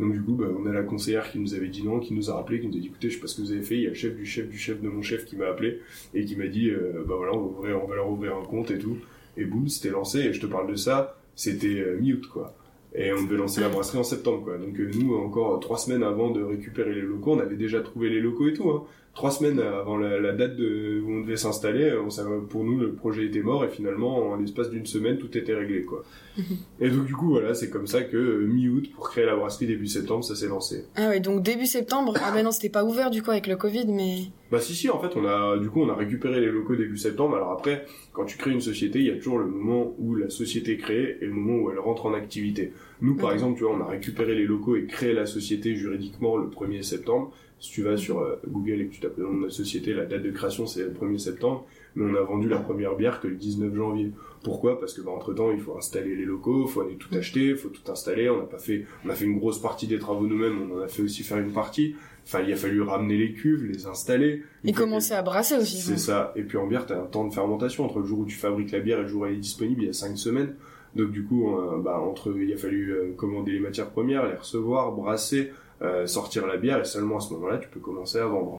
Donc 0.00 0.12
du 0.12 0.22
coup, 0.22 0.32
bah, 0.32 0.46
on 0.58 0.66
a 0.66 0.72
la 0.72 0.82
conseillère 0.82 1.30
qui 1.30 1.38
nous 1.38 1.54
avait 1.54 1.68
dit 1.68 1.84
non, 1.84 2.00
qui 2.00 2.14
nous 2.14 2.30
a 2.30 2.34
rappelé, 2.34 2.60
qui 2.60 2.66
nous 2.66 2.76
a 2.76 2.80
dit 2.80 2.86
écoutez, 2.86 3.10
je 3.10 3.14
sais 3.14 3.20
pas 3.20 3.26
ce 3.26 3.36
que 3.36 3.42
vous 3.42 3.52
avez 3.52 3.62
fait, 3.62 3.76
il 3.76 3.82
y 3.82 3.86
a 3.86 3.90
le 3.90 3.94
chef 3.94 4.16
du 4.16 4.26
chef 4.26 4.48
du 4.48 4.58
chef 4.58 4.80
de 4.80 4.88
mon 4.88 5.02
chef 5.02 5.24
qui 5.24 5.36
m'a 5.36 5.46
appelé 5.46 5.80
et 6.14 6.24
qui 6.24 6.36
m'a 6.36 6.48
dit 6.48 6.70
euh, 6.70 7.04
bah 7.06 7.14
voilà, 7.16 7.34
on 7.34 7.60
va, 7.60 7.68
on 7.76 7.86
va 7.86 7.94
leur 7.94 8.10
ouvrir 8.10 8.36
un 8.36 8.44
compte 8.44 8.70
et 8.70 8.78
tout. 8.78 8.98
Et 9.36 9.44
boum, 9.44 9.68
c'était 9.68 9.90
lancé 9.90 10.20
et 10.20 10.32
je 10.32 10.40
te 10.40 10.46
parle 10.46 10.70
de 10.70 10.76
ça, 10.76 11.16
c'était 11.36 11.80
euh, 11.80 11.98
mi-août 12.00 12.26
quoi. 12.26 12.56
Et 12.96 13.12
on 13.12 13.22
devait 13.24 13.36
lancer 13.36 13.60
la 13.60 13.68
brasserie 13.68 13.98
en 13.98 14.04
septembre 14.04 14.44
quoi. 14.44 14.58
Donc 14.58 14.78
euh, 14.78 14.90
nous, 14.94 15.14
encore 15.14 15.60
trois 15.60 15.78
semaines 15.78 16.02
avant 16.02 16.30
de 16.30 16.42
récupérer 16.42 16.94
les 16.94 17.02
locaux, 17.02 17.32
on 17.32 17.40
avait 17.40 17.56
déjà 17.56 17.80
trouvé 17.80 18.08
les 18.10 18.20
locaux 18.20 18.48
et 18.48 18.52
tout. 18.52 18.70
Hein. 18.70 18.84
Trois 19.14 19.30
semaines 19.30 19.60
avant 19.60 19.96
la, 19.96 20.18
la 20.18 20.32
date 20.32 20.56
de, 20.56 21.00
où 21.00 21.12
on 21.12 21.20
devait 21.20 21.36
s'installer, 21.36 21.92
on 22.04 22.10
savait, 22.10 22.30
pour 22.48 22.64
nous 22.64 22.78
le 22.78 22.94
projet 22.94 23.26
était 23.26 23.42
mort 23.42 23.64
et 23.64 23.68
finalement 23.68 24.32
en 24.32 24.36
l'espace 24.36 24.70
d'une 24.70 24.86
semaine 24.86 25.18
tout 25.18 25.38
était 25.38 25.54
réglé 25.54 25.82
quoi. 25.84 26.04
Et 26.80 26.90
donc 26.90 27.04
du 27.06 27.14
coup 27.14 27.30
voilà, 27.30 27.54
c'est 27.54 27.70
comme 27.70 27.86
ça 27.86 28.02
que 28.02 28.16
euh, 28.16 28.46
mi-août 28.46 28.90
pour 28.92 29.08
créer 29.08 29.24
la 29.24 29.36
brasserie 29.36 29.66
début 29.66 29.86
septembre, 29.86 30.24
ça 30.24 30.34
s'est 30.34 30.48
lancé. 30.48 30.86
Ah 30.96 31.08
ouais, 31.08 31.20
donc 31.20 31.42
début 31.42 31.66
septembre. 31.66 32.14
Ah 32.24 32.32
ben 32.32 32.42
non, 32.42 32.50
c'était 32.50 32.70
pas 32.70 32.84
ouvert 32.84 33.10
du 33.10 33.22
coup 33.22 33.30
avec 33.30 33.46
le 33.46 33.54
Covid, 33.54 33.86
mais. 33.86 34.16
Bah 34.50 34.60
si 34.60 34.74
si 34.74 34.90
en 34.90 34.98
fait 35.00 35.16
on 35.16 35.24
a 35.24 35.58
du 35.58 35.70
coup 35.70 35.80
on 35.80 35.88
a 35.88 35.94
récupéré 35.94 36.40
les 36.40 36.50
locaux 36.50 36.74
début 36.74 36.98
septembre. 36.98 37.36
Alors 37.36 37.52
après 37.52 37.86
quand 38.12 38.24
tu 38.24 38.36
crées 38.36 38.50
une 38.50 38.60
société, 38.60 38.98
il 38.98 39.06
y 39.06 39.10
a 39.10 39.16
toujours 39.16 39.38
le 39.38 39.46
moment 39.46 39.94
où 39.98 40.16
la 40.16 40.28
société 40.28 40.72
est 40.72 40.78
créée 40.78 41.18
et 41.20 41.26
le 41.26 41.32
moment 41.32 41.62
où 41.62 41.70
elle 41.70 41.78
rentre 41.78 42.06
en 42.06 42.14
activité. 42.14 42.72
Nous 43.00 43.14
par 43.14 43.32
exemple, 43.32 43.58
tu 43.58 43.64
vois, 43.64 43.74
on 43.76 43.80
a 43.80 43.86
récupéré 43.86 44.34
les 44.34 44.44
locaux 44.44 44.74
et 44.74 44.86
créé 44.86 45.12
la 45.12 45.26
société 45.26 45.76
juridiquement 45.76 46.36
le 46.36 46.48
1er 46.48 46.82
septembre. 46.82 47.32
Si 47.60 47.70
tu 47.70 47.82
vas 47.82 47.96
sur 47.96 48.18
euh, 48.18 48.36
Google 48.46 48.82
et 48.82 48.86
que 48.86 48.94
tu 48.94 49.00
tapes 49.00 49.16
le 49.16 49.24
nom 49.24 49.34
de 49.34 49.38
notre 49.40 49.54
société, 49.54 49.94
la 49.94 50.04
date 50.04 50.22
de 50.22 50.30
création 50.30 50.66
c'est 50.66 50.82
le 50.82 50.90
1er 50.90 51.18
septembre, 51.18 51.66
mais 51.94 52.04
on 52.04 52.14
a 52.14 52.22
vendu 52.22 52.48
la 52.48 52.58
première 52.58 52.94
bière 52.96 53.20
que 53.20 53.28
le 53.28 53.36
19 53.36 53.74
janvier. 53.74 54.12
Pourquoi? 54.42 54.78
Parce 54.78 54.92
que 54.92 55.00
bah, 55.00 55.10
entre 55.10 55.32
temps 55.32 55.50
il 55.50 55.60
faut 55.60 55.76
installer 55.76 56.14
les 56.14 56.24
locaux, 56.24 56.66
faut 56.66 56.82
aller 56.82 56.96
tout 56.96 57.14
acheter, 57.14 57.54
faut 57.54 57.70
tout 57.70 57.90
installer. 57.90 58.28
On 58.28 58.38
n'a 58.38 58.44
pas 58.44 58.58
fait, 58.58 58.84
on 59.04 59.08
a 59.08 59.14
fait 59.14 59.24
une 59.24 59.38
grosse 59.38 59.60
partie 59.60 59.86
des 59.86 59.98
travaux 59.98 60.26
nous-mêmes, 60.26 60.70
on 60.70 60.78
en 60.78 60.80
a 60.82 60.88
fait 60.88 61.02
aussi 61.02 61.22
faire 61.22 61.38
une 61.38 61.52
partie. 61.52 61.94
Enfin, 62.26 62.40
il 62.40 62.52
a 62.52 62.56
fallu 62.56 62.80
ramener 62.80 63.18
les 63.18 63.32
cuves, 63.32 63.64
les 63.64 63.86
installer. 63.86 64.42
Et 64.64 64.72
commencer 64.72 65.12
à 65.12 65.22
brasser 65.22 65.56
aussi. 65.56 65.76
c'est 65.76 65.98
ça. 65.98 66.32
Et 66.36 66.42
puis 66.42 66.56
en 66.56 66.66
bière, 66.66 66.86
t'as 66.86 66.98
un 67.00 67.06
temps 67.06 67.26
de 67.26 67.34
fermentation 67.34 67.84
entre 67.84 67.98
le 67.98 68.06
jour 68.06 68.20
où 68.20 68.24
tu 68.24 68.36
fabriques 68.36 68.72
la 68.72 68.80
bière 68.80 68.98
et 68.98 69.02
le 69.02 69.08
jour 69.08 69.22
où 69.22 69.26
elle 69.26 69.34
est 69.34 69.38
disponible, 69.38 69.82
il 69.82 69.86
y 69.86 69.90
a 69.90 69.92
cinq 69.92 70.16
semaines. 70.16 70.54
Donc 70.94 71.10
du 71.10 71.24
coup, 71.24 71.56
euh, 71.56 71.78
bah, 71.78 71.98
entre, 72.00 72.34
il 72.38 72.52
a 72.52 72.56
fallu 72.56 72.90
euh, 72.90 73.12
commander 73.16 73.52
les 73.52 73.60
matières 73.60 73.90
premières, 73.90 74.26
les 74.26 74.36
recevoir, 74.36 74.92
brasser, 74.92 75.52
euh, 75.82 76.06
sortir 76.06 76.46
la 76.46 76.56
bière, 76.56 76.80
et 76.80 76.84
seulement 76.84 77.18
à 77.18 77.20
ce 77.20 77.32
moment-là, 77.34 77.58
tu 77.58 77.68
peux 77.68 77.80
commencer 77.80 78.18
à 78.18 78.26
vendre. 78.26 78.56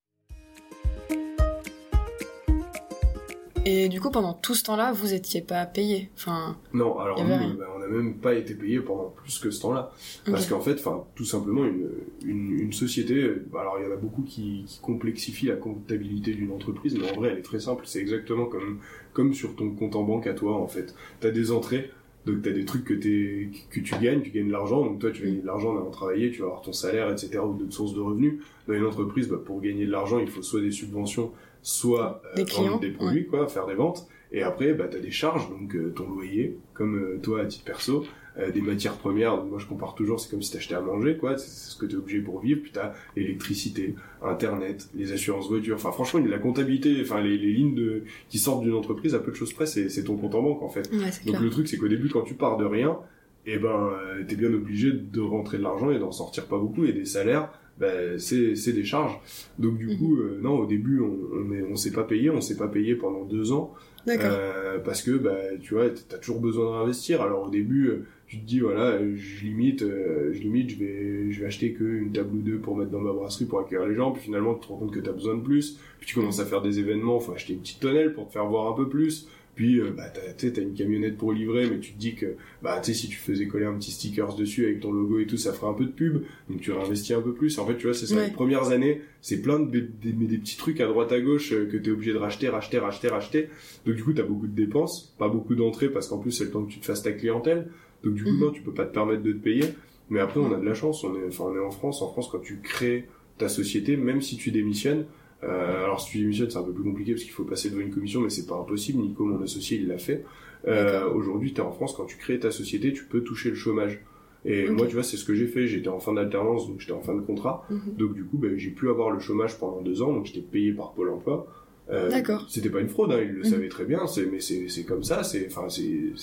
Et 3.68 3.90
du 3.90 4.00
coup, 4.00 4.12
pendant 4.12 4.34
tout 4.34 4.54
ce 4.54 4.64
temps-là, 4.64 4.92
vous 4.92 5.16
étiez 5.16 5.42
pas 5.42 5.66
payé. 5.66 6.12
Enfin, 6.16 6.56
Non, 6.72 7.00
alors 7.00 7.20
nous, 7.24 7.58
bah, 7.58 7.66
on 7.76 7.80
n'a 7.80 7.88
même 7.88 8.18
pas 8.18 8.36
été 8.36 8.54
payé 8.54 8.80
pendant 8.80 9.10
plus 9.10 9.40
que 9.40 9.50
ce 9.50 9.60
temps-là. 9.62 9.92
Parce 10.30 10.46
qu'en 10.48 10.62
fait, 10.62 10.80
tout 11.16 11.26
simplement, 11.26 11.66
une, 11.66 11.90
une, 12.24 12.60
une 12.60 12.74
société, 12.74 13.28
bah, 13.52 13.62
alors 13.62 13.80
il 13.80 13.86
y 13.86 13.88
en 13.88 13.92
a 13.92 13.96
beaucoup 13.96 14.22
qui, 14.22 14.66
qui 14.68 14.80
complexifient 14.82 15.48
la 15.48 15.56
comptabilité 15.56 16.36
d'une 16.36 16.52
entreprise, 16.52 16.96
mais 16.96 17.10
en 17.12 17.16
vrai, 17.16 17.30
elle 17.32 17.40
est 17.40 17.42
très 17.42 17.60
simple. 17.60 17.86
C'est 17.88 18.00
exactement 18.00 18.46
comme, 18.46 18.82
comme 19.14 19.34
sur 19.34 19.56
ton 19.56 19.72
compte 19.72 19.96
en 19.96 20.04
banque 20.04 20.28
à 20.28 20.36
toi, 20.36 20.56
en 20.58 20.68
fait. 20.68 20.94
T'as 21.20 21.32
des 21.32 21.52
entrées, 21.52 21.90
donc 22.26 22.42
t'as 22.42 22.52
des 22.52 22.66
trucs 22.66 22.84
que, 22.84 22.94
t'es, 22.94 23.50
que 23.70 23.80
tu 23.80 23.96
gagnes, 24.02 24.22
tu 24.22 24.32
gagnes 24.32 24.48
de 24.48 24.52
l'argent, 24.52 24.84
donc 24.84 25.00
toi 25.00 25.12
tu 25.12 25.22
vas 25.22 25.28
gagner 25.28 25.42
de 25.42 25.46
l'argent 25.46 25.74
en 25.74 25.78
allant 25.78 25.92
travailler, 25.92 26.32
tu 26.32 26.40
vas 26.40 26.48
avoir 26.48 26.62
ton 26.62 26.74
salaire, 26.74 27.12
etc., 27.12 27.40
ou 27.46 27.54
d'autres 27.54 27.74
sources 27.74 27.94
de 27.94 28.02
revenus. 28.02 28.42
Dans 28.68 28.74
une 28.74 28.86
entreprise, 28.86 29.28
bah, 29.28 29.40
pour 29.44 29.62
gagner 29.62 29.86
de 29.86 29.92
l'argent, 29.92 30.20
il 30.20 30.28
faut 30.28 30.42
soit 30.42 30.62
des 30.62 30.72
subventions, 30.72 31.32
soit 31.62 32.22
euh, 32.38 32.44
Des 32.44 32.44
vendre 32.44 32.80
des 32.80 32.92
produits, 32.92 33.28
quoi, 33.28 33.48
faire 33.48 33.68
des 33.68 33.76
ventes. 33.76 34.08
Et 34.32 34.42
après, 34.42 34.74
bah, 34.74 34.88
t'as 34.90 35.00
des 35.00 35.12
charges, 35.12 35.50
donc 35.50 35.76
euh, 35.76 35.94
ton 35.96 36.10
loyer, 36.10 36.58
comme 36.74 36.98
euh, 36.98 37.20
toi 37.22 37.42
à 37.42 37.46
titre 37.46 37.66
perso, 37.66 38.06
euh, 38.40 38.52
des 38.52 38.62
matières 38.62 38.96
premières. 38.98 39.44
Moi, 39.44 39.60
je 39.60 39.66
compare 39.66 39.96
toujours, 39.96 40.20
c'est 40.20 40.30
comme 40.30 40.42
si 40.42 40.52
t'achetais 40.52 40.76
à 40.76 40.82
manger, 40.82 41.18
quoi. 41.18 41.38
C'est 41.38 41.72
ce 41.72 41.78
que 41.78 41.86
t'es 41.86 41.96
obligé 41.96 42.20
pour 42.20 42.40
vivre. 42.42 42.62
Puis 42.62 42.72
t'as 42.74 42.94
l'électricité, 43.16 43.96
Internet, 44.22 44.88
les 44.96 45.12
assurances 45.14 45.48
voitures. 45.50 45.76
Enfin, 45.76 45.92
franchement, 45.92 46.22
la 46.26 46.40
comptabilité, 46.40 46.98
enfin, 47.02 47.22
les, 47.22 47.38
les 47.38 47.54
lignes 47.54 47.76
de, 47.76 48.04
qui 48.30 48.38
sortent 48.40 48.64
d'une 48.64 48.74
entreprise 48.74 49.16
à 49.16 49.20
peu 49.20 49.32
de 49.32 49.36
choses 49.36 49.54
près, 49.54 49.66
c'est 49.66 50.04
ton 50.04 50.18
compte 50.18 50.36
en 50.36 50.42
banque, 50.44 50.62
en 50.64 50.70
fait. 50.70 50.90
Ouais, 50.92 50.98
Donc 51.26 51.36
clair. 51.36 51.42
le 51.42 51.50
truc, 51.50 51.68
c'est 51.68 51.78
qu'au 51.78 51.88
début, 51.88 52.10
quand 52.10 52.24
tu 52.24 52.34
pars 52.34 52.58
de 52.58 52.66
rien, 52.66 52.98
eh 53.46 53.58
ben, 53.58 53.70
euh, 53.94 54.24
t'es 54.28 54.36
bien 54.36 54.54
obligé 54.54 54.92
de 54.92 55.22
rentrer 55.22 55.58
de 55.58 55.64
l'argent 55.64 55.92
et 55.92 56.00
d'en 56.00 56.12
sortir 56.12 56.46
pas 56.48 56.58
beaucoup. 56.58 56.86
Et 56.86 56.94
des 56.94 57.06
salaires, 57.06 57.50
ben, 57.80 58.18
c'est 58.18 58.54
des 58.74 58.84
charges. 58.86 59.18
Donc 59.60 59.78
du 59.78 59.88
Mhm. 59.88 59.98
coup, 59.98 60.18
euh, 60.18 60.40
non, 60.42 60.58
au 60.60 60.66
début, 60.66 61.00
on 61.02 61.16
on 61.34 61.72
on 61.72 61.76
s'est 61.76 61.92
pas 61.92 62.04
payé, 62.06 62.30
on 62.30 62.42
s'est 62.42 62.58
pas 62.58 62.68
payé 62.70 62.96
pendant 62.96 63.24
deux 63.26 63.52
ans. 63.52 63.74
Euh, 64.08 64.78
parce 64.80 65.02
que 65.02 65.12
bah 65.18 65.36
tu 65.62 65.74
vois 65.74 65.90
t'as 65.90 66.20
toujours 66.20 66.40
besoin 66.40 66.66
de 66.66 66.70
réinvestir 66.78 67.24
alors 67.24 67.48
au 67.48 67.50
début 67.50 68.04
tu 68.28 68.40
te 68.40 68.46
dis 68.46 68.60
voilà 68.60 68.98
je 69.16 69.44
limite 69.46 69.82
euh, 69.84 70.32
je 70.34 70.40
limite 70.40 70.70
je 70.72 70.76
vais 70.78 71.32
je 71.32 71.40
vais 71.42 71.46
acheter 71.46 71.74
que 71.74 71.84
une 71.84 72.12
table 72.12 72.36
ou 72.38 72.42
deux 72.42 72.58
pour 72.58 72.76
mettre 72.76 72.92
dans 72.92 73.00
ma 73.02 73.14
brasserie 73.14 73.46
pour 73.46 73.60
accueillir 73.60 73.86
les 73.88 73.96
gens. 73.96 74.12
Puis 74.12 74.24
finalement 74.24 74.56
tu 74.56 74.62
te 74.62 74.68
rends 74.68 74.78
compte 74.80 74.94
que 74.94 75.00
t'as 75.00 75.12
besoin 75.14 75.36
de 75.36 75.42
plus. 75.44 75.78
Puis 76.00 76.08
tu 76.08 76.16
commences 76.16 76.40
à 76.40 76.46
faire 76.46 76.62
des 76.62 76.80
événements 76.80 77.20
faut 77.20 77.34
acheter 77.34 77.54
une 77.54 77.60
petite 77.60 77.80
tonnelle 77.80 78.14
pour 78.14 78.28
te 78.28 78.34
faire 78.34 78.46
voir 78.48 78.72
un 78.72 78.76
peu 78.76 78.90
plus. 78.90 79.28
Puis 79.56 79.80
euh, 79.80 79.92
bah 79.96 80.10
t'as 80.14 80.34
tu 80.34 80.52
t'as 80.52 80.62
une 80.62 80.74
camionnette 80.74 81.16
pour 81.18 81.32
livrer 81.32 81.70
mais 81.70 81.80
tu 81.80 81.94
te 81.94 81.98
dis 81.98 82.14
que 82.16 82.36
bah 82.62 82.82
tu 82.84 82.92
sais 82.92 83.00
si 83.00 83.08
tu 83.08 83.16
faisais 83.16 83.48
coller 83.48 83.64
un 83.66 83.74
petit 83.76 83.92
stickers 83.92 84.36
dessus 84.36 84.66
avec 84.66 84.82
ton 84.82 84.92
logo 84.92 85.18
et 85.20 85.28
tout 85.28 85.38
ça 85.38 85.54
ferait 85.54 85.68
un 85.72 85.74
peu 85.74 85.86
de 85.86 85.92
pub. 85.92 86.24
Donc 86.50 86.60
tu 86.60 86.74
réinvestis 86.74 87.14
un 87.14 87.22
peu 87.22 87.34
plus. 87.34 87.58
En 87.58 87.66
fait 87.66 87.78
tu 87.78 87.86
vois 87.86 87.94
c'est 87.94 88.06
ça. 88.08 88.16
Ouais. 88.16 88.26
les 88.28 88.34
premières 88.34 88.72
années 88.72 89.00
c'est 89.22 89.42
plein 89.42 89.60
de 89.60 89.70
des, 89.72 90.12
des- 90.12 90.38
petits 90.40 90.58
trucs 90.58 90.82
à 90.82 90.88
droite 90.88 91.12
à 91.14 91.22
gauche 91.22 91.54
euh, 91.54 91.68
que 91.72 91.78
t'es 91.78 91.90
obligé 91.92 92.12
de 92.12 92.18
racheter 92.18 92.50
racheter 92.50 92.80
racheter 92.80 93.08
racheter. 93.08 93.48
Donc 93.86 93.96
du 93.96 94.04
coup, 94.04 94.12
tu 94.14 94.20
as 94.20 94.26
beaucoup 94.26 94.48
de 94.48 94.56
dépenses, 94.56 95.16
pas 95.18 95.30
beaucoup 95.30 95.56
d'entrées 95.56 95.88
parce 95.90 96.10
qu'en 96.10 96.18
plus 96.18 96.32
c'est 96.32 96.44
le 96.46 96.52
temps 96.52 96.66
que 96.66 96.72
tu 96.74 96.80
te 96.80 96.86
fasses 96.86 97.04
ta 97.04 97.14
clientèle. 97.14 97.70
Donc 98.06 98.14
du 98.14 98.24
coup, 98.24 98.30
Mhm. 98.32 98.40
non, 98.40 98.52
tu 98.52 98.62
peux 98.62 98.72
pas 98.74 98.86
te 98.86 98.94
permettre 98.94 99.24
de 99.24 99.32
te 99.34 99.38
payer. 99.38 99.64
Mais 100.10 100.20
après, 100.20 100.40
on 100.40 100.54
a 100.54 100.58
de 100.58 100.66
la 100.66 100.74
chance. 100.76 101.04
On 101.04 101.16
est, 101.16 101.28
enfin, 101.28 101.46
on 101.48 101.56
est 101.56 101.60
en 101.60 101.72
France. 101.72 102.02
En 102.04 102.08
France, 102.10 102.30
quand 102.32 102.40
tu 102.40 102.60
crées 102.62 103.08
ta 103.40 103.50
société, 103.50 103.98
même 103.98 104.22
si 104.22 104.38
tu 104.38 104.52
démissionnes, 104.52 105.06
euh, 105.44 105.84
alors 105.84 106.00
si 106.00 106.12
tu 106.12 106.20
démissionnes, 106.20 106.50
c'est 106.52 106.58
un 106.60 106.64
peu 106.64 106.72
plus 106.74 106.84
compliqué 106.84 107.12
parce 107.14 107.24
qu'il 107.24 107.34
faut 107.34 107.44
passer 107.44 107.70
devant 107.70 107.82
une 107.82 107.90
commission, 107.94 108.22
mais 108.22 108.30
c'est 108.30 108.46
pas 108.48 108.56
impossible. 108.56 109.02
Nico, 109.02 109.26
mon 109.26 109.42
associé, 109.42 109.80
il 109.80 109.88
l'a 109.88 109.98
fait. 109.98 110.24
Euh, 110.68 111.10
Aujourd'hui, 111.12 111.54
tu 111.54 111.62
es 111.62 111.64
en 111.64 111.72
France, 111.72 111.94
quand 111.98 112.06
tu 112.06 112.18
crées 112.18 112.40
ta 112.40 112.52
société, 112.52 112.94
tu 112.94 113.06
peux 113.06 113.22
toucher 113.22 113.50
le 113.50 113.56
chômage. 113.56 114.00
Et 114.46 114.70
moi, 114.70 114.86
tu 114.86 114.94
vois, 114.94 115.02
c'est 115.04 115.18
ce 115.18 115.26
que 115.26 115.34
j'ai 115.34 115.48
fait. 115.48 115.66
J'étais 115.68 115.88
en 115.90 116.00
fin 116.00 116.14
d'alternance, 116.14 116.68
donc 116.68 116.80
j'étais 116.80 116.92
en 116.94 117.02
fin 117.02 117.16
de 117.16 117.22
contrat. 117.22 117.66
Mhm. 117.72 117.80
Donc 117.98 118.14
du 118.14 118.24
coup, 118.26 118.38
ben, 118.38 118.56
j'ai 118.58 118.70
pu 118.70 118.90
avoir 118.90 119.10
le 119.10 119.20
chômage 119.20 119.58
pendant 119.58 119.82
deux 119.82 120.04
ans, 120.04 120.14
donc 120.14 120.26
j'étais 120.28 120.42
payé 120.42 120.72
par 120.72 120.94
Pôle 120.94 121.10
Emploi. 121.10 121.48
Euh, 121.92 122.10
D'accord. 122.10 122.46
C'était 122.50 122.70
pas 122.70 122.80
une 122.82 122.90
fraude, 122.90 123.12
hein, 123.12 123.20
il 123.22 123.30
le 123.32 123.40
Mhm. 123.40 123.44
savait 123.46 123.70
très 123.70 123.86
bien. 123.86 124.08
C'est, 124.08 124.26
mais 124.26 124.40
c'est, 124.40 124.68
c'est 124.70 124.84
comme 124.86 125.04
ça. 125.04 125.24
C'est, 125.24 125.48
enfin, 125.48 125.68
c'est, 125.70 126.14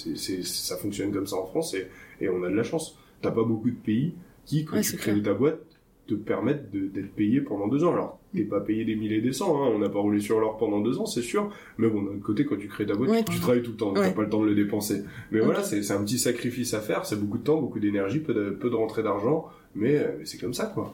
ça 0.45 0.77
fonctionne 0.77 1.13
comme 1.13 1.27
ça 1.27 1.37
en 1.37 1.47
France 1.47 1.75
et, 1.75 1.87
et 2.21 2.29
on 2.29 2.43
a 2.43 2.51
de 2.51 2.55
la 2.57 2.65
chance. 2.65 2.99
T'as 3.21 3.31
pas 3.31 3.45
beaucoup 3.45 3.71
de 3.71 3.77
pays 3.77 4.15
qui, 4.45 4.65
quand 4.65 4.77
Ouais, 4.77 4.83
tu 4.83 4.97
crées 4.97 5.13
clair. 5.13 5.23
ta 5.25 5.35
boîte, 5.35 5.61
te 6.09 6.15
permettent 6.15 6.73
de, 6.73 6.89
d'être 6.89 7.13
payé 7.15 7.41
pendant 7.41 7.69
deux 7.69 7.85
ans. 7.85 7.93
Alors, 7.93 8.19
t'es 8.35 8.43
pas 8.43 8.61
payé 8.61 8.85
des 8.85 8.97
milliers 8.97 9.19
et 9.19 9.21
des 9.21 9.33
cents. 9.33 9.63
Hein, 9.63 9.71
on 9.73 9.79
n'a 9.79 9.89
pas 9.89 10.01
roulé 10.01 10.19
sur 10.19 10.41
l'or 10.41 10.57
pendant 10.59 10.81
deux 10.81 10.99
ans, 10.99 11.07
c'est 11.07 11.23
sûr. 11.23 11.53
Mais 11.79 11.87
bon, 11.89 12.03
d'un 12.03 12.15
autre 12.17 12.23
côté, 12.25 12.45
quand 12.45 12.57
tu 12.57 12.67
crées 12.67 12.85
ta 12.87 12.95
boîte, 12.95 13.11
Ouais. 13.11 13.23
tu, 13.23 13.35
tu 13.35 13.41
travailles 13.41 13.63
tout 13.63 13.71
le 13.71 13.77
temps. 13.77 13.93
Ouais. 13.95 14.01
T'as 14.09 14.11
pas 14.11 14.23
le 14.23 14.29
temps 14.29 14.41
de 14.43 14.47
le 14.49 14.57
dépenser. 14.57 15.05
Mais 15.31 15.39
voilà, 15.39 15.63
c'est, 15.63 15.81
c'est 15.85 15.93
un 15.93 16.03
petit 16.03 16.19
sacrifice 16.19 16.75
à 16.75 16.81
faire. 16.81 17.07
C'est 17.07 17.21
beaucoup 17.21 17.39
de 17.39 17.45
temps, 17.45 17.61
beaucoup 17.61 17.79
d'énergie, 17.79 18.19
peu 18.19 18.35
de, 18.35 18.51
peu 18.51 18.69
de 18.69 18.75
rentrée 18.75 19.05
d'argent. 19.05 19.47
Mais, 19.77 19.97
euh, 19.97 20.09
mais 20.19 20.25
c'est 20.25 20.39
comme 20.39 20.55
ça, 20.55 20.67
quoi. 20.67 20.93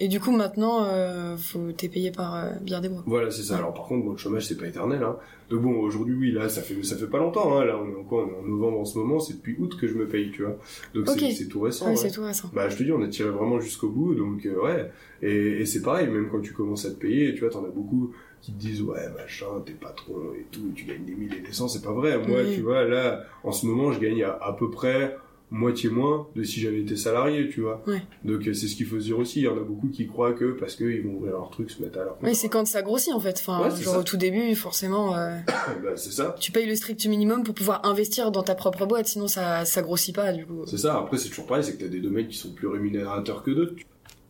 Et 0.00 0.08
du 0.08 0.18
coup, 0.20 0.30
maintenant, 0.30 0.84
euh, 0.86 1.36
faut 1.36 1.70
t'es 1.72 1.88
payé 1.88 2.10
par 2.10 2.34
euh, 2.34 2.50
Bière 2.62 2.80
des 2.80 2.88
Bois. 2.88 3.02
Voilà, 3.06 3.30
c'est 3.30 3.42
ça. 3.42 3.58
Alors 3.58 3.74
par 3.74 3.84
contre, 3.84 4.04
bon, 4.06 4.12
le 4.12 4.16
chômage, 4.16 4.46
c'est 4.46 4.56
pas 4.56 4.66
éternel. 4.66 5.02
Hein. 5.02 5.16
Donc 5.50 5.60
bon, 5.62 5.78
aujourd'hui, 5.80 6.14
oui, 6.14 6.32
là, 6.32 6.48
ça 6.48 6.62
fait 6.62 6.82
ça 6.82 6.96
fait 6.96 7.06
pas 7.08 7.18
longtemps. 7.18 7.58
Hein. 7.58 7.66
Là, 7.66 7.78
on 7.78 7.90
est 7.90 7.94
encore 7.96 8.26
on 8.26 8.30
est 8.32 8.38
en 8.38 8.48
novembre 8.48 8.78
en 8.80 8.84
ce 8.86 8.96
moment. 8.98 9.20
C'est 9.20 9.34
depuis 9.34 9.56
août 9.58 9.76
que 9.78 9.86
je 9.86 9.94
me 9.94 10.06
paye, 10.08 10.30
tu 10.30 10.42
vois. 10.44 10.56
Donc 10.94 11.08
c'est 11.10 11.48
tout 11.48 11.60
récent. 11.60 11.84
Ah 11.88 11.90
ouais. 11.90 11.96
c'est 11.96 12.10
tout 12.10 12.22
récent. 12.24 12.48
Bah, 12.54 12.70
je 12.70 12.76
te 12.78 12.82
dis, 12.82 12.92
on 12.92 13.02
a 13.02 13.08
tiré 13.08 13.28
vraiment 13.28 13.60
jusqu'au 13.60 13.90
bout. 13.90 14.14
Donc 14.14 14.46
euh, 14.46 14.58
ouais. 14.64 14.90
Et, 15.20 15.60
et 15.60 15.66
c'est 15.66 15.82
pareil, 15.82 16.08
même 16.08 16.28
quand 16.30 16.40
tu 16.40 16.54
commences 16.54 16.86
à 16.86 16.90
te 16.90 16.96
payer, 16.96 17.34
tu 17.34 17.40
vois, 17.40 17.50
t'en 17.50 17.64
as 17.64 17.68
beaucoup 17.68 18.12
qui 18.40 18.52
te 18.52 18.58
disent 18.58 18.80
ouais 18.80 19.06
machin, 19.14 19.44
t'es 19.66 19.72
patron 19.74 20.14
et 20.34 20.46
tout, 20.50 20.72
tu 20.74 20.86
gagnes 20.86 21.04
des 21.04 21.14
mille 21.14 21.34
et 21.34 21.40
des 21.46 21.52
cents. 21.52 21.68
C'est 21.68 21.82
pas 21.82 21.92
vrai. 21.92 22.16
Moi, 22.16 22.38
Oui. 22.42 22.54
tu 22.54 22.62
vois, 22.62 22.84
là, 22.84 23.24
en 23.44 23.52
ce 23.52 23.66
moment, 23.66 23.92
je 23.92 24.00
gagne 24.00 24.22
à, 24.22 24.30
à 24.40 24.54
peu 24.58 24.70
près 24.70 25.14
moitié 25.50 25.90
moins 25.90 26.28
de 26.36 26.42
si 26.44 26.60
j'avais 26.60 26.80
été 26.80 26.94
salarié, 26.96 27.48
tu 27.48 27.60
vois. 27.62 27.82
Ouais. 27.86 28.02
Donc 28.24 28.46
euh, 28.46 28.54
c'est 28.54 28.68
ce 28.68 28.76
qu'il 28.76 28.86
faut 28.86 29.00
se 29.00 29.04
dire 29.06 29.18
aussi. 29.18 29.40
Il 29.40 29.44
y 29.44 29.48
en 29.48 29.56
a 29.56 29.60
beaucoup 29.60 29.88
qui 29.88 30.06
croient 30.06 30.32
que 30.32 30.52
parce 30.52 30.76
qu'ils 30.76 31.02
vont 31.02 31.14
ouvrir 31.14 31.32
leur 31.32 31.50
truc, 31.50 31.70
se 31.70 31.82
mettre 31.82 31.98
à 31.98 32.04
leur 32.04 32.18
Oui, 32.22 32.34
c'est 32.34 32.48
quand 32.48 32.66
ça 32.66 32.82
grossit 32.82 33.12
en 33.12 33.20
fait. 33.20 33.36
Enfin, 33.44 33.62
Ouais, 33.64 33.70
genre 33.82 33.94
ça. 33.94 33.98
au 33.98 34.02
tout 34.04 34.16
début, 34.16 34.54
forcément, 34.54 35.16
euh, 35.16 35.36
bah, 35.82 35.90
c'est 35.96 36.12
ça. 36.12 36.36
tu 36.38 36.52
payes 36.52 36.66
le 36.66 36.74
strict 36.76 37.04
minimum 37.06 37.42
pour 37.42 37.54
pouvoir 37.54 37.84
investir 37.84 38.30
dans 38.30 38.42
ta 38.42 38.54
propre 38.54 38.86
boîte, 38.86 39.06
sinon 39.06 39.26
ça, 39.28 39.64
ça 39.64 39.82
grossit 39.82 40.14
pas 40.14 40.32
du 40.32 40.46
coup. 40.46 40.62
C'est 40.66 40.78
ça. 40.78 40.96
Après, 40.98 41.16
c'est 41.18 41.28
toujours 41.28 41.46
pareil, 41.46 41.64
c'est 41.64 41.76
que 41.76 41.82
t'as 41.82 41.88
des 41.90 42.00
domaines 42.00 42.28
qui 42.28 42.36
sont 42.36 42.52
plus 42.52 42.68
rémunérateurs 42.68 43.42
que 43.42 43.50
d'autres. 43.50 43.74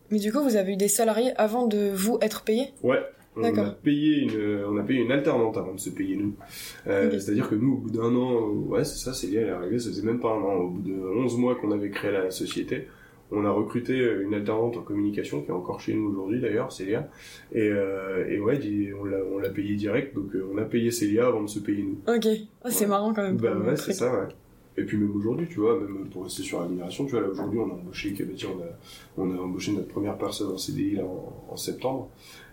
Mais 0.09 0.19
du 0.19 0.31
coup, 0.33 0.41
vous 0.43 0.55
avez 0.57 0.73
eu 0.73 0.77
des 0.77 0.87
salariés 0.89 1.31
avant 1.37 1.67
de 1.67 1.89
vous 1.93 2.17
être 2.21 2.41
payé 2.43 2.73
Ouais. 2.83 2.99
On 3.35 3.43
a 3.43 3.69
payé 3.71 4.17
une, 4.23 4.65
on 4.67 4.77
a 4.77 4.83
payé 4.83 5.01
une 5.01 5.11
alternante 5.11 5.55
avant 5.57 5.73
de 5.73 5.79
se 5.79 5.89
payer 5.89 6.17
nous. 6.17 6.33
Euh. 6.87 7.09
C'est-à-dire 7.11 7.49
que 7.49 7.55
nous, 7.55 7.73
au 7.73 7.77
bout 7.77 7.89
d'un 7.89 8.13
an, 8.15 8.33
euh, 8.33 8.51
ouais, 8.67 8.83
c'est 8.83 8.97
ça, 8.97 9.13
Célia, 9.13 9.41
elle 9.41 9.47
est 9.47 9.51
arrivée, 9.51 9.79
ça 9.79 9.89
faisait 9.89 10.05
même 10.05 10.19
pas 10.19 10.29
un 10.33 10.41
an. 10.41 10.55
Au 10.55 10.67
bout 10.69 10.81
de 10.81 10.93
11 10.93 11.37
mois 11.37 11.55
qu'on 11.55 11.71
avait 11.71 11.89
créé 11.89 12.11
la 12.11 12.29
société, 12.29 12.87
on 13.31 13.45
a 13.45 13.49
recruté 13.49 13.93
une 14.21 14.33
alternante 14.33 14.75
en 14.75 14.81
communication 14.81 15.41
qui 15.41 15.47
est 15.47 15.53
encore 15.53 15.79
chez 15.79 15.93
nous 15.93 16.09
aujourd'hui 16.09 16.41
d'ailleurs, 16.41 16.73
Célia. 16.73 17.07
Et, 17.53 17.69
euh, 17.71 18.27
et 18.29 18.39
ouais, 18.41 18.59
on 18.99 19.05
l'a, 19.05 19.19
l'a 19.41 19.49
payé 19.49 19.75
direct, 19.75 20.13
donc 20.13 20.35
euh, 20.35 20.45
on 20.53 20.57
a 20.57 20.65
payé 20.65 20.91
Célia 20.91 21.27
avant 21.27 21.41
de 21.43 21.47
se 21.49 21.59
payer 21.59 21.83
nous. 21.83 21.99
Ok. 22.13 22.27
Ah, 22.65 22.69
c'est 22.69 22.83
Ouais. 22.83 22.89
marrant 22.89 23.13
quand 23.13 23.23
même. 23.23 23.37
Bah 23.37 23.55
ouais, 23.57 23.77
c'est 23.77 23.93
ça, 23.93 24.11
ouais. 24.11 24.27
Et 24.77 24.83
puis 24.83 24.97
même 24.97 25.15
aujourd'hui, 25.15 25.47
tu 25.49 25.59
vois, 25.59 25.79
même 25.79 26.07
pour 26.09 26.23
rester 26.23 26.43
sur 26.43 26.59
l'admiration, 26.61 27.05
tu 27.05 27.11
vois, 27.11 27.21
là 27.21 27.27
aujourd'hui, 27.27 27.59
on 27.59 27.69
a 27.69 27.73
embauché, 27.73 28.13
on 28.17 28.61
a, 28.61 29.25
on 29.25 29.31
a 29.31 29.41
embauché 29.41 29.71
notre 29.73 29.89
première 29.89 30.17
personne 30.17 30.51
en 30.51 30.57
CDI 30.57 30.95
là 30.95 31.03
en, 31.05 31.45
en 31.51 31.57
septembre, 31.57 32.09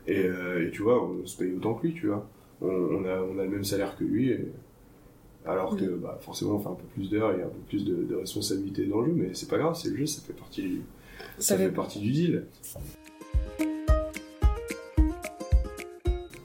et, 0.08 0.24
euh, 0.26 0.66
et 0.66 0.70
tu 0.72 0.82
vois, 0.82 1.02
on 1.04 1.24
se 1.26 1.36
paye 1.36 1.52
autant 1.52 1.74
que 1.74 1.86
lui, 1.86 1.94
tu 1.94 2.08
vois. 2.08 2.28
On, 2.60 2.66
on 2.68 3.04
a, 3.04 3.20
on 3.20 3.38
a 3.38 3.44
le 3.44 3.50
même 3.50 3.62
salaire 3.64 3.96
que 3.96 4.02
lui, 4.04 4.30
et- 4.30 4.52
alors 5.46 5.76
que 5.76 5.84
bah, 5.84 6.18
forcément 6.20 6.56
on 6.56 6.58
fait 6.60 6.68
un 6.68 6.74
peu 6.74 6.84
plus 6.94 7.08
d'heures, 7.08 7.32
il 7.32 7.38
y 7.38 7.42
a 7.42 7.46
un 7.46 7.50
peu 7.50 7.60
plus 7.68 7.84
de, 7.84 8.02
de 8.04 8.14
responsabilités 8.16 8.84
dans 8.86 9.00
le 9.00 9.06
jeu, 9.06 9.12
mais 9.14 9.30
c'est 9.34 9.48
pas 9.48 9.56
grave, 9.58 9.74
c'est 9.80 9.88
le 9.90 9.96
jeu, 9.96 10.06
ça 10.06 10.20
fait 10.20 10.32
partie 10.34 10.62
du, 10.62 10.80
ça, 11.38 11.54
Ça 11.54 11.56
fait 11.56 11.66
fait- 11.68 11.74
partie 11.74 12.00
du 12.00 12.10
deal. 12.10 12.44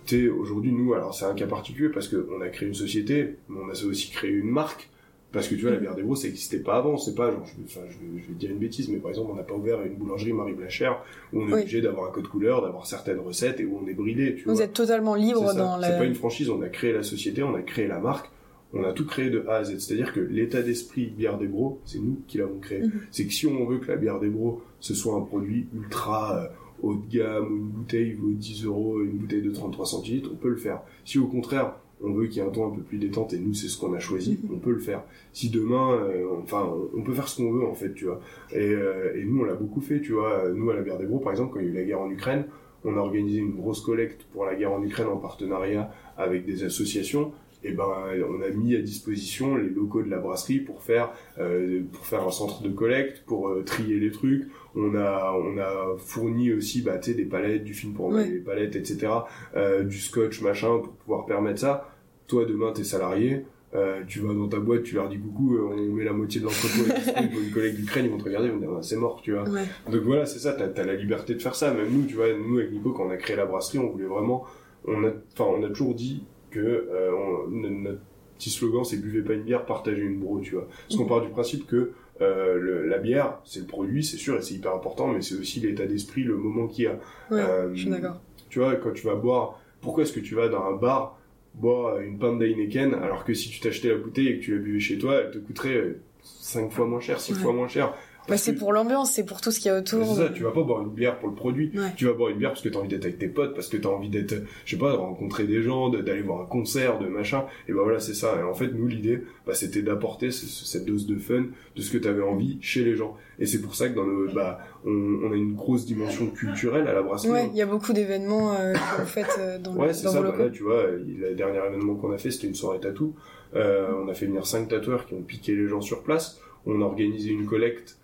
Tu 0.05 0.19
sais, 0.25 0.27
aujourd'hui, 0.29 0.71
nous, 0.71 0.93
alors 0.93 1.13
c'est 1.13 1.25
un 1.25 1.33
cas 1.33 1.47
particulier 1.47 1.89
parce 1.89 2.07
qu'on 2.07 2.41
a 2.41 2.49
créé 2.49 2.67
une 2.67 2.75
société, 2.75 3.37
mais 3.49 3.59
on 3.63 3.69
a 3.69 3.71
aussi 3.85 4.11
créé 4.11 4.31
une 4.31 4.49
marque. 4.49 4.89
Parce 5.33 5.47
que 5.47 5.55
tu 5.55 5.61
vois, 5.63 5.71
la 5.71 5.77
bière 5.77 5.95
des 5.95 6.03
gros, 6.03 6.15
ça 6.15 6.27
n'existait 6.27 6.59
pas 6.59 6.75
avant. 6.75 6.95
C'est 6.97 7.15
pas 7.15 7.31
genre, 7.31 7.43
je, 7.45 7.55
vais- 7.57 7.63
enfin, 7.65 7.81
je, 7.89 7.95
je 8.21 8.27
vais 8.27 8.33
dire 8.35 8.51
une 8.51 8.59
bêtise, 8.59 8.87
mais 8.87 8.97
par 8.97 9.09
exemple, 9.09 9.31
on 9.31 9.35
n'a 9.35 9.43
pas 9.43 9.55
ouvert 9.55 9.81
une 9.81 9.95
boulangerie 9.95 10.31
Marie 10.31 10.53
Blachère 10.53 11.03
où 11.33 11.39
on 11.41 11.47
est 11.49 11.53
Oui. 11.53 11.59
obligé 11.61 11.81
d'avoir 11.81 12.07
un 12.09 12.11
code 12.13 12.27
couleur, 12.27 12.61
d'avoir 12.61 12.85
certaines 12.85 13.19
recettes 13.19 13.59
et 13.59 13.65
où 13.65 13.79
on 13.83 13.87
est 13.87 13.93
bridé. 13.95 14.35
Tu 14.35 14.43
Vous 14.45 14.53
vois. 14.53 14.63
êtes 14.63 14.73
totalement 14.73 15.15
libre 15.15 15.49
C'est 15.51 15.57
dans 15.57 15.81
C'est 15.81 15.89
la. 15.89 15.97
pas 15.97 16.05
une 16.05 16.13
franchise, 16.15 16.49
on 16.49 16.61
a 16.61 16.69
créé 16.69 16.93
la 16.93 17.03
société, 17.03 17.41
on 17.43 17.55
a 17.55 17.61
créé 17.63 17.87
la 17.87 17.99
marque, 17.99 18.29
on 18.73 18.83
a 18.83 18.93
tout 18.93 19.05
créé 19.07 19.31
de 19.31 19.43
A 19.47 19.55
à 19.57 19.63
Z. 19.63 19.79
C'est-à-dire 19.79 20.13
que 20.13 20.19
l'état 20.19 20.61
d'esprit 20.61 21.07
bière 21.07 21.37
des 21.39 21.47
bros, 21.47 21.79
c'est 21.85 21.99
nous 21.99 22.21
qui 22.27 22.37
l'avons 22.37 22.59
créé. 22.59 22.81
Mhm. 22.83 22.91
C'est 23.09 23.25
que 23.25 23.33
si 23.33 23.47
on 23.47 23.65
veut 23.65 23.79
que 23.79 23.87
la 23.87 23.97
bière 23.97 24.19
des 24.19 24.29
bros, 24.29 24.61
ce 24.79 24.93
soit 24.93 25.15
un 25.15 25.21
produit 25.21 25.67
ultra 25.75 26.37
euh, 26.43 26.47
haut 26.83 26.95
de 26.95 27.07
gamme, 27.11 27.47
une 27.57 27.69
bouteille 27.69 28.13
vaut 28.13 28.29
10 28.31 28.65
euros, 28.65 29.01
une 29.01 29.11
bouteille 29.17 29.41
de 29.41 29.51
33 29.51 29.85
centilitres, 29.87 30.29
on 30.31 30.35
peut 30.35 30.49
le 30.49 30.57
faire. 30.57 30.81
Si 31.05 31.17
au 31.17 31.25
contraire, 31.27 31.73
on 32.01 32.11
veut 32.13 32.27
qu'il 32.27 32.37
y 32.41 32.45
ait 32.45 32.47
un 32.47 32.51
ton 32.51 32.67
un 32.67 32.75
peu 32.75 32.81
plus 32.81 32.97
détente, 32.97 33.33
et 33.33 33.39
nous 33.39 33.53
c'est 33.53 33.67
ce 33.67 33.77
qu'on 33.79 33.93
a 33.93 33.99
choisi, 33.99 34.39
Mhm. 34.43 34.55
on 34.55 34.59
peut 34.59 34.71
le 34.71 34.79
faire. 34.79 35.03
Si 35.31 35.49
demain, 35.49 35.93
euh, 35.93 36.25
enfin, 36.41 36.69
on, 36.95 37.01
peut 37.01 37.13
faire 37.13 37.27
ce 37.27 37.37
qu'on 37.37 37.51
veut 37.51 37.65
en 37.65 37.73
fait, 37.73 37.93
tu 37.93 38.05
vois. 38.05 38.19
Et, 38.51 38.57
euh, 38.73 39.13
et 39.15 39.23
nous 39.25 39.41
on 39.41 39.43
l'a 39.45 39.55
beaucoup 39.55 39.81
fait, 39.81 40.01
tu 40.01 40.13
vois. 40.13 40.49
Nous 40.53 40.69
à 40.69 40.75
la 40.75 40.81
bière 40.81 40.97
des 40.97 41.05
bros, 41.05 41.19
par 41.19 41.31
exemple, 41.31 41.53
quand 41.53 41.59
il 41.59 41.65
y 41.65 41.69
a 41.69 41.71
eu 41.71 41.75
la 41.75 41.83
guerre 41.83 42.01
en 42.01 42.09
Ukraine, 42.09 42.45
on 42.85 42.95
a 42.97 42.99
organisé 42.99 43.39
une 43.39 43.51
grosse 43.55 43.79
collecte 43.81 44.25
pour 44.33 44.45
la 44.45 44.55
guerre 44.55 44.73
en 44.73 44.83
Ukraine 44.83 45.07
en 45.07 45.17
partenariat 45.17 45.89
avec 46.17 46.45
des 46.45 46.63
associations. 46.65 47.31
Et 47.63 47.71
ben, 47.71 47.87
on 48.29 48.41
a 48.41 48.49
mis 48.49 48.75
à 48.75 48.81
disposition 48.81 49.55
les 49.55 49.69
locaux 49.69 50.01
de 50.03 50.09
la 50.09 50.19
brasserie 50.19 50.59
pour 50.59 50.81
faire 50.81 51.11
euh, 51.39 51.81
pour 51.91 52.05
faire 52.05 52.23
un 52.27 52.31
centre 52.31 52.61
de 52.61 52.69
collecte, 52.69 53.23
pour 53.25 53.47
euh, 53.49 53.63
trier 53.63 53.99
les 53.99 54.11
trucs. 54.11 54.47
On 54.75 54.95
a 54.95 55.33
on 55.37 55.57
a 55.57 55.95
fourni 55.97 56.51
aussi 56.51 56.81
bah 56.81 56.97
tu 56.97 57.11
sais 57.11 57.17
des 57.17 57.25
palettes, 57.25 57.63
du 57.63 57.73
film 57.73 57.93
pour 57.93 58.05
emballer 58.07 58.27
Ouais. 58.29 58.33
les 58.33 58.39
palettes, 58.41 58.75
etc. 58.75 59.07
euh, 59.55 59.83
du 59.83 59.97
scotch 59.99 60.41
machin 60.41 60.79
pour 60.79 60.93
pouvoir 60.93 61.25
permettre 61.25 61.59
ça. 61.59 61.89
Toi 62.27 62.45
demain 62.45 62.71
t'es 62.73 62.83
salarié. 62.83 63.45
Euh, 63.75 64.03
tu 64.07 64.19
vas 64.19 64.33
dans 64.35 64.47
ta 64.47 64.59
boîte, 64.59 64.83
tu 64.83 64.93
leur 64.93 65.09
dis 65.09 65.17
coucou, 65.17 65.55
euh, 65.55 65.61
on 65.71 65.93
met 65.95 66.03
la 66.03 66.13
moitié 66.13 66.39
de 66.39 66.45
l'entrepôt 66.45 66.83
pour 67.31 67.41
une 67.41 67.49
collègue 67.51 67.75
d'Ukraine, 67.75 68.05
ils 68.05 68.11
vont 68.11 68.19
te 68.19 68.23
regarder, 68.25 68.49
ils 68.49 68.51
vont 68.51 68.59
te 68.59 68.65
dire 68.65 68.73
Ah, 68.77 68.83
c'est 68.83 68.97
mort, 68.97 69.19
tu 69.23 69.31
vois. 69.33 69.49
Ouais. 69.49 69.63
Donc 69.91 70.01
voilà, 70.03 70.27
c'est 70.27 70.37
ça, 70.37 70.53
t'as 70.53 70.79
as 70.79 70.85
la 70.85 70.93
liberté 70.93 71.33
de 71.33 71.41
faire 71.41 71.55
ça. 71.55 71.73
Même 71.73 71.87
nous, 71.91 72.05
tu 72.05 72.13
vois, 72.13 72.27
nous 72.37 72.59
avec 72.59 72.71
Nico, 72.71 72.91
quand 72.91 73.05
on 73.07 73.09
a 73.09 73.17
créé 73.17 73.35
la 73.35 73.47
brasserie, 73.47 73.79
on 73.79 73.89
voulait 73.89 74.05
vraiment, 74.05 74.45
on 74.85 75.03
a, 75.05 75.09
enfin, 75.33 75.45
on 75.57 75.63
a 75.63 75.69
toujours 75.69 75.95
dit 75.95 76.23
que 76.53 76.59
euh, 76.91 77.11
on- 77.13 77.47
notre 77.49 77.99
petit 78.37 78.49
slogan, 78.49 78.83
c'est 78.83 78.97
buvez 78.97 79.21
pas 79.21 79.33
une 79.33 79.43
bière, 79.43 79.65
partagez 79.65 80.01
une 80.01 80.19
bro, 80.19 80.39
tu 80.39 80.55
vois. 80.55 80.67
Parce 80.87 80.97
qu'on 80.99 81.05
part 81.05 81.21
du 81.21 81.29
principe 81.29 81.65
que 81.67 81.91
euh, 82.21 82.57
le- 82.59 82.85
la 82.87 82.97
bière, 82.99 83.39
c'est 83.43 83.59
le 83.61 83.65
produit, 83.65 84.03
c'est 84.03 84.17
sûr, 84.17 84.37
et 84.37 84.41
c'est 84.41 84.53
hyper 84.53 84.73
important, 84.73 85.07
mais 85.07 85.21
c'est 85.21 85.35
aussi 85.35 85.59
l'état 85.59 85.85
d'esprit, 85.85 86.23
le 86.23 86.37
moment 86.37 86.67
qu'il 86.67 86.85
y 86.85 86.87
a. 86.87 86.93
Ouais, 87.31 87.41
Euh, 87.41 87.69
je 87.73 87.81
suis 87.81 87.89
d'accord. 87.89 88.21
Tu 88.49 88.59
vois, 88.59 88.75
quand 88.75 88.91
tu 88.93 89.05
vas 89.07 89.15
boire, 89.15 89.59
pourquoi 89.81 90.03
est-ce 90.03 90.13
que 90.13 90.19
tu 90.19 90.35
vas 90.35 90.47
dans 90.47 90.63
un 90.63 90.75
bar 90.75 91.17
boire 91.55 91.99
une 91.99 92.17
pinte 92.17 92.39
d'Heineken, 92.39 92.93
alors 92.95 93.25
que 93.25 93.33
si 93.33 93.49
tu 93.49 93.59
t'achetais 93.59 93.89
la 93.89 93.95
bouteille 93.97 94.27
et 94.27 94.39
que 94.39 94.43
tu 94.43 94.55
la 94.55 94.61
buvais 94.61 94.79
chez 94.79 94.97
toi, 94.97 95.15
elle 95.21 95.31
te 95.31 95.37
coûterait 95.37 95.97
5 96.21 96.71
fois 96.71 96.85
moins 96.87 96.99
cher, 96.99 97.19
6 97.19 97.33
Ouais. 97.33 97.39
fois 97.39 97.53
moins 97.53 97.67
cher. 97.67 97.93
Bah, 98.29 98.37
c'est 98.37 98.53
que- 98.53 98.59
pour 98.59 98.71
l'ambiance, 98.71 99.11
c'est 99.11 99.25
pour 99.25 99.41
tout 99.41 99.51
ce 99.51 99.59
qu'il 99.59 99.69
y 99.71 99.73
a 99.73 99.77
autour. 99.77 100.05
c'est 100.15 100.21
ça, 100.23 100.29
tu 100.29 100.43
vas 100.43 100.51
pas 100.51 100.63
boire 100.63 100.81
une 100.81 100.89
bière 100.89 101.19
pour 101.19 101.27
le 101.29 101.35
produit. 101.35 101.71
Ouais. 101.75 101.89
Tu 101.97 102.05
vas 102.05 102.13
boire 102.13 102.29
une 102.29 102.37
bière 102.37 102.51
parce 102.51 102.61
que 102.61 102.69
t'as 102.69 102.79
envie 102.79 102.87
d'être 102.87 103.03
avec 103.05 103.19
tes 103.19 103.27
potes, 103.27 103.53
parce 103.53 103.67
que 103.67 103.77
t'as 103.77 103.89
envie 103.89 104.09
d'être, 104.09 104.35
je 104.65 104.71
sais 104.71 104.77
pas, 104.77 104.91
de 104.91 104.97
rencontrer 104.97 105.43
des 105.45 105.61
gens, 105.61 105.89
d'aller 105.89 106.21
voir 106.21 106.41
un 106.41 106.45
concert, 106.45 106.99
de 106.99 107.07
machin. 107.07 107.45
Et 107.67 107.73
bah 107.73 107.81
voilà, 107.83 107.99
c'est 107.99 108.13
ça. 108.13 108.35
Et 108.39 108.43
en 108.43 108.53
fait, 108.53 108.67
nous, 108.73 108.87
l'idée, 108.87 109.23
bah, 109.45 109.53
c'était 109.53 109.81
d'apporter 109.81 110.31
ce- 110.31 110.45
ce- 110.45 110.65
cette 110.65 110.85
dose 110.85 111.05
de 111.05 111.17
fun, 111.17 111.45
de 111.75 111.81
ce 111.81 111.91
que 111.91 111.97
t'avais 111.97 112.21
envie 112.23 112.57
chez 112.61 112.83
les 112.83 112.95
gens. 112.95 113.17
Et 113.39 113.45
c'est 113.45 113.59
pour 113.61 113.75
ça 113.75 113.89
que 113.89 113.95
dans 113.95 114.05
nos, 114.05 114.31
bah, 114.31 114.59
on, 114.85 114.91
on 114.91 115.31
a 115.31 115.35
une 115.35 115.53
grosse 115.55 115.85
dimension 115.85 116.27
culturelle 116.27 116.87
à 116.87 116.93
la 116.93 117.01
brasserie. 117.01 117.31
Ouais, 117.31 117.49
il 117.51 117.57
y 117.57 117.61
a 117.61 117.65
beaucoup 117.65 117.93
d'événements 117.93 118.53
euh, 118.53 118.73
que 118.73 119.01
vous 119.01 119.07
faites 119.07 119.35
euh, 119.39 119.57
dans, 119.59 119.75
Ouais, 119.75 119.87
le- 119.87 119.93
c'est 119.93 120.07
ça. 120.07 120.21
Bah, 120.21 120.33
là, 120.37 120.49
tu 120.49 120.63
vois, 120.63 120.83
le 120.87 121.33
dernier 121.35 121.59
événement 121.67 121.95
qu'on 121.95 122.11
a 122.11 122.17
fait, 122.17 122.31
c'était 122.31 122.47
une 122.47 122.55
soirée 122.55 122.79
tatou. 122.79 123.15
Euh, 123.55 123.89
on 124.03 124.07
a 124.07 124.13
fait 124.13 124.27
venir 124.27 124.45
cinq 124.47 124.69
tatoueurs 124.69 125.05
qui 125.05 125.13
ont 125.13 125.21
piqué 125.21 125.55
les 125.55 125.67
gens 125.67 125.81
sur 125.81 126.03
place. 126.03 126.39
On 126.65 126.81
a 126.81 126.85
organisé 126.85 127.29
une 127.31 127.45
collecte 127.45 127.97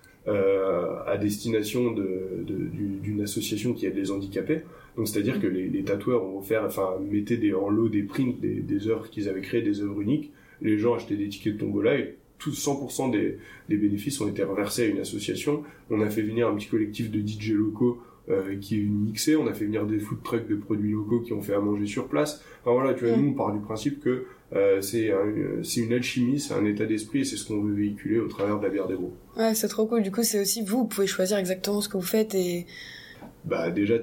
à 1.07 1.17
destination 1.17 1.91
de- 1.91 2.43
de- 2.45 2.55
du- 2.55 2.99
d'une 3.01 3.21
association 3.21 3.73
qui 3.73 3.85
aide 3.85 3.95
les 3.95 4.11
handicapés. 4.11 4.61
Donc, 4.97 5.07
c'est-à-dire 5.07 5.39
que 5.39 5.47
les, 5.47 5.67
les 5.69 5.83
tatoueurs 5.83 6.23
ont 6.23 6.39
offert, 6.39 6.63
enfin, 6.65 6.95
mettaient 7.09 7.37
des, 7.37 7.53
en 7.53 7.69
lot 7.69 7.89
des 7.89 8.03
prints 8.03 8.35
des, 8.41 8.55
des 8.61 8.87
œuvres 8.87 9.09
qu'ils 9.09 9.29
avaient 9.29 9.41
créées, 9.41 9.61
des 9.61 9.81
œuvres 9.81 10.01
uniques. 10.01 10.31
Les 10.61 10.77
gens 10.77 10.95
achetaient 10.95 11.15
des 11.15 11.29
tickets 11.29 11.53
de 11.55 11.59
tombola 11.59 11.97
et 11.97 12.15
tous 12.37 12.51
100% 12.51 13.11
des, 13.11 13.37
des 13.69 13.77
bénéfices 13.77 14.19
ont 14.21 14.27
été 14.27 14.43
reversés 14.43 14.83
à 14.83 14.85
une 14.87 14.99
association. 14.99 15.63
On 15.89 16.01
a 16.01 16.09
fait 16.09 16.21
venir 16.21 16.47
un 16.47 16.55
petit 16.55 16.67
collectif 16.67 17.11
de 17.11 17.19
DJ 17.25 17.51
locaux 17.53 17.99
euh, 18.29 18.55
qui 18.59 18.79
est 18.79 18.83
mixée. 18.83 19.35
On 19.35 19.47
a 19.47 19.53
fait 19.53 19.65
venir 19.65 19.85
des 19.85 19.99
food 19.99 20.21
trucks 20.23 20.47
de 20.47 20.55
produits 20.55 20.91
locaux 20.91 21.21
qui 21.21 21.33
ont 21.33 21.41
fait 21.41 21.53
à 21.53 21.59
manger 21.59 21.85
sur 21.85 22.07
place. 22.07 22.43
Enfin 22.63 22.73
voilà, 22.73 22.93
tu 22.93 23.05
vois, 23.05 23.15
Mm. 23.17 23.21
nous 23.21 23.29
on 23.29 23.33
part 23.33 23.53
du 23.53 23.59
principe 23.59 24.01
que 24.03 24.25
euh, 24.53 24.81
c'est 24.81 25.11
un- 25.11 25.61
c'est 25.63 25.81
une 25.81 25.93
alchimie, 25.93 26.39
c'est 26.39 26.53
un 26.53 26.65
état 26.65 26.85
d'esprit 26.85 27.19
et 27.19 27.23
c'est 27.23 27.37
ce 27.37 27.45
qu'on 27.47 27.61
veut 27.61 27.73
véhiculer 27.73 28.19
au 28.19 28.27
travers 28.27 28.59
de 28.59 28.63
la 28.63 28.69
bière 28.69 28.87
des 28.87 28.95
gros. 28.95 29.13
Ouais, 29.37 29.53
c'est 29.53 29.67
trop 29.67 29.85
cool. 29.85 30.01
Du 30.03 30.11
coup, 30.11 30.23
c'est 30.23 30.39
aussi 30.41 30.63
vous, 30.63 30.79
vous 30.79 30.85
pouvez 30.87 31.07
choisir 31.07 31.37
exactement 31.37 31.81
ce 31.81 31.89
que 31.89 31.97
vous 31.97 32.01
faites 32.03 32.33
et 32.35 32.65
Bah 33.45 33.69
déjà 33.71 33.95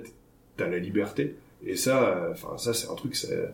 t'as 0.56 0.68
la 0.68 0.78
liberté 0.78 1.34
et 1.64 1.76
ça, 1.76 2.08
euh, 2.16 2.32
enfin 2.32 2.56
ça 2.58 2.72
c'est 2.74 2.88
un 2.88 2.94
truc, 2.94 3.16
c'est- 3.16 3.48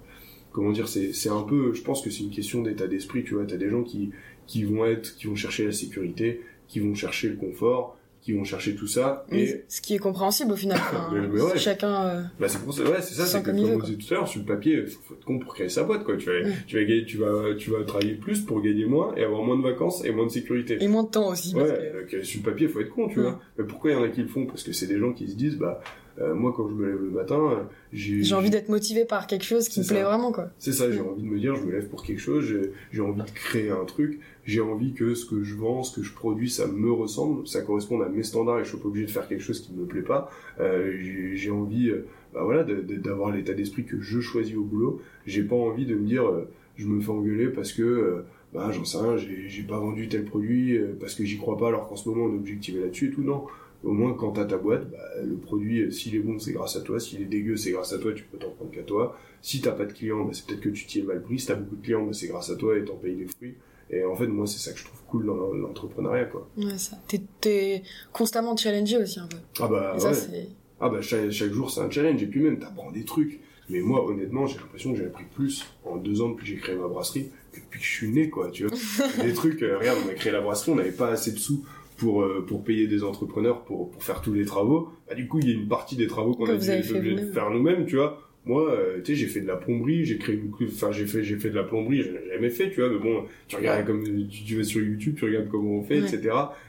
comment 0.52 0.70
dire, 0.72 0.88
c'est 0.88 1.12
c'est 1.12 1.28
un 1.30 1.42
peu, 1.42 1.72
je 1.74 1.82
pense 1.82 2.02
que 2.02 2.10
c'est 2.10 2.22
une 2.24 2.30
question 2.30 2.62
d'état 2.62 2.86
d'esprit. 2.86 3.24
Tu 3.24 3.34
vois, 3.34 3.44
t'as 3.46 3.56
des 3.56 3.70
gens 3.70 3.82
qui 3.82 4.10
qui 4.46 4.64
vont 4.64 4.84
être, 4.84 5.16
qui 5.16 5.28
vont 5.28 5.36
chercher 5.36 5.64
la 5.64 5.72
sécurité, 5.72 6.42
qui 6.68 6.80
vont 6.80 6.94
chercher 6.94 7.28
le 7.28 7.36
confort, 7.36 7.96
qui 8.22 8.32
vont 8.32 8.44
chercher 8.44 8.74
tout 8.76 8.86
ça 8.86 9.26
et 9.32 9.64
ce 9.68 9.80
qui 9.82 9.94
est 9.94 9.98
compréhensible 9.98 10.52
au 10.52 10.56
final. 10.56 10.78
Enfin, 10.80 11.10
Mais- 11.12 11.26
mais 11.28 11.40
ouais. 11.42 11.58
Chacun. 11.58 12.06
euh, 12.06 12.22
Bah 12.40 12.48
c'est 12.48 12.62
pour 12.62 12.72
ça, 12.72 12.84
ouais, 12.84 13.02
c'est 13.02 13.14
ça, 13.14 13.26
c'est 13.26 13.42
que 13.42 13.50
comme 13.50 13.58
on 13.58 13.78
disait 13.80 13.96
tout 13.98 14.14
à 14.14 14.16
l'heure, 14.18 14.28
sur 14.28 14.40
le 14.40 14.46
papier, 14.46 14.86
faut, 14.86 15.00
faut 15.02 15.14
être 15.14 15.24
con 15.24 15.38
pour 15.40 15.54
créer 15.54 15.68
sa 15.68 15.82
boîte, 15.82 16.04
quoi. 16.04 16.16
Tu 16.16 16.26
vas, 16.30 16.48
Mm. 16.48 16.52
tu 16.66 16.76
vas 16.76 16.84
gagner, 16.84 17.04
tu 17.04 17.16
vas, 17.18 17.54
tu 17.58 17.70
vas 17.70 17.82
travailler 17.84 18.14
plus 18.14 18.40
pour 18.40 18.62
gagner 18.62 18.86
moins 18.86 19.12
et 19.16 19.24
avoir 19.24 19.42
moins 19.42 19.56
de 19.58 19.62
vacances 19.62 20.04
et 20.04 20.12
moins 20.12 20.26
de 20.26 20.30
sécurité. 20.30 20.78
Et 20.80 20.86
moins 20.88 21.02
de 21.02 21.08
temps 21.10 21.28
aussi. 21.30 21.54
Ouais, 21.54 21.64
parce 21.66 22.10
que- 22.12 22.16
euh, 22.18 22.22
sur 22.24 22.40
le 22.44 22.50
papier, 22.50 22.68
faut 22.68 22.80
être 22.80 22.90
con, 22.90 23.08
tu 23.08 23.18
Mm. 23.18 23.22
vois. 23.22 23.40
Mais 23.58 23.64
pourquoi 23.64 23.90
il 23.90 23.94
y 23.94 23.96
en 23.96 24.04
a 24.04 24.08
qui 24.08 24.22
le 24.22 24.28
font? 24.28 24.46
Parce 24.46 24.62
que 24.62 24.72
c'est 24.72 24.86
des 24.86 24.98
gens 24.98 25.12
qui 25.12 25.28
se 25.28 25.34
disent, 25.34 25.56
bah, 25.56 25.80
euh, 26.20 26.34
moi, 26.34 26.52
quand 26.56 26.68
je 26.68 26.74
me 26.74 26.86
lève 26.86 27.02
le 27.02 27.10
matin, 27.10 27.66
j'ai, 27.92 28.22
J'ai 28.22 28.34
envie 28.34 28.50
d'être 28.50 28.68
motivé 28.68 29.04
par 29.04 29.26
quelque 29.26 29.44
chose 29.44 29.68
qui 29.68 29.80
me 29.80 29.86
plaît 29.86 30.02
vraiment, 30.02 30.30
quoi. 30.32 30.50
c'est 30.58 30.72
ça, 30.72 30.90
j'ai 30.90 31.00
Mm. 31.00 31.06
envie 31.08 31.22
de 31.22 31.28
me 31.28 31.38
dire, 31.38 31.54
je 31.56 31.62
me 31.64 31.72
lève 31.72 31.88
pour 31.88 32.02
quelque 32.02 32.20
chose, 32.20 32.44
j'ai, 32.44 32.72
j'ai 32.92 33.00
envie 33.00 33.22
de 33.22 33.30
créer 33.30 33.70
un 33.70 33.84
truc, 33.84 34.20
j'ai 34.44 34.60
envie 34.60 34.92
que 34.92 35.14
ce 35.14 35.24
que 35.26 35.42
je 35.42 35.54
vends, 35.54 35.82
ce 35.82 35.96
que 36.00 36.04
je 36.04 36.12
produis, 36.12 36.50
ça 36.50 36.66
me 36.66 36.90
ressemble, 36.92 37.46
ça 37.46 37.62
corresponde 37.62 38.02
à 38.02 38.08
mes 38.08 38.22
standards 38.22 38.60
et 38.60 38.64
je 38.64 38.68
suis 38.70 38.78
pas 38.78 38.88
obligé 38.88 39.06
de 39.06 39.10
faire 39.10 39.26
quelque 39.28 39.42
chose 39.42 39.60
qui 39.60 39.72
me 39.72 39.84
plaît 39.86 40.02
pas. 40.02 40.30
Euh, 40.60 40.92
j'ai, 41.00 41.36
j'ai 41.36 41.50
envie, 41.50 41.88
euh, 41.90 42.06
bah 42.34 42.42
voilà, 42.44 42.64
de- 42.64 42.80
de- 42.80 42.96
d'avoir 42.96 43.30
l'état 43.30 43.52
d'esprit 43.54 43.84
que 43.84 44.00
je 44.00 44.20
choisis 44.20 44.56
au 44.56 44.62
boulot. 44.64 45.00
J'ai 45.26 45.42
pas 45.42 45.56
envie 45.56 45.86
de 45.86 45.94
me 45.94 46.06
dire, 46.06 46.26
euh, 46.26 46.48
je 46.76 46.86
me 46.86 47.00
fais 47.00 47.10
engueuler 47.10 47.48
parce 47.48 47.72
que, 47.72 47.82
euh, 47.82 48.24
bah 48.54 48.70
j'en 48.70 48.84
sais 48.84 48.98
rien, 48.98 49.16
j'ai, 49.16 49.48
j'ai 49.48 49.62
pas 49.62 49.78
vendu 49.78 50.08
tel 50.08 50.24
produit 50.26 50.78
parce 51.00 51.14
que 51.14 51.24
j'y 51.24 51.38
crois 51.38 51.56
pas 51.56 51.68
alors 51.68 51.88
qu'en 51.88 51.96
ce 51.96 52.06
moment 52.08 52.24
on 52.26 52.34
est 52.34 52.38
objectivé 52.38 52.80
là-dessus 52.80 53.08
et 53.08 53.10
tout. 53.10 53.22
Non. 53.22 53.44
Au 53.84 53.92
moins, 53.92 54.14
quand 54.14 54.32
t'as 54.32 54.44
ta 54.44 54.56
boîte, 54.58 54.88
bah, 54.90 54.98
le 55.24 55.34
produit, 55.36 55.80
euh, 55.82 55.90
s'il 55.90 56.14
est 56.14 56.20
bon, 56.20 56.38
c'est 56.38 56.52
grâce 56.52 56.76
à 56.76 56.80
toi. 56.82 57.00
S'il 57.00 57.20
est 57.22 57.26
dégueu, 57.26 57.56
c'est 57.56 57.72
grâce 57.72 57.92
à 57.92 57.98
toi. 57.98 58.12
Tu 58.12 58.22
peux 58.24 58.38
t'en 58.38 58.50
prendre 58.50 58.70
qu'à 58.70 58.82
toi. 58.82 59.18
Si 59.40 59.60
t'as 59.60 59.72
pas 59.72 59.84
de 59.86 59.92
clients, 59.92 60.24
bah, 60.24 60.30
c'est 60.32 60.46
peut-être 60.46 60.60
que 60.60 60.68
tu 60.68 60.86
t'y 60.86 61.00
es 61.00 61.02
mal 61.02 61.20
pris. 61.22 61.38
Si 61.40 61.46
t'as 61.46 61.54
beaucoup 61.56 61.76
de 61.76 61.82
clients, 61.82 62.04
bah, 62.06 62.12
c'est 62.12 62.28
grâce 62.28 62.50
à 62.50 62.56
toi 62.56 62.76
et 62.78 62.84
t'en 62.84 62.94
payes 62.96 63.16
les 63.16 63.26
fruits. 63.26 63.54
Et 63.90 64.04
en 64.04 64.14
fait, 64.14 64.26
moi, 64.28 64.46
c'est 64.46 64.58
ça 64.58 64.72
que 64.72 64.78
je 64.78 64.84
trouve 64.84 65.02
cool 65.08 65.26
dans 65.26 65.34
l'entrepreneuriat, 65.52 66.26
quoi. 66.26 66.48
Ouais, 66.56 66.78
ça. 66.78 66.96
T'es- 67.40 67.82
constamment 68.12 68.56
challengé 68.56 68.96
aussi 68.98 69.18
un 69.20 69.26
peu. 69.26 69.36
Ah 69.60 69.66
bah, 69.68 69.94
Et 69.96 70.00
ça, 70.00 70.08
ouais. 70.08 70.14
c'est. 70.14 70.48
Ah 70.80 70.88
bah, 70.88 71.00
chaque, 71.00 71.30
chaque 71.30 71.52
jour, 71.52 71.70
c'est 71.70 71.80
un 71.80 71.90
challenge. 71.90 72.22
Et 72.22 72.26
puis 72.26 72.40
même, 72.40 72.58
t'apprends 72.58 72.90
des 72.92 73.04
trucs. 73.04 73.40
Mais 73.68 73.80
moi, 73.80 74.04
honnêtement, 74.06 74.46
j'ai 74.46 74.58
l'impression 74.58 74.92
que 74.92 74.98
j'ai 74.98 75.06
appris 75.06 75.24
plus 75.34 75.64
en 75.84 75.96
deux 75.96 76.20
ans 76.20 76.30
depuis 76.30 76.44
que 76.44 76.50
j'ai 76.50 76.56
créé 76.58 76.74
ma 76.76 76.88
brasserie 76.88 77.30
que 77.52 77.60
depuis 77.60 77.78
que 77.78 77.84
je 77.84 77.90
suis 77.90 78.08
né, 78.10 78.28
quoi, 78.28 78.50
tu 78.50 78.66
vois. 78.66 78.76
des 79.24 79.32
trucs, 79.32 79.62
euh, 79.62 79.78
regarde, 79.78 79.98
on 80.04 80.08
a 80.10 80.14
créé 80.14 80.32
la 80.32 80.40
brasserie, 80.40 80.72
on 80.72 80.76
n'avait 80.76 80.90
pas 80.90 81.08
assez 81.10 81.32
de 81.32 81.38
sous 81.38 81.64
pour, 82.02 82.22
euh, 82.22 82.44
pour 82.46 82.64
payer 82.64 82.88
des 82.88 83.04
entrepreneurs 83.04 83.62
pour, 83.62 83.90
pour 83.90 84.02
faire 84.02 84.20
tous 84.20 84.32
les 84.34 84.44
travaux. 84.44 84.88
Bah, 85.08 85.14
du 85.14 85.28
coup, 85.28 85.38
il 85.40 85.48
y 85.48 85.52
a 85.52 85.54
une 85.54 85.68
partie 85.68 85.94
des 85.96 86.08
travaux 86.08 86.32
qu'on 86.34 86.46
a 86.46 86.56
dû 86.56 86.68
obligé 86.96 87.14
de 87.14 87.32
faire 87.32 87.50
nous-mêmes, 87.50 87.86
tu 87.86 87.96
vois. 87.96 88.18
Moi, 88.44 88.68
euh, 88.72 88.96
tu 89.04 89.12
sais, 89.12 89.14
j'ai 89.14 89.28
fait 89.28 89.40
de 89.40 89.46
la 89.46 89.54
plomberie, 89.54 90.04
j'ai 90.04 90.18
créé 90.18 90.36
cou- 90.36 90.64
enfin, 90.66 90.90
j'ai 90.90 91.06
fait, 91.06 91.22
j'ai 91.22 91.36
fait 91.36 91.50
de 91.50 91.54
la 91.54 91.62
plomberie, 91.62 92.02
je 92.02 92.10
l'ai 92.10 92.28
jamais 92.34 92.50
fait, 92.50 92.70
tu 92.70 92.80
vois, 92.80 92.90
mais 92.90 92.98
bon, 92.98 93.22
tu 93.46 93.54
regardes 93.54 93.86
comme, 93.86 94.02
tu, 94.02 94.42
tu 94.44 94.56
vas 94.56 94.64
sur 94.64 94.82
YouTube, 94.82 95.14
tu 95.16 95.26
regardes 95.26 95.48
comment 95.48 95.76
on 95.76 95.82
fait, 95.84 96.00
Ouais. 96.00 96.08
etc. 96.12 96.18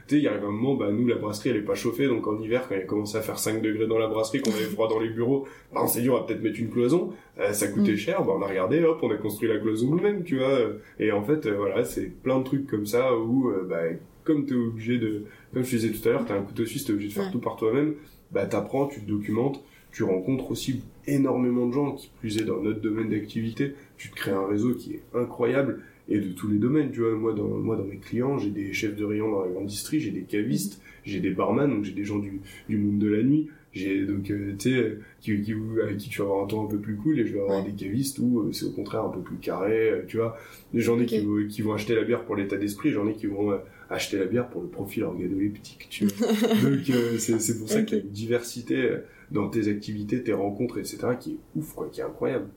Tu 0.08 0.14
sais, 0.14 0.18
il 0.18 0.24
y 0.24 0.28
arrive 0.28 0.44
un 0.44 0.52
moment, 0.52 0.76
bah, 0.76 0.92
nous, 0.92 1.08
la 1.08 1.16
brasserie, 1.16 1.50
elle 1.50 1.56
est 1.56 1.62
pas 1.62 1.74
chauffée, 1.74 2.06
donc 2.08 2.28
en 2.28 2.40
hiver, 2.40 2.68
quand 2.70 2.76
il 2.76 2.82
a 2.82 2.86
commencé 2.86 3.18
à 3.18 3.22
faire 3.22 3.40
5 3.40 3.60
degrés 3.64 3.88
dans 3.88 3.98
la 3.98 4.08
brasserie, 4.08 4.42
qu'on 4.42 4.52
avait 4.52 4.66
froid 4.66 4.88
dans 4.88 5.00
les 5.00 5.10
bureaux, 5.10 5.48
bah, 5.74 5.80
on 5.84 5.88
s'est 5.88 6.02
dit, 6.02 6.12
on 6.12 6.16
va 6.16 6.22
peut-être 6.22 6.44
mettre 6.44 6.60
une 6.60 6.70
cloison, 6.70 7.12
Euh, 7.40 7.52
ça 7.54 7.68
coûtait 7.68 7.94
Mm. 7.94 7.98
cher, 7.98 8.24
bah, 8.24 8.34
on 8.38 8.44
a 8.44 8.48
regardé, 8.48 8.84
hop, 8.84 9.00
on 9.02 9.10
a 9.10 9.16
construit 9.16 9.50
la 9.50 9.58
cloison 9.58 9.90
nous-mêmes, 9.90 10.24
tu 10.24 10.38
vois, 10.38 10.60
et 11.00 11.12
en 11.12 11.24
fait, 11.24 11.48
euh, 11.48 11.56
voilà, 11.58 11.84
c'est 11.86 12.06
plein 12.22 12.38
de 12.38 12.44
trucs 12.44 12.68
comme 12.68 12.86
ça 12.86 13.18
où, 13.18 13.52
bah, 13.68 13.82
comme 14.24 14.46
t'es 14.46 14.56
obligé 14.56 14.98
de, 14.98 15.24
comme 15.54 15.64
je 15.64 15.78
disais 15.78 15.92
tout 15.92 16.08
à 16.08 16.12
l'heure, 16.12 16.26
t'as 16.26 16.38
un 16.38 16.42
couteau 16.44 16.66
suisse, 16.66 16.86
t'es 16.86 16.94
obligé 16.94 17.10
de 17.10 17.14
faire 17.14 17.26
Ouais. 17.26 17.32
tout 17.32 17.40
par 17.40 17.56
toi-même, 17.56 17.94
bah, 18.32 18.46
t'apprends, 18.46 18.88
tu 18.88 19.02
te 19.02 19.08
documentes, 19.08 19.64
tu 19.92 20.04
rencontres 20.04 20.52
aussi 20.52 20.82
énormément 21.08 21.68
de 21.68 21.74
gens 21.74 21.92
qui 21.94 22.10
plus 22.20 22.38
est 22.40 22.46
dans 22.46 22.62
notre 22.62 22.82
domaine 22.82 23.10
d'activité, 23.10 23.74
tu 23.98 24.10
te 24.10 24.16
crées 24.16 24.32
un 24.32 24.48
réseau 24.48 24.74
qui 24.74 24.94
est 24.94 25.02
incroyable 25.14 25.82
et 26.10 26.20
de 26.20 26.30
tous 26.34 26.48
les 26.50 26.58
domaines, 26.58 26.92
tu 26.92 27.00
vois, 27.02 27.14
moi 27.16 27.34
dans, 27.34 27.48
moi 27.48 27.76
dans 27.78 27.86
mes 27.86 27.98
clients, 27.98 28.38
j'ai 28.38 28.50
des 28.50 28.74
chefs 28.74 28.96
de 28.96 29.06
rayon 29.06 29.32
dans 29.32 29.44
la 29.46 29.50
grande 29.52 29.68
distrie, 29.68 30.00
j'ai 30.00 30.12
des 30.12 30.24
cavistes, 30.24 30.82
j'ai 31.06 31.20
des 31.20 31.30
barman, 31.30 31.70
donc 31.70 31.84
j'ai 31.86 31.94
des 31.94 32.04
gens 32.04 32.20
du, 32.20 32.42
du 32.68 32.78
monde 32.78 33.00
de 33.00 33.08
la 33.08 33.24
nuit, 33.24 33.50
j'ai 33.72 34.06
donc, 34.06 34.30
euh, 34.30 34.54
tu 34.60 34.72
sais, 34.72 34.98
qui, 35.22 35.42
qui, 35.42 35.54
avec 35.82 35.98
qui 35.98 36.10
tu 36.10 36.20
vas 36.20 36.26
avoir 36.26 36.44
un 36.44 36.48
temps 36.48 36.66
un 36.66 36.68
peu 36.70 36.78
plus 36.80 36.96
cool 36.96 37.20
et 37.20 37.26
je 37.26 37.34
vais 37.34 37.40
avoir 37.40 37.64
Ouais. 37.64 37.72
des 37.72 37.76
cavistes 37.86 38.20
où 38.20 38.40
euh, 38.42 38.52
c'est 38.52 38.66
au 38.66 38.72
contraire 38.72 39.04
un 39.06 39.10
peu 39.10 39.22
plus 39.22 39.38
carré, 39.38 39.90
euh, 39.92 40.02
tu 40.08 40.18
vois, 40.18 40.38
j'en 40.74 41.00
ai 41.00 41.06
qui, 41.06 41.20
Ok. 41.20 41.26
vont- 41.26 41.48
qui 41.48 41.62
vont 41.62 41.74
acheter 41.74 41.96
la 41.96 42.04
bière 42.04 42.26
pour 42.26 42.36
l'état 42.36 42.58
d'esprit, 42.58 42.92
j'en 42.92 43.08
ai 43.08 43.14
qui 43.14 43.28
vont 43.28 43.52
euh, 43.52 43.58
acheter 43.94 44.18
la 44.18 44.26
bière 44.26 44.50
pour 44.50 44.62
le 44.62 44.68
profil 44.68 45.04
organoleptique, 45.04 45.88
tu 45.90 46.06
vois. 46.08 46.28
Donc 46.62 46.90
euh, 46.90 47.18
c'est 47.18 47.58
pour 47.58 47.70
ça 47.70 47.80
Ok. 47.80 47.86
qu'il 47.86 47.98
y 47.98 48.02
a 48.02 48.04
une 48.04 48.10
diversité 48.12 48.76
euh, 48.76 49.06
dans 49.32 49.50
tes 49.50 49.68
activités, 49.70 50.24
tes 50.24 50.34
rencontres, 50.34 50.78
etc. 50.80 51.00
qui 51.20 51.32
est 51.32 51.38
ouf, 51.60 51.74
quoi, 51.74 51.90
qui 51.92 52.02
est 52.02 52.04
incroyable. 52.04 52.48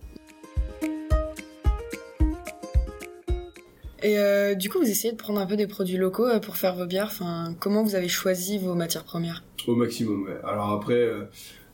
Et 4.03 4.18
euh, 4.18 4.55
du 4.55 4.68
coup, 4.68 4.79
vous 4.79 4.88
essayez 4.88 5.12
de 5.12 5.16
prendre 5.18 5.40
un 5.40 5.46
peu 5.46 5.57
des 5.57 5.66
produits 5.66 5.96
locaux 5.96 6.29
pour 6.40 6.57
faire 6.57 6.77
vos 6.77 6.87
bières. 6.87 7.07
Enfin, 7.07 7.57
comment 7.59 7.83
vous 7.83 7.94
avez 7.94 8.09
choisi 8.09 8.59
vos 8.59 8.75
matières 8.75 9.05
premières? 9.05 9.42
Au 9.66 9.75
maximum, 9.75 10.25
ouais. 10.25 10.37
Alors 10.44 10.70
après, 10.70 11.09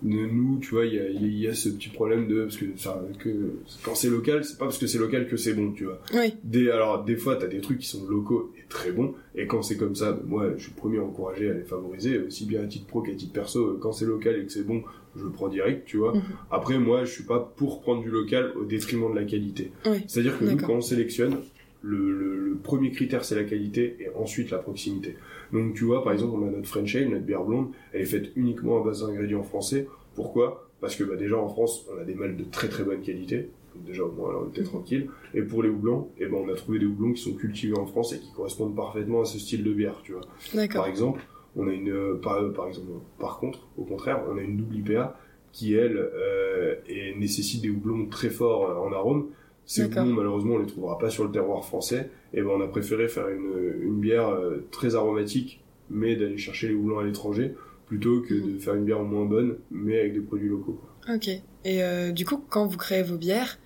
nous, 0.03 0.59
tu 0.61 0.71
vois, 0.71 0.87
il 0.87 0.95
y 0.95 0.99
a, 0.99 1.09
il 1.09 1.39
y 1.39 1.47
a 1.47 1.55
ce 1.55 1.69
petit 1.69 1.89
problème 1.89 2.27
de 2.29 2.43
parce 2.43 2.57
que, 2.57 2.67
ça, 2.77 3.03
que 3.19 3.55
quand 3.83 3.95
c'est 3.95 4.11
local, 4.11 4.45
c'est 4.45 4.59
pas 4.59 4.67
parce 4.67 4.79
que 4.79 4.87
c'est 4.87 4.99
local 4.99 5.29
que 5.29 5.37
c'est 5.37 5.55
bon, 5.55 5.73
tu 5.73 5.85
vois. 5.85 6.01
Oui. 6.15 6.35
Des, 6.45 6.71
alors 6.71 7.05
des 7.05 7.17
fois, 7.17 7.37
t'as 7.37 7.47
des 7.47 7.61
trucs 7.61 7.79
qui 7.79 7.87
sont 7.87 8.05
locaux 8.07 8.53
et 8.59 8.69
très 8.69 8.93
bons, 8.93 9.15
et 9.35 9.47
quand 9.47 9.63
c'est 9.63 9.77
comme 9.77 9.95
ça, 9.95 10.13
ben, 10.13 10.23
moi, 10.27 10.51
je 10.57 10.63
suis 10.65 10.73
le 10.75 10.81
premier 10.81 10.99
à 10.99 11.03
encourager 11.03 11.51
à 11.51 11.55
les 11.55 11.63
favoriser, 11.63 12.19
aussi 12.19 12.47
bien 12.47 12.63
à 12.63 12.67
titre 12.67 12.87
pro 12.87 13.03
qu'à 13.03 13.15
titre 13.15 13.33
perso. 13.33 13.79
Quand 13.81 13.93
c'est 13.93 14.07
local 14.07 14.39
et 14.41 14.45
que 14.45 14.53
c'est 14.53 14.67
bon, 14.67 14.83
je 15.17 15.25
le 15.25 15.31
prends 15.31 15.49
direct, 15.49 15.87
tu 15.87 15.99
vois. 15.99 16.15
Mhm. 16.15 16.23
Après, 16.51 16.79
moi, 16.79 17.05
je 17.05 17.11
suis 17.13 17.25
pas 17.25 17.53
pour 17.57 17.81
prendre 17.81 18.03
du 18.03 18.11
local 18.11 18.53
au 18.61 18.65
détriment 18.65 19.11
de 19.13 19.19
la 19.19 19.25
qualité. 19.25 19.73
Oui. 19.87 19.99
C'est-à-dire 20.07 20.39
que 20.39 20.45
nous, 20.45 20.57
quand 20.57 20.75
on 20.75 20.81
sélectionne, 20.81 21.37
le, 21.83 22.13
le, 22.13 22.37
le 22.37 22.55
premier 22.57 22.91
critère, 22.91 23.25
c'est 23.25 23.35
la 23.35 23.45
qualité, 23.45 23.97
et 24.01 24.09
ensuite 24.17 24.51
la 24.51 24.59
proximité. 24.59 25.17
Donc, 25.53 25.75
tu 25.75 25.85
vois, 25.85 26.03
par 26.03 26.13
exemple, 26.13 26.39
on 26.41 26.47
a 26.47 26.51
notre 26.51 26.69
French 26.69 26.95
Ale, 26.97 27.11
notre 27.11 27.25
bière 27.25 27.45
blonde, 27.45 27.69
elle 27.93 28.03
est 28.03 28.07
faite 28.07 28.31
uniquement 28.37 28.81
à 28.81 28.85
base 28.85 29.05
d'ingrédients 29.05 29.43
français. 29.43 29.89
Pourquoi? 30.15 30.69
Parce 30.81 30.97
que 30.97 31.05
bah, 31.05 31.17
déjà, 31.17 31.37
en 31.37 31.49
France, 31.49 31.87
on 31.93 32.01
a 32.01 32.05
des 32.05 32.15
mâles 32.15 32.37
de 32.37 32.45
très 32.45 32.69
très 32.69 32.85
bonne 32.85 33.01
qualité. 33.01 33.51
Donc 33.75 33.85
déjà, 33.85 34.05
au 34.05 34.13
moins, 34.13 34.33
là, 34.33 34.39
on 34.45 34.49
était 34.49 34.63
tranquille. 34.65 35.09
Et 35.35 35.43
pour 35.43 35.63
les 35.63 35.69
houblons, 35.69 36.09
eh 36.19 36.27
ben, 36.27 36.35
on 36.35 36.49
a 36.49 36.55
trouvé 36.55 36.79
des 36.79 36.87
houblons 36.87 37.13
qui 37.13 37.23
sont 37.23 37.35
cultivés 37.35 37.77
en 37.79 37.87
France 37.87 38.13
et 38.13 38.19
qui 38.19 38.33
correspondent 38.33 38.77
parfaitement 38.77 39.23
à 39.23 39.25
ce 39.25 39.39
style 39.39 39.65
de 39.65 39.73
bière, 39.73 40.01
tu 40.03 40.13
vois. 40.13 40.23
D'accord. 40.55 40.83
Par 40.83 40.91
exemple, 40.91 41.23
on 41.57 41.69
a 41.69 41.73
une, 41.73 41.91
euh, 41.91 42.15
par, 42.15 42.53
par 42.53 42.69
exemple, 42.69 42.89
par 43.19 43.39
contre, 43.39 43.67
au 43.77 43.85
contraire, 43.85 44.23
on 44.31 44.39
a 44.39 44.43
une 44.43 44.57
double 44.57 44.77
IPA 44.77 45.17
qui 45.53 45.75
elle 45.75 45.97
euh, 45.97 46.75
et 46.89 47.15
nécessite 47.15 47.63
des 47.63 47.71
houblons 47.71 48.07
très 48.07 48.31
forts 48.31 48.71
euh, 48.71 48.75
en 48.77 48.93
arôme. 48.93 49.27
Ces 49.67 49.85
houblons, 49.85 50.07
malheureusement, 50.07 50.55
on 50.55 50.59
les 50.59 50.67
trouvera 50.67 50.99
pas 50.99 51.09
sur 51.11 51.25
le 51.25 51.31
terroir 51.31 51.65
français. 51.65 52.11
Et 52.35 52.43
ben, 52.43 52.51
on 52.51 52.61
a 52.61 52.67
préféré 52.69 53.09
faire 53.09 53.29
une, 53.29 53.83
une 53.83 54.01
bière 54.01 54.29
euh, 54.29 54.67
très 54.71 54.95
aromatique, 54.95 55.63
mais 55.91 56.17
d'aller 56.17 56.39
chercher 56.39 56.69
les 56.69 56.75
houblons 56.75 56.99
à 56.99 57.05
l'étranger 57.05 57.55
plutôt 57.87 58.23
que 58.23 58.33
de 58.33 58.59
faire 58.59 58.75
une 58.75 58.85
bière 58.85 59.03
moins 59.03 59.27
bonne, 59.27 59.57
mais 59.71 60.01
avec 60.01 60.15
des 60.15 60.21
produits 60.21 60.49
locaux. 60.49 60.81
quoi. 60.81 61.15
Ok. 61.15 61.29
Et 61.29 61.83
euh, 61.83 62.11
du 62.11 62.25
coup, 62.25 62.43
quand 62.49 62.67
vous 62.67 62.79
créez 62.79 63.03
vos 63.03 63.19
bières, 63.19 63.59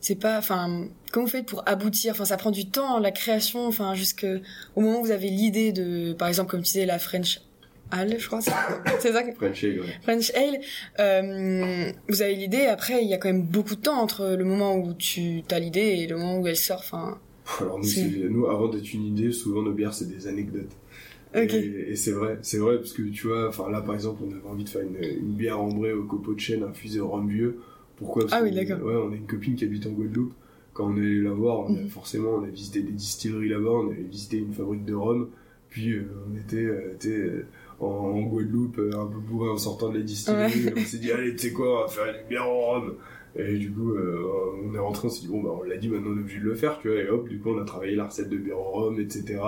c'est 0.00 0.18
pas, 0.18 0.38
enfin, 0.38 0.88
comment 1.12 1.26
vous 1.26 1.30
faites 1.30 1.46
pour 1.46 1.62
aboutir? 1.66 2.12
Enfin, 2.12 2.24
ça 2.24 2.36
prend 2.36 2.50
du 2.50 2.68
temps 2.68 2.98
la 2.98 3.10
création, 3.12 3.66
enfin, 3.66 3.94
jusqu'au 3.94 4.40
moment 4.76 5.00
où 5.00 5.04
vous 5.04 5.10
avez 5.10 5.28
l'idée 5.28 5.72
de, 5.72 6.12
par 6.14 6.26
exemple, 6.28 6.50
comme 6.50 6.60
tu 6.60 6.72
disais, 6.72 6.86
la 6.86 6.98
French 6.98 7.42
Ale, 7.90 8.18
je 8.18 8.26
crois, 8.26 8.40
c'est 8.40 8.50
ça. 9.12 9.22
French 9.36 9.64
Ale, 9.64 9.80
ouais. 9.80 9.86
French 10.02 10.32
Ale. 10.34 10.60
Euh, 11.00 11.92
vous 12.08 12.22
avez 12.22 12.34
l'idée. 12.34 12.66
Après, 12.66 13.02
il 13.02 13.08
y 13.08 13.14
a 13.14 13.18
quand 13.18 13.28
même 13.28 13.42
beaucoup 13.42 13.74
de 13.74 13.80
temps 13.80 14.00
entre 14.00 14.36
le 14.38 14.44
moment 14.44 14.76
où 14.76 14.94
tu 14.94 15.42
as 15.50 15.58
l'idée 15.58 15.80
et 15.98 16.06
le 16.06 16.16
moment 16.16 16.38
où 16.40 16.46
elle 16.46 16.56
sort. 16.56 16.78
Enfin, 16.80 17.18
Alors 17.60 17.78
nous, 17.78 17.84
C'est- 17.84 18.08
nous, 18.28 18.46
avant 18.46 18.68
d'être 18.68 18.92
une 18.92 19.04
idée, 19.04 19.32
souvent 19.32 19.62
nos 19.62 19.72
bières, 19.72 19.94
c'est 19.94 20.08
des 20.08 20.26
anecdotes. 20.28 20.70
ok. 21.34 21.54
Et, 21.54 21.90
et 21.92 21.96
c'est 21.96 22.12
vrai, 22.12 22.38
c'est 22.42 22.58
vrai 22.58 22.76
parce 22.76 22.92
que 22.92 23.02
tu 23.02 23.26
vois, 23.26 23.48
enfin 23.48 23.70
là 23.70 23.80
par 23.80 23.94
exemple, 23.94 24.22
on 24.26 24.30
avait 24.30 24.46
envie 24.48 24.64
de 24.64 24.68
faire 24.68 24.82
une, 24.82 24.96
une 25.02 25.32
bière 25.34 25.60
ambrée 25.60 25.92
au 25.92 26.04
copeau 26.04 26.34
de 26.34 26.40
chêne 26.40 26.62
infusée 26.62 27.00
au 27.00 27.08
rhum 27.08 27.28
vieux. 27.28 27.58
Pourquoi? 27.96 28.22
Parce 28.22 28.34
Ah 28.34 28.42
oui, 28.44 28.52
d'accord. 28.52 28.80
Ouais, 28.86 28.94
on 28.94 29.12
a 29.12 29.16
une 29.16 29.26
copine 29.26 29.54
qui 29.56 29.64
habite 29.64 29.86
en 29.86 29.90
Guadeloupe. 29.90 30.32
Quand 30.72 30.86
on 30.92 30.96
est 30.96 31.00
allé 31.00 31.20
la 31.22 31.32
voir, 31.32 31.60
on 31.60 31.74
a- 31.74 31.80
Mhm. 31.80 31.88
forcément, 31.88 32.30
on 32.36 32.44
a 32.44 32.48
visité 32.48 32.80
des 32.82 32.92
distilleries 32.92 33.48
là-bas, 33.48 33.68
on 33.70 33.90
avait 33.90 34.02
visité 34.02 34.38
une 34.38 34.52
fabrique 34.54 34.84
de 34.84 34.94
rhum. 34.94 35.28
Puis 35.68 35.92
euh, 35.92 36.04
on 36.32 36.36
était, 36.38 36.56
euh, 36.56 36.94
sais, 37.00 37.08
euh, 37.10 37.46
en, 37.80 37.86
en 37.86 38.20
Guadeloupe, 38.22 38.78
euh, 38.78 38.90
un 38.94 39.06
peu 39.06 39.18
bourré 39.18 39.50
en 39.50 39.56
sortant 39.56 39.88
de 39.88 39.98
la 39.98 40.04
distillerie. 40.04 40.66
Ouais. 40.66 40.74
On 40.76 40.84
s'est 40.84 40.98
dit, 40.98 41.10
allez, 41.10 41.32
tu 41.32 41.48
sais 41.48 41.52
quoi, 41.52 41.78
on 41.78 41.82
va 41.82 41.88
faire 41.88 42.14
une 42.14 42.28
bière 42.28 42.48
au 42.48 42.60
rhum. 42.60 42.94
Et 43.36 43.58
du 43.58 43.70
coup, 43.70 43.92
euh, 43.92 44.24
on 44.64 44.74
est 44.74 44.78
rentré, 44.78 45.06
on 45.06 45.10
s'est 45.10 45.22
dit, 45.22 45.28
bon, 45.28 45.42
bah, 45.42 45.50
on 45.58 45.62
l'a 45.62 45.76
dit, 45.76 45.88
maintenant 45.88 46.10
on 46.10 46.16
est 46.16 46.20
obligé 46.20 46.40
de 46.40 46.44
le 46.44 46.54
faire, 46.54 46.78
tu 46.80 46.88
vois. 46.88 46.98
Et 46.98 47.08
hop, 47.08 47.28
du 47.28 47.38
coup, 47.38 47.50
on 47.50 47.60
a 47.60 47.64
travaillé 47.64 47.94
la 47.94 48.06
recette 48.06 48.28
de 48.28 48.36
bière 48.36 48.58
au 48.58 48.70
rhum, 48.70 49.00
etc. 49.00 49.38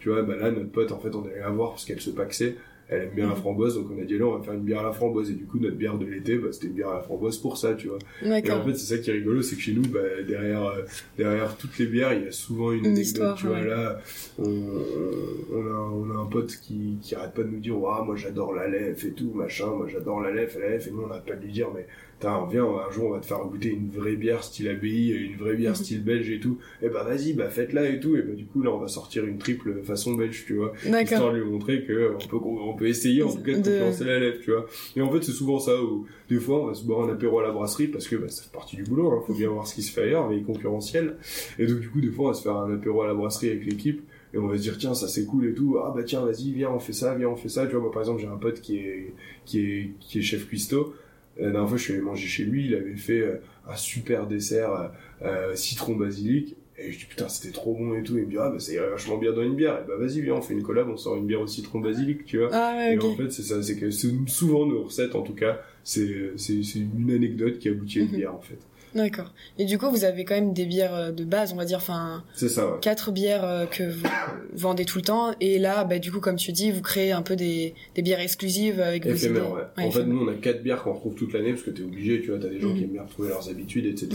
Tu 0.00 0.08
vois, 0.08 0.22
bah 0.22 0.36
là, 0.36 0.50
notre 0.50 0.70
pote, 0.70 0.92
en 0.92 0.98
fait, 0.98 1.14
on 1.14 1.24
allait 1.24 1.40
la 1.40 1.50
voir 1.50 1.70
parce 1.70 1.84
qu'elle 1.84 2.00
se 2.00 2.10
paxait. 2.10 2.56
Elle 2.88 3.02
aime 3.02 3.10
bien 3.14 3.28
la 3.28 3.34
framboise, 3.34 3.74
donc 3.74 3.86
on 3.94 4.00
a 4.00 4.04
dit 4.04 4.16
là 4.16 4.24
on 4.26 4.38
va 4.38 4.42
faire 4.42 4.54
une 4.54 4.62
bière 4.62 4.80
à 4.80 4.84
la 4.84 4.92
framboise 4.92 5.30
et 5.30 5.34
du 5.34 5.44
coup 5.44 5.58
notre 5.58 5.76
bière 5.76 5.98
de 5.98 6.06
l'été, 6.06 6.36
bah, 6.38 6.48
c'était 6.52 6.68
une 6.68 6.72
bière 6.72 6.88
à 6.88 6.94
la 6.94 7.00
framboise 7.00 7.36
pour 7.38 7.56
ça, 7.58 7.74
tu 7.74 7.88
vois. 7.88 7.98
Et 8.22 8.50
en 8.50 8.64
fait 8.64 8.74
c'est 8.74 8.96
ça 8.96 8.98
qui 8.98 9.10
est 9.10 9.14
rigolo, 9.14 9.42
c'est 9.42 9.56
que 9.56 9.62
chez 9.62 9.72
nous, 9.74 9.82
bah, 9.82 10.00
derrière 10.26 10.64
euh, 10.64 10.82
derrière 11.16 11.56
toutes 11.56 11.78
les 11.78 11.86
bières, 11.86 12.14
il 12.14 12.24
y 12.24 12.28
a 12.28 12.32
souvent 12.32 12.72
une, 12.72 12.78
Une 12.78 12.86
anecdote, 12.86 13.04
histoire, 13.04 13.36
tu 13.36 13.46
vois. 13.46 13.60
Là, 13.60 14.00
on, 14.38 14.44
on 14.44 15.66
a 15.66 15.90
on 15.92 16.10
a 16.10 16.22
un 16.22 16.26
pote 16.26 16.56
qui 16.56 16.96
qui 17.02 17.14
arrête 17.14 17.34
pas 17.34 17.42
de 17.42 17.48
nous 17.48 17.60
dire, 17.60 17.76
moi 17.76 18.16
j'adore 18.16 18.54
la 18.54 18.68
lef 18.68 19.04
et 19.04 19.12
tout 19.12 19.32
machin, 19.34 19.66
moi 19.66 19.86
j'adore 19.86 20.20
la 20.22 20.30
lef, 20.30 20.56
la 20.58 20.70
lef, 20.70 20.86
et 20.86 20.90
nous 20.90 21.02
on 21.02 21.10
arrête 21.10 21.24
pas 21.24 21.34
de 21.34 21.44
lui 21.44 21.52
dire 21.52 21.68
mais 21.74 21.86
Putain, 22.18 22.48
viens, 22.50 22.64
un 22.64 22.90
jour 22.90 23.06
on 23.06 23.10
va 23.12 23.20
te 23.20 23.26
faire 23.26 23.38
goûter 23.44 23.68
une 23.68 23.90
vraie 23.90 24.16
bière 24.16 24.42
style 24.42 24.66
abbaye, 24.68 25.10
une 25.12 25.36
vraie 25.36 25.54
bière 25.54 25.70
Mhm. 25.70 25.76
style 25.76 26.02
belge 26.02 26.28
et 26.30 26.40
tout. 26.40 26.58
Et 26.82 26.88
bah 26.88 27.04
vas-y, 27.04 27.32
bah 27.32 27.48
faites-la 27.48 27.88
et 27.88 28.00
tout. 28.00 28.16
Et 28.16 28.22
bah 28.22 28.34
du 28.34 28.44
coup 28.44 28.60
là 28.62 28.72
on 28.72 28.78
va 28.78 28.88
sortir 28.88 29.24
une 29.24 29.38
triple 29.38 29.82
façon 29.84 30.14
belge, 30.14 30.44
tu 30.44 30.54
vois. 30.54 30.72
Histoire 30.84 31.32
de 31.32 31.38
lui 31.38 31.44
montrer 31.48 31.84
que 31.84 32.14
on 32.14 32.26
peut, 32.26 32.36
on 32.44 32.74
peut 32.74 32.88
essayer 32.88 33.22
en 33.22 33.32
tout 33.32 33.42
cas 33.42 33.52
de 33.52 33.58
De- 33.58 33.62
concurrencer 33.70 34.04
la 34.04 34.18
lèvre, 34.18 34.38
tu 34.42 34.50
vois. 34.50 34.66
Et 34.96 35.00
en 35.00 35.12
fait 35.12 35.22
c'est 35.22 35.30
souvent 35.32 35.60
ça 35.60 35.80
où 35.80 36.06
des 36.28 36.40
fois 36.40 36.62
on 36.62 36.66
va 36.66 36.74
se 36.74 36.84
boire 36.84 37.08
un 37.08 37.12
apéro 37.12 37.38
à 37.38 37.44
la 37.44 37.52
brasserie 37.52 37.86
parce 37.86 38.08
que 38.08 38.16
bah, 38.16 38.28
ça 38.28 38.42
fait 38.42 38.52
partie 38.52 38.74
du 38.74 38.82
boulot, 38.82 39.12
hein. 39.12 39.22
faut 39.24 39.34
bien 39.34 39.48
voir 39.50 39.68
ce 39.68 39.76
qui 39.76 39.82
se 39.82 39.92
fait 39.92 40.02
ailleurs, 40.02 40.28
mais 40.28 40.42
concurrentiel. 40.42 41.16
Et 41.60 41.66
donc 41.66 41.78
du 41.78 41.88
coup 41.88 42.00
des 42.00 42.10
fois 42.10 42.24
on 42.24 42.28
va 42.30 42.34
se 42.34 42.42
faire 42.42 42.56
un 42.56 42.74
apéro 42.74 43.00
à 43.02 43.06
la 43.06 43.14
brasserie 43.14 43.50
avec 43.50 43.64
l'équipe 43.64 44.02
et 44.34 44.38
on 44.38 44.48
va 44.48 44.56
se 44.58 44.62
dire 44.62 44.76
tiens 44.76 44.92
ça 44.94 45.06
c'est 45.06 45.24
cool 45.24 45.46
et 45.46 45.54
tout 45.54 45.76
ah 45.82 45.92
bah 45.94 46.02
tiens 46.02 46.20
vas-y 46.22 46.50
viens 46.52 46.70
on 46.70 46.80
fait 46.80 46.92
ça 46.92 47.14
viens 47.14 47.28
on 47.28 47.36
fait 47.36 47.48
ça 47.48 47.64
tu 47.66 47.72
vois 47.74 47.80
moi 47.82 47.92
par 47.92 48.02
exemple 48.02 48.20
j'ai 48.20 48.26
un 48.26 48.36
pote 48.36 48.60
qui 48.60 48.76
est 48.78 49.14
qui 49.46 49.60
est 49.60 49.90
qui 50.00 50.18
est 50.18 50.22
chef 50.22 50.46
cuistot 50.48 50.92
la 51.38 51.50
dernière 51.50 51.68
fois 51.68 51.78
je 51.78 51.82
suis 51.84 51.92
allé 51.94 52.02
manger 52.02 52.26
chez 52.26 52.44
lui 52.44 52.66
il 52.66 52.74
avait 52.74 52.96
fait 52.96 53.20
euh, 53.20 53.36
un 53.68 53.76
super 53.76 54.26
dessert 54.26 54.72
euh, 54.72 54.88
euh, 55.22 55.54
citron 55.54 55.94
basilic. 55.96 56.56
Et 56.80 56.92
je 56.92 56.98
dis 57.00 57.06
putain 57.06 57.28
c'était 57.28 57.52
trop 57.52 57.74
bon 57.74 57.94
et 57.98 58.04
tout. 58.04 58.16
Il 58.16 58.24
me 58.26 58.30
dit 58.30 58.36
ah 58.38 58.50
bah 58.50 58.60
ça 58.60 58.72
irait 58.72 58.88
vachement 58.88 59.18
bien 59.18 59.32
dans 59.32 59.42
une 59.42 59.56
bière. 59.56 59.80
Et 59.82 59.88
bah 59.88 59.96
vas-y 59.98 60.20
viens 60.20 60.34
on 60.34 60.42
fait 60.42 60.54
une 60.54 60.62
collab 60.62 60.88
on 60.88 60.96
sort 60.96 61.16
une 61.16 61.26
bière 61.26 61.40
au 61.40 61.46
citron 61.48 61.80
basilic 61.80 62.24
tu 62.24 62.38
vois. 62.38 62.50
Ah 62.52 62.74
ouais, 62.76 62.94
et 62.94 62.98
en 63.00 63.16
fait 63.16 63.30
c'est 63.32 63.42
ça 63.42 63.60
c'est 63.64 63.76
que 63.76 63.90
souvent 63.90 64.64
nos 64.64 64.84
recettes 64.84 65.16
en 65.16 65.22
tout 65.22 65.34
cas. 65.34 65.60
C'est 65.82 66.30
c'est 66.36 66.62
c'est 66.62 66.78
une 66.78 67.10
anecdote 67.10 67.58
qui 67.58 67.68
aboutit 67.68 67.98
à 67.98 68.02
une 68.02 68.08
Mhm. 68.10 68.16
bière 68.16 68.34
en 68.34 68.40
fait 68.40 68.58
D'accord. 68.94 69.32
Et 69.58 69.64
du 69.64 69.78
coup, 69.78 69.90
vous 69.90 70.04
avez 70.04 70.24
quand 70.24 70.34
même 70.34 70.52
des 70.52 70.66
bières 70.66 70.94
euh, 70.94 71.10
de 71.10 71.24
base, 71.24 71.52
on 71.52 71.56
va 71.56 71.64
dire, 71.64 71.78
enfin, 71.78 72.22
c'est 72.34 72.48
ça 72.48 72.66
ouais. 72.66 72.78
quatre 72.80 73.12
bières 73.12 73.44
euh, 73.44 73.66
que 73.66 73.82
vous 73.82 74.06
vendez 74.54 74.84
tout 74.84 74.98
le 74.98 75.04
temps. 75.04 75.34
Et 75.40 75.58
là, 75.58 75.84
bah, 75.84 75.98
du 75.98 76.10
coup, 76.12 76.20
comme 76.20 76.36
tu 76.36 76.52
dis, 76.52 76.70
vous 76.70 76.82
créez 76.82 77.12
un 77.12 77.22
peu 77.22 77.36
des, 77.36 77.74
des 77.94 78.02
bières 78.02 78.20
exclusives 78.20 78.80
avec 78.80 79.06
vos 79.06 79.14
idées. 79.14 79.40
ouais. 79.40 79.40
Ouais, 79.76 79.84
en 79.84 79.90
fait, 79.90 80.04
nous, 80.04 80.20
on 80.20 80.28
a 80.28 80.34
quatre 80.34 80.62
bières 80.62 80.82
qu'on 80.82 80.94
retrouve 80.94 81.14
toute 81.14 81.32
l'année 81.32 81.52
parce 81.52 81.62
que 81.62 81.70
t'es 81.70 81.82
obligé, 81.82 82.20
tu 82.20 82.28
vois, 82.30 82.38
t'as 82.38 82.48
des 82.48 82.60
gens 82.60 82.74
qui 82.74 82.84
aiment 82.84 82.90
bien 82.90 83.02
retrouver 83.02 83.28
leurs 83.28 83.48
habitudes, 83.48 83.86
etc. 83.86 84.08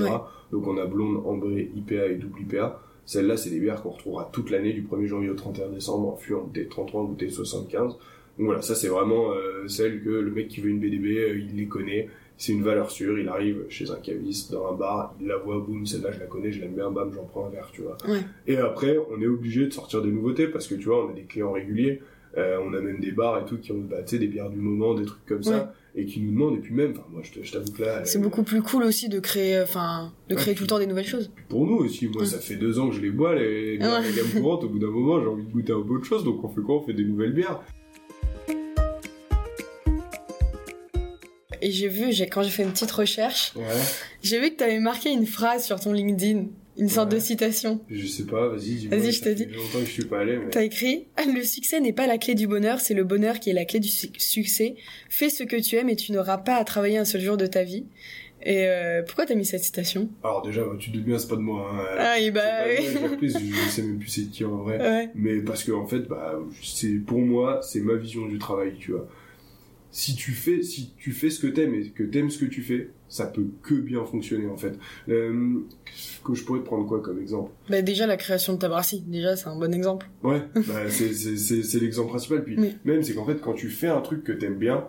Donc, 0.51 0.67
on 0.67 0.77
a 0.77 0.85
blonde, 0.85 1.23
ambrée, 1.25 1.71
IPA 1.75 2.07
et 2.07 2.15
double 2.15 2.41
IPA. 2.41 2.79
Celles-là, 3.05 3.35
c'est 3.35 3.49
des 3.49 3.59
bières 3.59 3.81
qu'on 3.81 3.91
retrouvera 3.91 4.29
toute 4.31 4.49
l'année 4.49 4.71
du 4.71 4.83
1er 4.83 5.07
janvier 5.07 5.29
au 5.29 5.35
31 5.35 5.69
décembre 5.69 6.13
en 6.13 6.15
fût, 6.15 6.35
en 6.35 6.41
bouteille 6.41 6.67
33, 6.69 7.01
en 7.01 7.03
bouteille 7.05 7.31
75. 7.31 7.97
Donc 8.37 8.47
voilà, 8.47 8.61
ça 8.61 8.73
c'est 8.73 8.87
vraiment 8.87 9.31
euh, 9.31 9.67
celle 9.67 10.01
que 10.01 10.09
le 10.09 10.31
mec 10.31 10.47
qui 10.47 10.61
veut 10.61 10.69
une 10.69 10.79
BDB, 10.79 11.17
euh, 11.17 11.37
il 11.37 11.55
les 11.55 11.67
connaît. 11.67 12.09
C'est 12.45 12.51
une 12.51 12.63
valeur 12.63 12.91
sûre, 12.91 13.17
il 13.17 13.29
arrive 13.29 13.63
chez 13.69 13.89
un 13.89 13.95
caviste, 13.95 14.51
dans 14.51 14.67
un 14.67 14.75
bar, 14.75 15.15
il 15.21 15.27
la 15.27 15.37
voit, 15.37 15.59
boum, 15.65 15.85
celle-là 15.85 16.11
je 16.11 16.19
la 16.19 16.25
connais, 16.25 16.51
je 16.51 16.59
l'aime 16.59 16.73
bien, 16.73 16.91
bam, 16.91 17.09
j'en 17.15 17.23
prends 17.23 17.45
un 17.45 17.49
verre, 17.49 17.69
tu 17.71 17.83
vois. 17.83 17.95
Ouais. 18.05 18.19
Et 18.47 18.57
après, 18.57 18.97
on 19.09 19.21
est 19.21 19.27
obligé 19.27 19.65
de 19.65 19.71
sortir 19.71 20.01
des 20.01 20.11
nouveautés 20.11 20.47
parce 20.49 20.67
que 20.67 20.75
tu 20.75 20.83
vois, 20.83 21.05
on 21.05 21.11
a 21.11 21.13
des 21.13 21.21
clients 21.23 21.53
réguliers, 21.53 22.01
euh, 22.37 22.57
on 22.61 22.73
a 22.73 22.81
même 22.81 22.99
des 22.99 23.13
bars 23.13 23.39
et 23.41 23.45
tout 23.45 23.57
qui 23.59 23.71
ont 23.71 23.79
bah, 23.89 24.01
des 24.01 24.27
bières 24.27 24.49
du 24.49 24.57
moment, 24.57 24.93
des 24.93 25.05
trucs 25.05 25.25
comme 25.25 25.41
ça, 25.41 25.73
et 25.95 26.05
qui 26.05 26.19
nous 26.19 26.31
demandent, 26.31 26.57
et 26.57 26.59
puis 26.59 26.73
même, 26.73 26.91
enfin 26.91 27.05
moi 27.13 27.21
je 27.23 27.49
t'avoue 27.49 27.71
que 27.71 27.81
là, 27.81 28.03
C'est 28.03 28.17
euh, 28.17 28.21
beaucoup 28.21 28.43
plus 28.43 28.61
cool 28.61 28.83
aussi 28.83 29.07
de 29.07 29.21
créer, 29.21 29.61
enfin, 29.61 30.11
de 30.27 30.35
Ouais, 30.35 30.41
créer 30.41 30.53
puis- 30.53 30.57
tout 30.57 30.63
le 30.65 30.67
temps 30.67 30.79
des 30.79 30.87
nouvelles 30.87 31.05
choses. 31.05 31.31
pour 31.47 31.65
nous 31.65 31.77
aussi, 31.77 32.09
moi 32.09 32.25
ça 32.25 32.39
fait 32.39 32.57
deux 32.57 32.77
ans 32.77 32.89
que 32.89 32.95
je 32.95 32.99
les 33.01 33.11
bois, 33.11 33.35
les, 33.35 33.71
les 33.71 33.77
bières 33.77 34.01
Ouais. 34.01 34.11
de 34.11 34.17
gamme 34.17 34.41
courante, 34.41 34.65
au 34.65 34.67
bout 34.69 34.79
d'un 34.79 34.87
moment 34.91 35.21
j'ai 35.21 35.27
envie 35.27 35.45
de 35.45 35.49
goûter 35.51 35.71
un 35.71 35.81
peu 35.81 35.93
autre 35.93 36.03
chose, 36.05 36.25
donc 36.25 36.43
on 36.43 36.49
fait 36.49 36.59
quoi? 36.61 36.75
On 36.75 36.81
fait 36.81 36.91
des 36.93 37.05
nouvelles 37.05 37.31
bières. 37.33 37.61
Et 41.65 41.71
j'ai 41.71 41.87
vu, 41.87 42.11
j'ai, 42.11 42.27
quand 42.27 42.43
j'ai 42.43 42.49
fait 42.49 42.63
une 42.63 42.71
petite 42.71 42.91
recherche, 42.91 43.53
Ouais. 43.55 43.63
j'ai 44.21 44.39
vu 44.41 44.49
que 44.51 44.57
tu 44.57 44.63
avais 44.63 44.79
marqué 44.79 45.09
une 45.11 45.25
phrase 45.25 45.63
sur 45.65 45.79
ton 45.79 45.93
LinkedIn, 45.93 46.45
une 46.77 46.89
sorte 46.89 47.11
Ouais. 47.13 47.19
de 47.19 47.23
citation. 47.23 47.79
Je 47.89 48.05
sais 48.05 48.25
pas, 48.25 48.49
vas-y. 48.49 48.87
Vas-y, 48.87 49.11
je 49.13 49.19
ça 49.19 49.19
te 49.19 49.29
fait 49.29 49.35
dis. 49.35 49.45
longtemps 49.45 49.79
que 49.79 49.85
je 49.85 49.91
suis 49.91 50.05
pas 50.05 50.19
allé, 50.19 50.37
mais... 50.37 50.49
T'as 50.49 50.63
écrit 50.63 51.07
Le 51.33 51.41
succès 51.43 51.79
n'est 51.79 51.93
pas 51.93 52.05
la 52.05 52.17
clé 52.17 52.35
du 52.35 52.47
bonheur, 52.47 52.81
c'est 52.81 52.93
le 52.93 53.05
bonheur 53.05 53.39
qui 53.39 53.49
est 53.49 53.53
la 53.53 53.63
clé 53.63 53.79
du 53.79 53.87
su- 53.87 54.09
succès. 54.17 54.75
Fais 55.09 55.29
ce 55.29 55.43
que 55.43 55.55
tu 55.55 55.77
aimes 55.77 55.87
et 55.89 55.95
tu 55.95 56.11
n'auras 56.11 56.37
pas 56.37 56.55
à 56.57 56.63
travailler 56.65 56.97
un 56.97 57.05
seul 57.05 57.21
jour 57.21 57.37
de 57.37 57.45
ta 57.45 57.63
vie. 57.63 57.85
Et 58.45 58.65
euh, 58.67 59.01
pourquoi 59.03 59.25
t'as 59.25 59.35
mis 59.35 59.45
cette 59.45 59.63
citation? 59.63 60.09
Alors 60.21 60.41
déjà, 60.41 60.63
bah, 60.65 60.75
tu 60.77 60.91
te 60.91 60.97
bien, 60.97 61.17
c'est 61.17 61.29
pas 61.29 61.37
de 61.37 61.41
moi. 61.41 61.71
Hein. 61.73 61.95
Ah, 61.97 62.19
et 62.19 62.29
bah 62.29 62.41
C'est 62.75 62.75
pas 62.75 62.81
oui. 62.81 62.93
de 62.93 62.99
moi, 62.99 63.17
je, 63.21 63.27
je 63.65 63.69
sais 63.69 63.81
même 63.83 63.99
plus 63.99 64.09
c'est 64.09 64.23
qui 64.29 64.43
en 64.43 64.57
vrai. 64.57 64.79
Ouais. 64.81 65.09
Mais 65.15 65.37
parce 65.39 65.63
que 65.63 65.71
en 65.71 65.87
fait, 65.87 65.99
bah, 66.09 66.37
c'est 66.61 66.95
pour 67.07 67.19
moi, 67.19 67.61
c'est 67.63 67.79
ma 67.79 67.93
vision 67.95 68.25
du 68.27 68.37
travail, 68.39 68.73
tu 68.77 68.91
vois. 68.91 69.07
Si 69.95 70.15
tu 70.15 70.31
fais, 70.31 70.63
si 70.63 70.91
tu 70.97 71.11
fais 71.11 71.29
ce 71.29 71.39
que 71.39 71.45
t'aimes 71.45 71.75
et 71.75 71.89
que 71.91 72.01
t'aimes 72.01 72.31
ce 72.31 72.39
que 72.39 72.45
tu 72.45 72.63
fais, 72.63 72.89
ça 73.09 73.27
peut 73.27 73.45
que 73.61 73.75
bien 73.75 74.03
fonctionner 74.03 74.47
en 74.47 74.57
fait. 74.57 74.73
Euh, 75.07 75.59
que 76.25 76.33
je 76.33 76.43
pourrais 76.43 76.61
te 76.61 76.65
prendre 76.65 76.87
quoi 76.87 76.99
comme 76.99 77.21
exemple? 77.21 77.51
Bah 77.69 77.83
déjà 77.83 78.07
la 78.07 78.17
création 78.17 78.53
de 78.53 78.57
ta 78.57 78.69
brasserie, 78.69 79.01
déjà 79.05 79.35
c'est 79.35 79.47
un 79.49 79.55
bon 79.55 79.71
exemple. 79.71 80.09
Ouais, 80.23 80.41
bah, 80.67 80.89
c'est 80.89 81.79
l'exemple 81.79 82.09
principal. 82.09 82.43
Puis 82.43 82.55
Oui. 82.57 82.75
même 82.85 83.03
c'est 83.03 83.13
qu'en 83.13 83.23
fait 83.25 83.39
quand 83.39 83.53
tu 83.53 83.69
fais 83.69 83.87
un 83.87 84.01
truc 84.01 84.23
que 84.23 84.31
t'aimes 84.31 84.57
bien, 84.57 84.87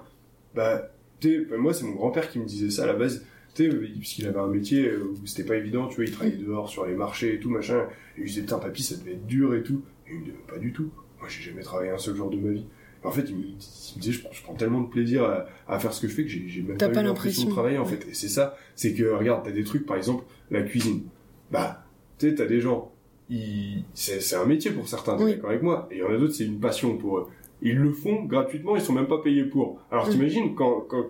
bah 0.54 0.90
sais, 1.20 1.46
moi 1.58 1.74
c'est 1.74 1.84
mon 1.84 1.92
grand 1.96 2.10
père 2.10 2.30
qui 2.30 2.38
me 2.38 2.46
disait 2.46 2.70
ça 2.70 2.84
à 2.84 2.86
la 2.86 2.94
base. 2.94 3.26
Sais, 3.52 3.68
puisqu'il 3.68 4.26
avait 4.26 4.40
un 4.40 4.48
métier 4.48 4.88
euh, 4.88 5.04
où 5.22 5.26
c'était 5.26 5.44
pas 5.46 5.56
évident, 5.56 5.86
tu 5.86 5.96
vois, 5.96 6.04
il 6.06 6.10
travaillait 6.12 6.38
dehors 6.38 6.68
sur 6.70 6.86
les 6.86 6.94
marchés 6.94 7.34
et 7.34 7.38
tout 7.40 7.50
machin. 7.50 7.82
Et 8.16 8.20
je 8.20 8.20
lui 8.22 8.28
disais 8.30 8.40
putain 8.40 8.58
papy 8.58 8.82
ça 8.82 8.96
devait 8.96 9.12
être 9.12 9.26
dur 9.26 9.54
et 9.54 9.62
tout. 9.62 9.82
Et 10.08 10.14
il 10.14 10.20
me 10.20 10.24
disait 10.24 10.36
pas 10.48 10.58
du 10.58 10.72
tout. 10.72 10.90
Moi 11.20 11.28
j'ai 11.28 11.42
jamais 11.50 11.62
travaillé 11.62 11.90
un 11.90 11.98
seul 11.98 12.16
jour 12.16 12.30
de 12.30 12.36
ma 12.38 12.52
vie. 12.52 12.64
En 13.04 13.10
fait, 13.10 13.26
il 13.28 13.36
me, 13.36 13.42
il 13.42 13.52
me 13.96 14.00
disait, 14.00 14.12
je 14.12 14.20
prends, 14.22 14.32
je 14.32 14.42
prends 14.42 14.54
tellement 14.54 14.80
de 14.80 14.88
plaisir 14.88 15.24
à, 15.24 15.44
à 15.68 15.78
faire 15.78 15.92
ce 15.92 16.00
que 16.00 16.08
je 16.08 16.14
fais 16.14 16.22
que 16.24 16.28
j'ai 16.30 16.62
même 16.62 16.78
pas, 16.78 16.88
pas 16.88 17.02
l'impression 17.02 17.44
de 17.46 17.50
travailler, 17.50 17.78
en 17.78 17.84
fait. 17.84 18.06
Et 18.08 18.14
c'est 18.14 18.28
ça, 18.28 18.56
c'est 18.74 18.94
que, 18.94 19.04
regarde, 19.04 19.44
t'as 19.44 19.50
des 19.52 19.64
trucs, 19.64 19.84
par 19.86 19.96
exemple, 19.96 20.24
la 20.50 20.62
cuisine. 20.62 21.02
Bah, 21.50 21.84
tu 22.18 22.28
sais, 22.30 22.34
t'as 22.34 22.46
des 22.46 22.60
gens, 22.60 22.92
ils, 23.28 23.84
c'est, 23.94 24.34
un 24.34 24.46
métier 24.46 24.70
pour 24.70 24.88
certains, 24.88 25.16
t'es 25.16 25.24
Oui. 25.24 25.34
d'accord 25.34 25.50
avec 25.50 25.62
moi. 25.62 25.86
Et 25.90 25.96
il 25.96 25.98
y 26.00 26.02
en 26.02 26.10
a 26.12 26.16
d'autres, 26.16 26.34
c'est 26.34 26.46
une 26.46 26.60
passion 26.60 26.96
pour 26.96 27.18
eux. 27.18 27.26
Ils 27.62 27.76
le 27.76 27.92
font 27.92 28.24
gratuitement, 28.24 28.74
ils 28.76 28.82
sont 28.82 28.92
même 28.92 29.06
pas 29.06 29.18
payés 29.22 29.44
pour. 29.44 29.80
Alors 29.90 30.06
Mm. 30.08 30.10
t'imagines, 30.10 30.54
quand, 30.54 30.86
quand, 30.88 31.06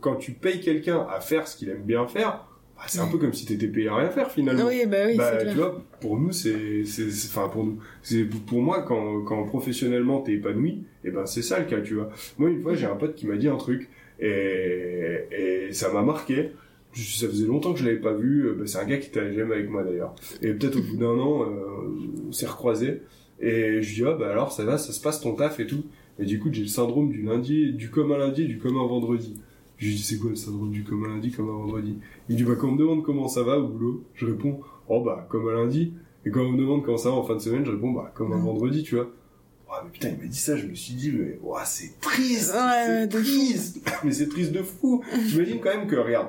quand 0.00 0.16
tu 0.16 0.32
payes 0.32 0.60
quelqu'un 0.60 1.06
à 1.10 1.20
faire 1.20 1.46
ce 1.46 1.56
qu'il 1.56 1.68
aime 1.68 1.82
bien 1.82 2.06
faire, 2.06 2.46
bah, 2.76 2.82
c'est 2.88 2.98
un 3.00 3.06
peu 3.06 3.18
comme 3.18 3.32
si 3.32 3.46
t'étais 3.46 3.68
payé 3.68 3.88
à 3.88 3.96
rien 3.96 4.10
faire, 4.10 4.30
finalement. 4.30 4.66
Oui, 4.66 4.84
bah 4.86 4.96
oui, 5.06 5.16
Bah, 5.16 5.44
tu 5.44 5.54
vois, 5.56 5.82
pour 6.00 6.18
nous, 6.18 6.32
c'est, 6.32 6.82
enfin, 7.26 7.48
pour 7.48 7.64
nous, 7.64 7.78
c'est, 8.02 8.24
pour 8.24 8.60
moi, 8.62 8.82
quand, 8.82 9.22
quand 9.22 9.44
professionnellement 9.44 10.20
t'es 10.20 10.32
épanoui, 10.32 10.82
et 11.04 11.10
ben, 11.10 11.26
c'est 11.26 11.42
ça 11.42 11.58
le 11.58 11.66
cas, 11.66 11.80
tu 11.80 11.94
vois. 11.94 12.10
Moi, 12.38 12.50
une 12.50 12.60
fois, 12.60 12.74
j'ai 12.74 12.86
un 12.86 12.96
pote 12.96 13.14
qui 13.14 13.26
m'a 13.26 13.36
dit 13.36 13.48
un 13.48 13.56
truc, 13.56 13.88
et, 14.20 15.66
et 15.68 15.72
ça 15.72 15.92
m'a 15.92 16.02
marqué. 16.02 16.50
Ça 16.94 17.26
faisait 17.26 17.46
longtemps 17.46 17.72
que 17.72 17.78
je 17.78 17.86
l'avais 17.86 18.00
pas 18.00 18.12
vu. 18.12 18.46
euh, 18.48 18.54
bah, 18.54 18.64
c'est 18.66 18.78
un 18.78 18.84
gars 18.84 18.98
qui 18.98 19.08
était 19.08 19.20
à 19.20 19.24
la 19.24 19.30
GM 19.30 19.50
avec 19.50 19.70
moi 19.70 19.82
d'ailleurs. 19.82 20.14
Et 20.42 20.52
peut-être 20.52 20.76
au 20.76 20.82
bout 20.82 20.96
d'un 20.98 21.18
an, 21.18 21.42
euh, 21.42 22.26
on 22.28 22.32
s'est 22.32 22.46
recroisés. 22.46 23.00
Et 23.40 23.80
je 23.82 23.88
lui 23.88 23.94
dis, 23.96 24.04
ah, 24.06 24.12
bah 24.12 24.30
alors, 24.30 24.52
ça 24.52 24.64
va, 24.64 24.76
ça 24.76 24.92
se 24.92 25.00
passe 25.00 25.20
ton 25.20 25.34
taf 25.34 25.58
et 25.58 25.66
tout. 25.66 25.84
Et 26.18 26.26
du 26.26 26.38
coup, 26.38 26.50
j'ai 26.52 26.60
le 26.62 26.68
syndrome 26.68 27.10
du 27.10 27.22
lundi, 27.22 27.72
du 27.72 27.88
commun 27.88 28.18
lundi 28.18 28.42
et 28.42 28.46
du 28.46 28.58
commun 28.58 28.86
vendredi. 28.86 29.40
Je 29.82 29.88
lui 29.88 29.94
dis, 29.96 30.02
c'est 30.04 30.16
quoi 30.18 30.30
le 30.30 30.36
syndrome 30.36 30.70
du 30.70 30.84
commun 30.84 31.08
lundi, 31.08 31.32
commun 31.32 31.54
vendredi? 31.54 31.98
Il 32.28 32.36
dit, 32.36 32.44
bah, 32.44 32.52
quand 32.56 32.68
on 32.68 32.72
me 32.72 32.78
demande 32.78 33.02
comment 33.02 33.26
ça 33.26 33.42
va 33.42 33.58
au 33.58 33.66
boulot, 33.66 34.04
je 34.14 34.26
réponds, 34.26 34.60
oh, 34.88 35.02
bah, 35.02 35.26
comme 35.28 35.48
un 35.48 35.54
lundi. 35.54 35.92
Et 36.24 36.30
quand 36.30 36.42
on 36.42 36.52
me 36.52 36.56
demande 36.58 36.84
comment 36.84 36.96
ça 36.96 37.10
va 37.10 37.16
en 37.16 37.24
fin 37.24 37.34
de 37.34 37.40
semaine, 37.40 37.64
je 37.64 37.72
réponds, 37.72 37.90
bah, 37.90 38.12
comme 38.14 38.32
un 38.32 38.38
vendredi, 38.38 38.84
tu 38.84 38.94
vois. 38.94 39.10
Oh, 39.68 39.72
mais 39.84 39.90
putain, 39.90 40.10
il 40.10 40.18
m'a 40.18 40.26
dit 40.28 40.38
ça, 40.38 40.56
je 40.56 40.66
me 40.68 40.74
suis 40.76 40.94
dit, 40.94 41.10
mais, 41.10 41.36
ouah, 41.42 41.64
c'est 41.64 41.98
triste! 42.00 42.52
Ouais, 42.54 42.84
c'est 42.86 43.08
triste! 43.08 43.90
mais 44.04 44.12
c'est 44.12 44.28
triste 44.28 44.52
de 44.52 44.62
fou! 44.62 45.02
J'imagine 45.26 45.58
quand 45.60 45.76
même 45.76 45.88
que, 45.88 45.96
regarde, 45.96 46.28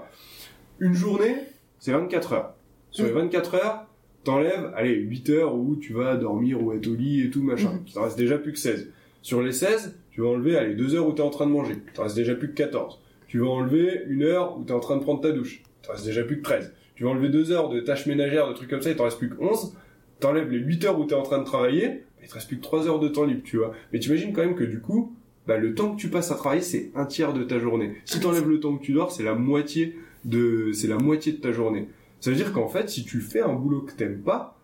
une 0.80 0.96
journée, 0.96 1.36
c'est 1.78 1.92
24 1.92 2.34
heures. 2.34 2.56
Sur 2.90 3.06
les 3.06 3.12
Mm. 3.12 3.16
24 3.16 3.54
heures, 3.54 3.86
t'enlèves, 4.24 4.74
allez, 4.76 4.96
8 4.96 5.30
heures 5.30 5.56
où 5.56 5.76
tu 5.76 5.94
vas 5.94 6.16
dormir 6.18 6.60
ou 6.64 6.74
être 6.74 6.88
au 6.88 6.96
lit 6.96 7.22
et 7.22 7.30
tout, 7.30 7.44
machin. 7.44 7.74
Mhm. 7.74 7.80
Il 7.86 7.94
t'en 7.94 8.02
reste 8.06 8.18
déjà 8.18 8.40
plus 8.40 8.52
que 8.54 8.58
16. 8.60 8.90
Sur 9.22 9.44
les 9.44 9.52
16, 9.52 9.96
tu 10.10 10.22
vas 10.22 10.30
enlever, 10.30 10.58
allez, 10.58 10.74
2 10.74 10.96
heures 10.96 11.08
où 11.08 11.12
t'es 11.14 11.22
en 11.22 11.30
train 11.30 11.46
de 11.46 11.52
manger. 11.52 11.76
T'en 11.94 12.02
reste 12.02 12.16
déjà 12.16 12.34
plus 12.34 12.50
que 12.50 12.56
14. 12.56 13.00
Tu 13.34 13.40
vas 13.40 13.48
enlever 13.48 14.04
une 14.10 14.22
heure 14.22 14.60
où 14.60 14.64
t'es 14.64 14.74
en 14.74 14.80
train 14.80 14.96
de 14.96 15.02
prendre 15.02 15.20
ta 15.20 15.32
douche. 15.32 15.64
Il 15.66 15.88
t'en 15.88 15.94
reste 15.94 16.06
déjà 16.06 16.22
plus 16.24 16.38
que 16.38 16.44
13. 16.44 16.72
Tu 16.94 17.04
vas 17.04 17.10
enlever 17.10 17.30
2 17.30 17.52
heures 17.52 17.70
de 17.70 17.80
tâches 17.80 18.06
ménagères, 18.06 18.48
de 18.48 18.54
trucs 18.54 18.70
comme 18.70 18.84
ça, 18.84 18.92
il 18.92 18.96
t'en 18.96 19.06
reste 19.06 19.18
plus 19.18 19.32
que 19.32 19.42
11. 19.42 19.76
T'enlèves 20.20 20.52
les 20.52 20.60
8 20.60 20.86
heures 20.86 21.00
où 21.00 21.06
t'es 21.06 21.16
en 21.16 21.24
train 21.24 21.40
de 21.40 21.44
travailler, 21.44 22.04
il 22.22 22.28
te 22.28 22.36
reste 22.36 22.48
plus 22.48 22.58
que 22.58 22.62
3 22.62 22.88
heures 22.88 23.00
de 23.00 23.08
temps 23.08 23.24
libre, 23.24 23.42
tu 23.44 23.58
vois. 23.58 23.74
Mais 23.92 23.98
t'imagines 23.98 24.34
quand 24.34 24.42
même 24.46 24.54
que 24.54 24.64
du 24.64 24.82
coup, 24.82 25.16
bah, 25.48 25.58
le 25.58 25.74
temps 25.74 25.96
que 25.96 26.00
tu 26.00 26.10
passes 26.10 26.30
à 26.30 26.36
travailler, 26.36 26.62
c'est 26.62 26.92
un 26.94 27.08
tiers 27.08 27.34
de 27.34 27.44
ta 27.44 27.58
journée. 27.58 27.96
Si 28.06 28.20
t'enlèves 28.20 28.48
le 28.48 28.60
temps 28.60 28.78
que 28.78 28.84
tu 28.84 28.94
dors, 28.94 29.12
c'est 29.12 29.24
la 29.24 29.34
moitié 29.34 29.98
de, 30.26 30.72
c'est 30.72 30.88
la 30.88 31.00
moitié 31.00 31.32
de 31.32 31.38
ta 31.38 31.52
journée. 31.52 31.90
Ça 32.20 32.30
veut 32.30 32.36
dire 32.36 32.54
qu'en 32.54 32.68
fait, 32.68 32.88
si 32.92 33.04
tu 33.04 33.20
fais 33.20 33.42
un 33.42 33.54
boulot 33.54 33.82
que 33.82 33.94
t'aimes 33.94 34.22
pas, 34.22 34.60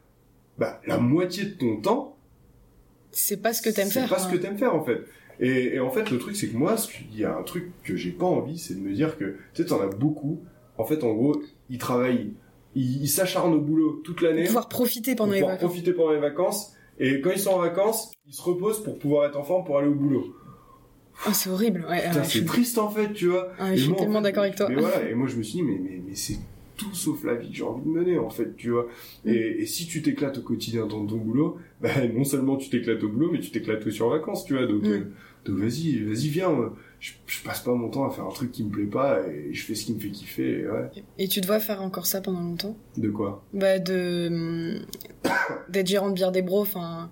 bah, 0.60 0.80
la 0.86 1.00
moitié 1.00 1.46
de 1.46 1.56
ton 1.56 1.78
temps, 1.78 2.18
C'est 3.10 3.42
pas 3.42 3.52
ce 3.52 3.64
que 3.64 3.72
t'aimes 3.72 3.90
faire. 3.90 4.04
c'est 4.04 4.14
pas 4.14 4.20
ce 4.20 4.28
hein. 4.28 4.32
que 4.32 4.38
t'aimes 4.38 4.60
faire, 4.60 4.76
en 4.76 4.84
fait. 4.84 5.02
Et, 5.40 5.76
et 5.76 5.80
en 5.80 5.90
fait, 5.90 6.12
le 6.12 6.18
truc, 6.18 6.36
c'est 6.36 6.48
que 6.50 6.58
moi, 6.58 6.76
qu'il 6.76 7.20
y 7.20 7.24
a 7.24 7.38
un 7.38 7.44
truc 7.44 7.72
que 7.84 7.96
j'ai 7.96 8.12
pas 8.12 8.26
envie, 8.26 8.58
c'est 8.58 8.74
de 8.76 8.80
me 8.82 8.94
dire 8.94 9.18
que, 9.18 9.36
tu 9.54 9.62
sais, 9.64 9.66
t'en 9.66 9.82
as 9.82 9.88
beaucoup. 9.88 10.40
En 10.78 10.86
fait, 10.86 11.04
en 11.04 11.14
gros, 11.14 11.42
ils 11.70 11.78
travaillent, 11.78 12.34
ils 12.76 13.08
s'acharnent 13.08 13.54
au 13.54 13.60
boulot 13.62 14.02
toute 14.04 14.22
l'année 14.22 14.46
Pouvoir 14.46 14.68
profiter 14.70 15.16
pour 15.16 15.26
pendant 15.26 15.34
les 15.34 15.40
pouvoir 15.40 15.56
vacances. 15.58 15.70
profiter 15.72 15.94
pendant 15.94 16.12
les 16.14 16.20
vacances. 16.20 16.74
Et 17.00 17.22
quand 17.22 17.32
ils 17.32 17.40
sont 17.40 17.52
en 17.52 17.60
vacances, 17.60 18.12
ils 18.28 18.34
se 18.34 18.42
reposent 18.42 18.84
pour 18.84 19.00
pouvoir 19.00 19.26
être 19.30 19.38
en 19.38 19.44
forme 19.44 19.64
pour 19.66 19.78
aller 19.78 19.88
au 19.88 19.94
boulot. 19.96 20.36
Oh, 21.28 21.32
c'est 21.34 21.50
horrible, 21.50 21.86
ouais. 21.90 22.00
Putain, 22.08 22.20
ouais, 22.22 22.26
je 22.26 22.30
c'est 22.40 22.46
triste 22.46 22.78
en 22.78 22.90
fait, 22.90 23.12
tu 23.14 23.28
vois. 23.28 23.50
ouais, 23.62 23.74
Et 23.74 23.78
je 23.78 23.82
suis 23.82 23.90
moi, 23.90 23.98
en 23.98 24.02
tellement 24.02 24.20
fait, 24.20 24.24
d'accord 24.24 24.44
avec 24.44 24.56
toi. 24.56 24.68
Mais 24.70 24.76
voilà, 24.76 25.10
et 25.10 25.14
moi 25.16 25.28
je 25.28 25.36
me 25.36 25.44
suis 25.44 25.60
dit, 25.60 25.64
mais, 25.64 25.78
mais, 25.82 26.02
mais 26.08 26.16
c'est 26.16 26.38
tout 26.78 26.94
sauf 26.94 27.26
la 27.26 27.34
vie 27.36 27.50
que 27.50 27.56
j'ai 27.58 27.64
envie 27.64 27.84
de 27.84 27.90
mener 27.90 28.18
en 28.18 28.30
fait, 28.30 28.56
tu 28.56 28.70
vois. 28.70 28.88
Mm. 29.26 29.30
Et, 29.30 29.62
et 29.62 29.66
si 29.66 29.86
tu 29.86 30.02
t'éclates 30.02 30.38
au 30.38 30.42
quotidien 30.42 30.86
dans 30.88 31.06
ton 31.06 31.18
boulot, 31.18 31.58
bah, 31.82 31.90
non 32.14 32.24
seulement 32.24 32.56
tu 32.56 32.70
t'éclates 32.70 33.04
au 33.04 33.10
boulot, 33.10 33.30
mais 33.34 33.40
tu 33.42 33.52
t'éclates 33.52 33.86
aussi 33.86 34.02
en 34.02 34.10
vacances, 34.10 34.46
tu 34.46 34.54
vois. 34.54 34.66
Donc, 34.66 34.84
Mm. 34.84 34.88
euh, 34.92 35.12
donc 35.46 35.58
vas-y, 35.58 36.00
vas-y, 36.04 36.28
viens. 36.30 36.50
moi. 36.50 36.76
Je, 37.00 37.14
je 37.28 37.42
passe 37.44 37.62
pas 37.62 37.74
mon 37.74 37.88
temps 37.90 38.06
à 38.06 38.12
faire 38.12 38.26
un 38.26 38.32
truc 38.32 38.52
qui 38.52 38.62
me 38.64 38.70
plaît 38.72 38.84
pas 38.86 39.26
et 39.26 39.54
je 39.54 39.64
fais 39.64 39.74
ce 39.74 39.86
qui 39.86 39.94
me 39.94 40.00
fait 40.00 40.10
kiffer. 40.10 40.60
et 40.64 40.68
ouais. 40.68 40.90
Et 41.18 41.28
tu 41.30 41.40
dois 41.40 41.60
faire 41.62 41.82
encore 41.82 42.06
ça 42.06 42.20
pendant 42.20 42.42
longtemps? 42.42 42.76
De 42.98 43.10
quoi? 43.10 43.42
Bah, 43.54 43.80
de. 43.80 44.82
d'être 45.70 45.88
gérant 45.88 46.10
de 46.10 46.16
bière 46.16 46.32
des 46.34 46.42
bros, 46.42 46.62
enfin. 46.62 47.10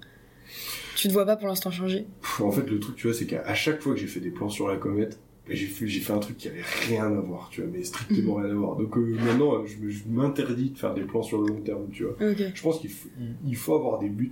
Tu 0.96 1.08
te 1.08 1.14
vois 1.14 1.26
pas 1.26 1.36
pour 1.38 1.48
l'instant 1.48 1.72
changer 1.72 2.06
Pff, 2.22 2.42
En 2.42 2.52
fait, 2.52 2.70
le 2.70 2.80
truc, 2.80 2.96
tu 2.96 3.08
vois, 3.08 3.16
c'est 3.16 3.28
qu'à 3.28 3.54
chaque 3.54 3.82
fois 3.82 3.94
que 3.94 4.00
j'ai 4.00 4.08
fait 4.08 4.20
des 4.20 4.32
plans 4.32 4.50
sur 4.50 4.68
la 4.68 4.78
comète, 4.78 5.20
bah, 5.48 5.54
j'ai 5.54 5.68
fait, 5.68 5.88
j'ai 5.88 6.00
fait 6.00 6.12
un 6.12 6.18
truc 6.20 6.38
qui 6.38 6.48
avait 6.50 6.64
rien 6.88 7.06
à 7.06 7.20
voir, 7.22 7.50
tu 7.52 7.62
vois, 7.62 7.70
mais 7.72 7.84
strictement 7.84 8.36
rien 8.42 8.50
à 8.50 8.54
voir. 8.56 8.76
Donc 8.76 8.98
euh, 8.98 9.16
maintenant, 9.24 9.56
euh, 9.56 9.66
je, 9.68 10.00
m'interdis 10.10 10.72
de 10.72 10.78
faire 10.78 10.94
des 10.94 11.04
plans 11.04 11.22
sur 11.24 11.42
le 11.42 11.48
long 11.48 11.62
terme, 11.62 11.86
tu 11.94 12.04
vois. 12.04 12.16
Je 12.20 12.62
pense 12.62 12.80
qu'il 12.80 12.90
faut, 12.90 13.10
il- 13.20 13.36
il 13.52 13.56
faut 13.56 13.76
avoir 13.76 14.00
des 14.00 14.10
buts 14.10 14.32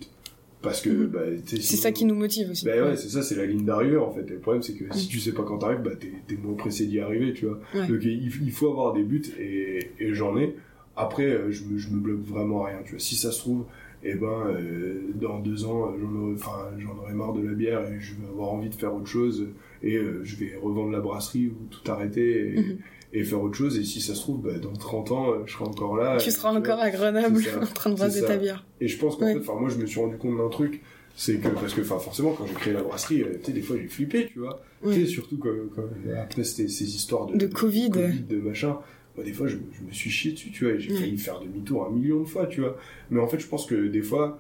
parce 0.66 0.82
que 0.82 0.90
Mhm. 0.90 1.08
bah, 1.08 1.20
C'est 1.46 1.62
sinon- 1.62 1.82
ça 1.82 1.92
qui 1.92 2.06
nous 2.06 2.16
motive 2.16 2.52
aussi. 2.52 2.66
Bah 2.66 2.72
ouais, 2.84 2.96
c'est 2.98 3.10
ça, 3.10 3.22
c'est 3.24 3.36
la 3.36 3.46
ligne 3.46 3.64
d'arrivée 3.66 3.98
en 3.98 4.12
fait. 4.12 4.26
Et 4.28 4.34
le 4.34 4.40
problème, 4.40 4.62
c'est 4.62 4.74
que 4.74 4.86
si 4.94 5.08
tu 5.08 5.20
sais 5.20 5.32
pas 5.32 5.44
quand 5.44 5.58
t'arrives, 5.60 5.82
bah 5.82 5.96
t'es, 6.00 6.12
t'es 6.28 6.36
moins 6.36 6.56
pressé 6.56 6.86
d'y 6.88 7.00
arriver, 7.00 7.34
tu 7.34 7.46
vois. 7.46 7.60
Ouais. 7.74 7.88
Donc 7.88 8.00
il, 8.04 8.52
faut 8.52 8.70
avoir 8.70 8.94
des 8.94 9.04
buts 9.04 9.24
et, 9.40 9.92
et 10.00 10.14
j'en 10.14 10.38
ai. 10.38 10.56
Après, 10.98 11.26
euh, 11.26 11.52
je 11.52 11.64
me, 11.66 11.78
je 11.78 11.90
me 11.90 12.00
bloque 12.00 12.24
vraiment 12.24 12.66
à 12.66 12.70
rien, 12.70 12.80
tu 12.86 12.92
vois. 12.92 13.00
Si 13.00 13.16
ça 13.16 13.32
se 13.32 13.40
trouve, 13.40 13.66
eh 14.04 14.14
ben, 14.16 14.28
euh, 14.48 15.02
dans 15.16 15.40
deux 15.40 15.66
ans, 15.66 15.88
euh, 15.92 15.98
j'en 16.00 16.16
aurai, 16.22 16.34
enfin, 16.36 16.70
j'en 16.78 16.98
aurai 16.98 17.14
marre 17.14 17.34
de 17.34 17.42
la 17.46 17.54
bière 17.54 17.82
et 17.92 18.00
je 18.00 18.14
vais 18.14 18.28
avoir 18.30 18.50
envie 18.54 18.70
de 18.70 18.76
faire 18.76 18.94
autre 18.96 19.08
chose 19.08 19.48
et 19.84 19.96
euh, 19.98 20.22
je 20.24 20.36
vais 20.38 20.56
revendre 20.62 20.92
la 20.92 21.00
brasserie 21.02 21.48
ou 21.48 21.56
tout 21.70 21.92
arrêter 21.92 22.54
et, 22.54 22.60
Mhm. 22.60 22.78
Et 23.18 23.24
faire 23.24 23.42
autre 23.42 23.56
chose. 23.56 23.78
Et 23.80 23.84
si 23.84 24.02
ça 24.02 24.14
se 24.14 24.22
trouve, 24.22 24.42
bah, 24.42 24.60
dans 24.60 24.74
30 24.74 25.12
ans, 25.12 25.32
euh, 25.32 25.44
je 25.46 25.54
serai 25.54 25.64
encore 25.66 25.96
là. 25.98 26.18
Tu 26.18 26.30
seras 26.32 26.52
vois. 26.52 26.60
encore 26.60 26.80
à 26.80 26.90
Grenoble 26.92 27.42
en 27.62 27.66
train 27.66 27.90
de 27.90 27.96
brasser 27.96 28.22
ta 28.26 28.38
bière. 28.38 28.66
Et 28.82 28.88
je 28.88 28.98
pense 29.00 29.16
qu'en 29.16 29.26
Ouais. 29.26 29.34
fait, 29.34 29.40
enfin, 29.40 29.60
moi, 29.60 29.70
je 29.70 29.78
me 29.78 29.86
suis 29.86 30.00
rendu 30.00 30.18
compte 30.18 30.38
d'un 30.38 30.50
truc, 30.50 30.82
c'est 31.16 31.38
que, 31.38 31.48
parce 31.48 31.74
que, 31.74 31.82
enfin, 31.82 31.98
forcément, 31.98 32.34
quand 32.34 32.46
j'ai 32.46 32.54
créé 32.54 32.74
la 32.74 32.84
brasserie, 32.84 33.24
euh, 33.24 33.38
tu 33.40 33.46
sais, 33.46 33.52
des 33.54 33.62
fois, 33.62 33.78
j'ai 33.78 33.88
flippé, 33.88 34.28
tu 34.32 34.40
vois. 34.40 34.62
Ouais. 34.84 34.94
Tu 34.94 35.02
sais, 35.02 35.08
surtout 35.08 35.38
quand, 35.38 35.50
quand- 35.76 35.84
après, 36.22 36.44
c'était 36.44 36.68
ces 36.70 36.94
histoires 36.96 37.26
de, 37.28 37.38
De 37.38 37.48
Covid. 37.48 37.90
de 37.90 38.38
machin. 38.38 38.78
Moi, 39.16 39.24
des 39.24 39.32
fois, 39.32 39.48
je, 39.48 39.56
me- 39.56 39.62
je 39.72 39.82
me 39.88 39.92
suis 39.94 40.10
chié 40.10 40.34
dessus, 40.34 40.52
tu 40.52 40.66
vois, 40.66 40.74
et 40.74 40.80
j'ai 40.82 40.92
Ouais. 40.92 41.00
failli 41.00 41.18
faire 41.18 41.40
demi-tour 41.40 41.86
un 41.88 41.90
million 41.90 42.20
de 42.20 42.26
fois, 42.28 42.48
tu 42.48 42.60
vois. 42.60 42.76
Mais 43.12 43.22
en 43.22 43.28
fait, 43.28 43.40
je 43.40 43.48
pense 43.48 43.66
que 43.66 43.88
des 43.88 44.02
fois, 44.02 44.40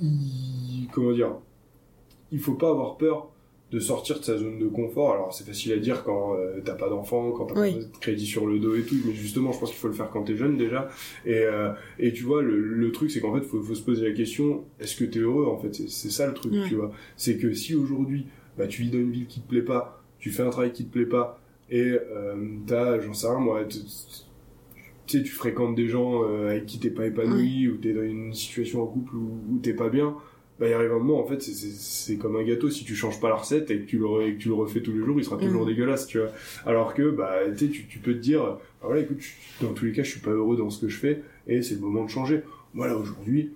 il, 0.00 0.88
comment 0.92 1.12
dire, 1.12 1.36
il 2.32 2.40
faut 2.40 2.54
pas 2.54 2.70
avoir 2.70 2.96
peur 2.96 3.28
de 3.70 3.80
sortir 3.80 4.18
de 4.18 4.24
sa 4.24 4.38
zone 4.38 4.58
de 4.58 4.66
confort. 4.66 5.12
Alors, 5.12 5.34
c'est 5.34 5.44
facile 5.44 5.72
à 5.72 5.76
dire 5.76 6.02
quand 6.04 6.34
euh, 6.34 6.60
t'as 6.64 6.74
pas 6.74 6.88
d'enfant, 6.88 7.32
quand 7.32 7.46
t'as 7.46 7.60
Oui. 7.60 7.72
pas 7.74 7.78
de 7.80 7.86
crédit 8.00 8.24
sur 8.26 8.46
le 8.46 8.58
dos 8.58 8.74
et 8.74 8.82
tout, 8.82 8.96
mais 9.04 9.12
justement, 9.12 9.52
je 9.52 9.58
pense 9.60 9.70
qu'il 9.70 9.78
faut 9.78 9.88
le 9.88 9.94
faire 9.94 10.08
quand 10.10 10.22
t'es 10.22 10.36
jeune 10.36 10.56
déjà. 10.56 10.88
Et, 11.26 11.34
euh, 11.34 11.70
et 11.98 12.12
tu 12.14 12.24
vois, 12.24 12.40
le, 12.42 12.58
le 12.58 12.92
truc, 12.92 13.10
c'est 13.10 13.20
qu'en 13.20 13.34
fait, 13.34 13.42
faut, 13.44 13.60
faut 13.60 13.74
se 13.74 13.82
poser 13.82 14.08
la 14.08 14.14
question, 14.14 14.64
est-ce 14.80 14.96
que 14.96 15.04
t'es 15.04 15.18
heureux, 15.18 15.46
en 15.46 15.58
fait? 15.58 15.74
C'est, 15.74 16.10
ça 16.10 16.26
le 16.26 16.32
truc, 16.34 16.52
Ouais. 16.54 16.62
tu 16.66 16.76
vois. 16.76 16.92
C'est 17.16 17.36
que 17.36 17.52
si 17.52 17.74
aujourd'hui, 17.74 18.26
bah, 18.56 18.66
tu 18.66 18.82
vis 18.82 18.90
dans 18.90 18.98
une 18.98 19.10
ville 19.10 19.26
qui 19.26 19.40
te 19.42 19.48
plaît 19.48 19.60
pas, 19.62 20.02
tu 20.18 20.30
fais 20.30 20.42
un 20.42 20.50
travail 20.50 20.72
qui 20.72 20.86
te 20.86 20.92
plaît 20.92 21.04
pas, 21.06 21.38
et 21.70 21.82
euh, 21.92 22.34
t'as, 22.66 22.98
j'en 23.00 23.12
sais 23.12 23.26
rien, 23.28 23.38
moi, 23.38 23.64
tu 23.66 23.78
sais, 25.06 25.22
tu 25.22 25.30
fréquentes 25.30 25.74
des 25.74 25.88
gens 25.88 26.22
euh, 26.24 26.48
avec 26.50 26.66
qui 26.66 26.78
t'es 26.78 26.90
pas 26.90 27.06
épanoui, 27.06 27.68
ou 27.68 27.76
t'es 27.76 27.92
dans 27.92 28.02
une 28.02 28.32
situation 28.34 28.82
en 28.82 28.86
couple 28.86 29.14
où, 29.16 29.40
où 29.52 29.58
t'es 29.58 29.72
pas 29.74 29.88
bien, 29.88 30.16
bah, 30.58 30.66
il 30.68 30.72
arrive 30.72 30.90
un 30.92 30.98
moment, 30.98 31.20
en 31.20 31.26
fait, 31.26 31.40
c'est, 31.42 32.16
comme 32.16 32.36
un 32.36 32.42
gâteau, 32.42 32.68
si 32.70 32.84
tu 32.84 32.94
changes 32.96 33.20
pas 33.20 33.28
la 33.28 33.36
recette 33.36 33.70
et 33.70 33.78
que 33.78 33.84
tu 33.86 33.98
le, 33.98 34.04
re- 34.06 34.26
et 34.28 34.34
que 34.34 34.38
tu 34.38 34.48
le 34.48 34.54
refais 34.54 34.80
tous 34.80 34.92
les 34.92 35.04
jours, 35.04 35.18
il 35.18 35.24
sera 35.24 35.36
toujours 35.36 35.62
Mhm. 35.62 35.68
dégueulasse, 35.68 36.06
tu 36.06 36.18
vois. 36.18 36.28
Alors 36.66 36.94
que, 36.94 37.10
bah, 37.10 37.34
tu 37.56 37.66
sais, 37.66 37.70
tu, 37.70 37.98
peux 37.98 38.14
te 38.14 38.18
dire, 38.18 38.42
bah, 38.42 38.60
voilà, 38.82 39.02
écoute, 39.02 39.18
je- 39.20 39.64
dans 39.66 39.72
tous 39.72 39.84
les 39.84 39.92
cas, 39.92 40.02
je 40.02 40.10
suis 40.10 40.20
pas 40.20 40.30
heureux 40.30 40.56
dans 40.56 40.70
ce 40.70 40.80
que 40.80 40.88
je 40.88 40.98
fais, 40.98 41.22
et 41.46 41.62
c'est 41.62 41.74
le 41.74 41.80
moment 41.80 42.04
de 42.04 42.10
changer. 42.10 42.40
Moi, 42.74 42.86
là, 42.88 42.96
aujourd'hui, 42.96 43.50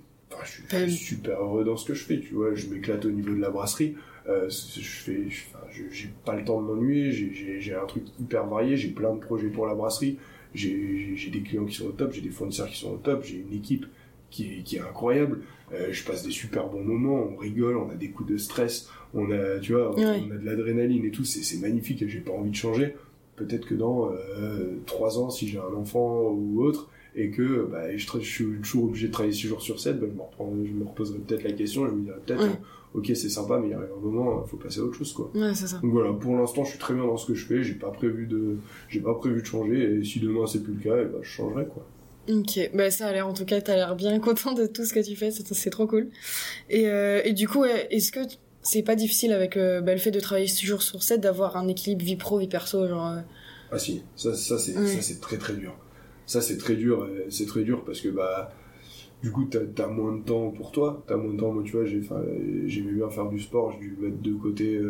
je, 0.45 0.49
suis, 0.51 0.63
je 0.71 0.87
suis 0.91 1.05
super 1.17 1.41
heureux 1.43 1.65
dans 1.65 1.77
ce 1.77 1.87
que 1.87 1.95
je 1.95 2.05
fais, 2.05 2.19
tu 2.21 2.35
vois, 2.35 2.55
je 2.55 2.67
m'éclate 2.69 3.05
au 3.05 3.11
niveau 3.11 3.35
de 3.35 3.41
la 3.41 3.51
brasserie, 3.51 3.95
euh, 4.29 4.49
je 4.49 4.81
fais, 4.81 5.23
j'ai 5.91 6.09
pas 6.25 6.37
le 6.37 6.45
temps 6.45 6.61
de 6.63 6.67
m'ennuyer, 6.67 7.11
j'ai, 7.13 7.75
un 7.75 7.85
truc 7.87 8.05
hyper 8.21 8.47
varié, 8.47 8.77
j'ai 8.77 8.89
plein 8.89 9.13
de 9.15 9.21
projets 9.21 9.49
pour 9.49 9.67
la 9.67 9.75
brasserie, 9.75 10.19
j'ai, 10.55 10.71
j'ai, 10.71 11.17
j'ai 11.17 11.31
des 11.31 11.41
clients 11.41 11.65
qui 11.65 11.75
sont 11.75 11.87
au 11.87 11.93
top, 11.93 12.13
j'ai 12.13 12.21
des 12.21 12.31
fournisseurs 12.31 12.69
qui 12.69 12.79
sont 12.79 12.93
au 12.93 12.97
top, 12.97 13.25
j'ai 13.25 13.45
une 13.51 13.57
équipe 13.57 13.85
qui 14.33 14.59
est, 14.59 14.63
qui 14.65 14.77
est 14.77 14.81
incroyable, 14.81 15.41
euh, 15.73 15.89
je 15.93 16.05
passe 16.05 16.25
des 16.25 16.33
super 16.33 16.67
bons 16.69 16.83
moments, 16.83 17.29
on 17.33 17.37
rigole, 17.37 17.77
on 17.77 17.91
a 17.91 17.95
des 17.95 18.11
coups 18.11 18.31
de 18.31 18.37
stress, 18.37 18.89
on 19.15 19.31
a, 19.31 19.61
tu 19.61 19.73
vois, 19.75 19.95
Ouais. 19.95 20.23
on 20.27 20.31
a 20.33 20.37
de 20.39 20.45
l'adrénaline 20.45 21.05
et 21.05 21.11
tout, 21.11 21.25
c'est, 21.25 21.57
magnifique 21.61 22.03
et 22.03 22.09
j'ai 22.09 22.21
pas 22.21 22.33
envie 22.33 22.51
de 22.51 22.57
changer. 22.57 22.97
Peut-être 23.37 23.67
que 23.67 23.75
dans 23.75 24.11
euh, 24.11 24.79
trois 24.87 25.19
ans, 25.19 25.31
si 25.31 25.47
j'ai 25.49 25.59
un 25.59 25.75
enfant 25.77 26.31
ou 26.31 26.63
autre, 26.65 26.89
et 27.15 27.31
que 27.31 27.67
bah, 27.71 27.95
je, 27.97 28.07
suis 28.21 28.47
toujours 28.63 28.85
obligé 28.85 29.09
de 29.09 29.13
travailler 29.13 29.35
6 29.35 29.49
jours 29.49 29.63
sur 29.63 29.79
7, 29.81 30.01
bah, 30.01 30.07
je, 30.11 30.17
me 30.17 30.23
reprends, 30.23 30.53
je 30.65 30.73
me 30.73 30.85
reposerai 30.85 31.19
peut-être 31.19 31.45
la 31.45 31.53
question, 31.53 31.87
je 31.87 31.93
me 31.93 32.03
dirais 32.05 32.19
peut-être, 32.25 32.43
Ouais. 32.43 32.49
euh, 32.49 32.99
ok 32.99 33.07
c'est 33.15 33.29
sympa, 33.29 33.59
mais 33.61 33.69
il 33.69 33.75
arrive 33.75 33.91
un 33.97 34.01
moment, 34.01 34.39
euh, 34.41 34.47
faut 34.47 34.57
passer 34.57 34.81
à 34.81 34.83
autre 34.85 34.95
chose 34.97 35.13
quoi. 35.13 35.31
Ouais, 35.35 35.55
c'est 35.55 35.67
ça. 35.67 35.79
Donc 35.83 35.93
voilà, 35.93 36.13
pour 36.13 36.35
l'instant 36.37 36.65
je 36.65 36.71
suis 36.71 36.79
très 36.79 36.95
bien 36.95 37.05
dans 37.05 37.17
ce 37.19 37.27
que 37.27 37.35
je 37.35 37.45
fais, 37.45 37.63
j'ai 37.63 37.75
pas 37.75 37.91
prévu 37.91 38.27
de, 38.27 38.57
j'ai 38.89 39.01
pas 39.01 39.15
prévu 39.15 39.41
de 39.43 39.47
changer, 39.47 39.97
et 39.99 40.05
si 40.05 40.21
demain 40.21 40.47
c'est 40.47 40.63
plus 40.63 40.75
le 40.75 40.81
cas, 40.81 40.97
eh 41.03 41.05
ben, 41.05 41.19
je 41.23 41.29
changerai 41.29 41.67
quoi. 41.67 41.85
Ok, 42.29 42.71
bah 42.73 42.91
ça 42.91 43.09
a 43.09 43.13
l'air, 43.13 43.27
en 43.27 43.35
tout 43.35 43.45
cas, 43.45 43.61
t'as 43.61 43.75
l'air 43.75 43.97
bien 43.97 44.19
content 44.21 44.53
de 44.53 44.67
tout 44.67 44.85
ce 44.85 44.95
que 44.95 45.01
tu 45.01 45.17
fais, 45.17 45.31
c'est 45.33 45.71
trop 45.71 45.87
cool. 45.87 46.09
Et, 46.71 46.89
euh, 46.89 47.21
et 47.25 47.33
du 47.33 47.49
coup, 47.49 47.65
est-ce 47.65 48.13
que 48.13 48.21
c'est 48.63 48.83
pas 48.83 48.95
difficile 48.95 49.33
avec 49.33 49.57
euh, 49.57 49.81
bah, 49.81 49.93
le 49.93 49.99
fait 49.99 50.13
de 50.13 50.21
travailler 50.21 50.47
6 50.47 50.67
jours 50.67 50.83
sur 50.83 51.03
7 51.03 51.21
d'avoir 51.21 51.57
un 51.57 51.67
équilibre 51.69 52.05
vie 52.05 52.17
pro, 52.17 52.39
vie 52.39 52.47
perso, 52.49 52.87
genre... 52.89 53.09
euh, 53.09 53.21
Ah 53.73 53.79
si, 53.79 54.03
ça, 54.17 54.35
ça 54.35 54.59
c'est 54.59 54.77
Ouais. 54.79 55.21
très 55.21 55.37
très 55.39 55.55
dur. 55.55 55.77
Ça 56.27 56.41
c'est 56.41 56.57
très 56.59 56.77
dur, 56.77 57.09
c'est 57.31 57.47
très 57.47 57.65
dur 57.65 57.85
parce 57.85 58.01
que 58.01 58.09
bah 58.09 58.53
du 59.23 59.33
coup 59.33 59.45
t'as 59.51 59.85
as 59.85 59.89
moins 59.89 60.17
de 60.17 60.23
temps 60.23 60.51
pour 60.51 60.71
toi, 60.71 61.03
t'as 61.09 61.17
moins 61.17 61.35
de 61.35 61.39
temps. 61.41 61.53
Moi 61.53 61.65
tu 61.65 61.73
vois, 61.73 61.85
j'aimais 61.85 62.93
bien 62.93 63.11
faire 63.11 63.29
du 63.29 63.41
sport, 63.41 63.73
j'ai 63.73 63.79
dû 63.81 63.97
mettre 64.01 64.23
de 64.23 64.33
côté, 64.35 64.81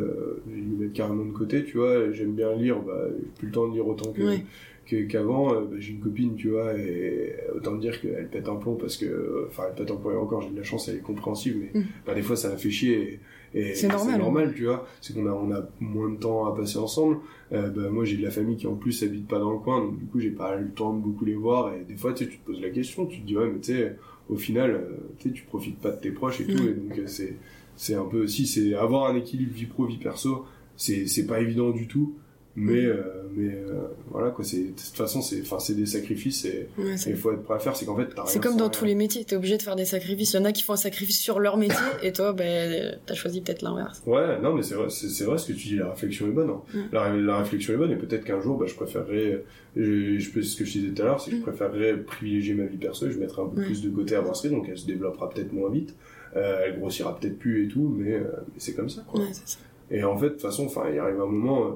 j'ai 0.46 0.60
dû 0.60 0.76
mettre 0.78 0.92
carrément 0.92 1.24
de 1.24 1.32
côté, 1.32 1.64
tu 1.64 1.78
vois. 1.78 2.12
J'aime 2.12 2.34
bien 2.34 2.54
lire, 2.54 2.80
bah 2.82 3.06
j'ai 3.18 3.26
plus 3.38 3.46
le 3.48 3.52
temps 3.52 3.66
de 3.68 3.72
lire 3.74 3.86
autant 3.88 4.12
que 4.12 4.22
Ouais. 4.22 4.44
Qu'avant. 4.84 5.54
Euh, 5.54 5.60
bah, 5.62 5.76
j'ai 5.78 5.92
une 5.92 6.00
copine, 6.00 6.34
tu 6.34 6.50
vois, 6.50 6.76
et 6.78 7.34
autant 7.54 7.76
dire 7.76 8.00
qu'elle 8.00 8.28
pète 8.28 8.48
un 8.48 8.56
plomb 8.56 8.74
parce 8.76 8.96
que 8.96 9.46
enfin 9.48 9.64
elle 9.68 9.74
pète 9.74 9.90
un 9.90 9.96
plomb 9.96 10.10
et 10.12 10.16
encore 10.16 10.42
j'ai 10.42 10.50
de 10.50 10.56
la 10.56 10.62
chance, 10.64 10.88
elle 10.88 10.96
est 10.96 11.00
compréhensive, 11.00 11.56
mais 11.58 11.80
Mm. 11.80 11.84
bah, 12.06 12.14
des 12.14 12.22
fois 12.22 12.36
ça 12.36 12.48
la 12.48 12.56
fait 12.56 12.70
chier. 12.70 13.20
Et, 13.54 13.60
et 13.70 13.74
C'est 13.74 13.88
normal, 14.18 14.54
tu 14.56 14.64
vois. 14.64 14.86
C'est 15.00 15.14
qu'on 15.14 15.26
a 15.26 15.32
on 15.32 15.52
a 15.52 15.68
moins 15.80 16.08
de 16.10 16.16
temps 16.16 16.46
à 16.46 16.56
passer 16.56 16.78
ensemble. 16.78 17.18
Euh, 17.52 17.68
bah, 17.70 17.90
moi 17.90 18.04
j'ai 18.04 18.16
de 18.16 18.22
la 18.22 18.30
famille 18.30 18.56
qui 18.56 18.66
en 18.66 18.74
plus 18.76 19.02
habite 19.02 19.28
pas 19.28 19.38
dans 19.38 19.52
le 19.52 19.58
coin 19.58 19.80
donc 19.84 19.98
du 19.98 20.06
coup 20.06 20.18
j'ai 20.20 20.30
pas 20.30 20.56
le 20.56 20.70
temps 20.70 20.94
de 20.94 21.00
beaucoup 21.02 21.24
les 21.26 21.34
voir 21.34 21.74
et 21.74 21.84
des 21.84 21.96
fois 21.96 22.12
tu 22.14 22.24
sais, 22.24 22.30
tu 22.30 22.38
te 22.38 22.46
poses 22.46 22.62
la 22.62 22.70
question 22.70 23.04
tu 23.04 23.20
te 23.20 23.26
dis 23.26 23.36
ouais 23.36 23.46
mais 23.52 23.60
tu 23.60 23.72
sais 23.74 23.96
au 24.30 24.36
final 24.36 24.70
euh, 24.70 24.96
tu 25.18 25.28
sais 25.28 25.34
tu 25.34 25.42
profites 25.44 25.78
pas 25.78 25.90
de 25.90 26.00
tes 26.00 26.12
proches 26.12 26.40
et 26.40 26.46
tout 26.46 26.62
Mm. 26.62 26.68
et 26.68 26.72
donc 26.72 27.00
c'est 27.08 27.36
c'est 27.76 27.94
un 27.94 28.04
peu 28.06 28.26
si 28.26 28.46
c'est 28.46 28.72
avoir 28.74 29.10
un 29.10 29.16
équilibre 29.16 29.52
vie 29.52 29.66
pro 29.66 29.84
vie 29.84 29.98
perso 29.98 30.46
c'est 30.76 31.06
c'est 31.06 31.26
pas 31.26 31.40
évident 31.40 31.70
du 31.72 31.86
tout 31.86 32.14
mais 32.54 32.82
Mm. 32.82 32.86
euh, 32.86 33.02
mais 33.34 33.54
euh, 33.54 33.72
voilà 34.10 34.30
quoi 34.30 34.44
c'est 34.44 34.58
de 34.62 34.66
toute 34.68 34.94
façon 34.94 35.22
c'est 35.22 35.40
enfin 35.40 35.58
c'est 35.58 35.72
des 35.74 35.86
sacrifices 35.86 36.44
et 36.44 36.68
ouais, 36.76 36.96
il 37.06 37.16
faut 37.16 37.32
être 37.32 37.42
prêt 37.44 37.54
à 37.54 37.58
faire 37.58 37.74
c'est 37.74 37.86
qu'en 37.86 37.96
fait 37.96 38.08
t'as 38.14 38.26
C'est 38.26 38.40
comme 38.42 38.58
dans 38.58 38.64
rien. 38.64 38.70
tous 38.70 38.84
les 38.84 38.94
métiers, 38.94 39.24
t'es 39.24 39.36
obligé 39.36 39.56
de 39.56 39.62
faire 39.62 39.74
des 39.76 39.86
sacrifices. 39.86 40.32
Il 40.34 40.36
y 40.36 40.38
en 40.38 40.44
a 40.44 40.52
qui 40.52 40.62
font 40.62 40.74
un 40.74 40.76
sacrifice 40.76 41.18
sur 41.18 41.40
leur 41.40 41.56
métier, 41.56 41.76
et 42.02 42.12
toi, 42.12 42.34
ben, 42.34 42.94
t'as 43.06 43.14
choisi 43.14 43.40
peut-être 43.40 43.62
l'inverse. 43.62 44.02
Ouais, 44.06 44.38
non, 44.40 44.52
mais 44.54 44.62
c'est 44.62 44.74
vrai, 44.74 44.90
c'est, 44.90 45.24
vrai 45.24 45.38
ce 45.38 45.46
que 45.48 45.52
tu 45.54 45.68
dis, 45.68 45.76
la 45.76 45.90
réflexion 45.90 46.26
est 46.26 46.30
bonne. 46.32 46.50
hein. 46.50 46.60
La, 46.92 47.08
la 47.14 47.38
réflexion 47.38 47.72
est 47.72 47.76
bonne, 47.78 47.90
et 47.92 47.96
peut-être 47.96 48.24
qu'un 48.24 48.40
jour, 48.42 48.58
bah, 48.58 48.66
je 48.66 48.74
préférerais, 48.74 49.44
je, 49.76 50.18
je 50.18 50.30
peux, 50.30 50.42
ce 50.42 50.54
que 50.56 50.64
je 50.66 50.72
disais 50.72 50.88
tout 50.92 51.00
à 51.02 51.06
l'heure, 51.06 51.20
c'est 51.20 51.30
que 51.30 51.36
je 51.38 51.40
Mm. 51.40 51.44
préférerais 51.46 51.96
privilégier 52.02 52.54
ma 52.54 52.64
vie 52.66 52.76
perso, 52.76 53.06
et 53.06 53.10
je 53.12 53.18
mettrai 53.18 53.40
un 53.42 53.46
peu 53.46 53.60
Ouais. 53.60 53.66
plus 53.66 53.80
de 53.82 53.88
côté 53.90 54.14
à 54.14 54.20
brasserie, 54.20 54.50
donc 54.50 54.66
elle 54.68 54.76
se 54.78 54.86
développera 54.86 55.30
peut-être 55.30 55.52
moins 55.54 55.70
vite, 55.70 55.94
euh, 56.36 56.64
elle 56.66 56.78
grossira 56.78 57.18
peut-être 57.18 57.38
plus 57.38 57.64
et 57.64 57.68
tout, 57.68 57.94
mais, 57.96 58.12
euh, 58.12 58.24
mais 58.48 58.58
c'est 58.58 58.74
comme 58.74 58.90
ça, 58.90 59.02
quoi. 59.08 59.20
Ouais, 59.20 59.26
c'est 59.32 59.48
ça. 59.48 59.58
Et 59.90 60.04
en 60.04 60.16
fait, 60.18 60.26
de 60.26 60.30
toute 60.32 60.42
façon, 60.42 60.66
enfin, 60.66 60.84
il 60.92 60.98
arrive 60.98 61.20
un 61.20 61.26
moment, 61.26 61.64
euh, 61.66 61.70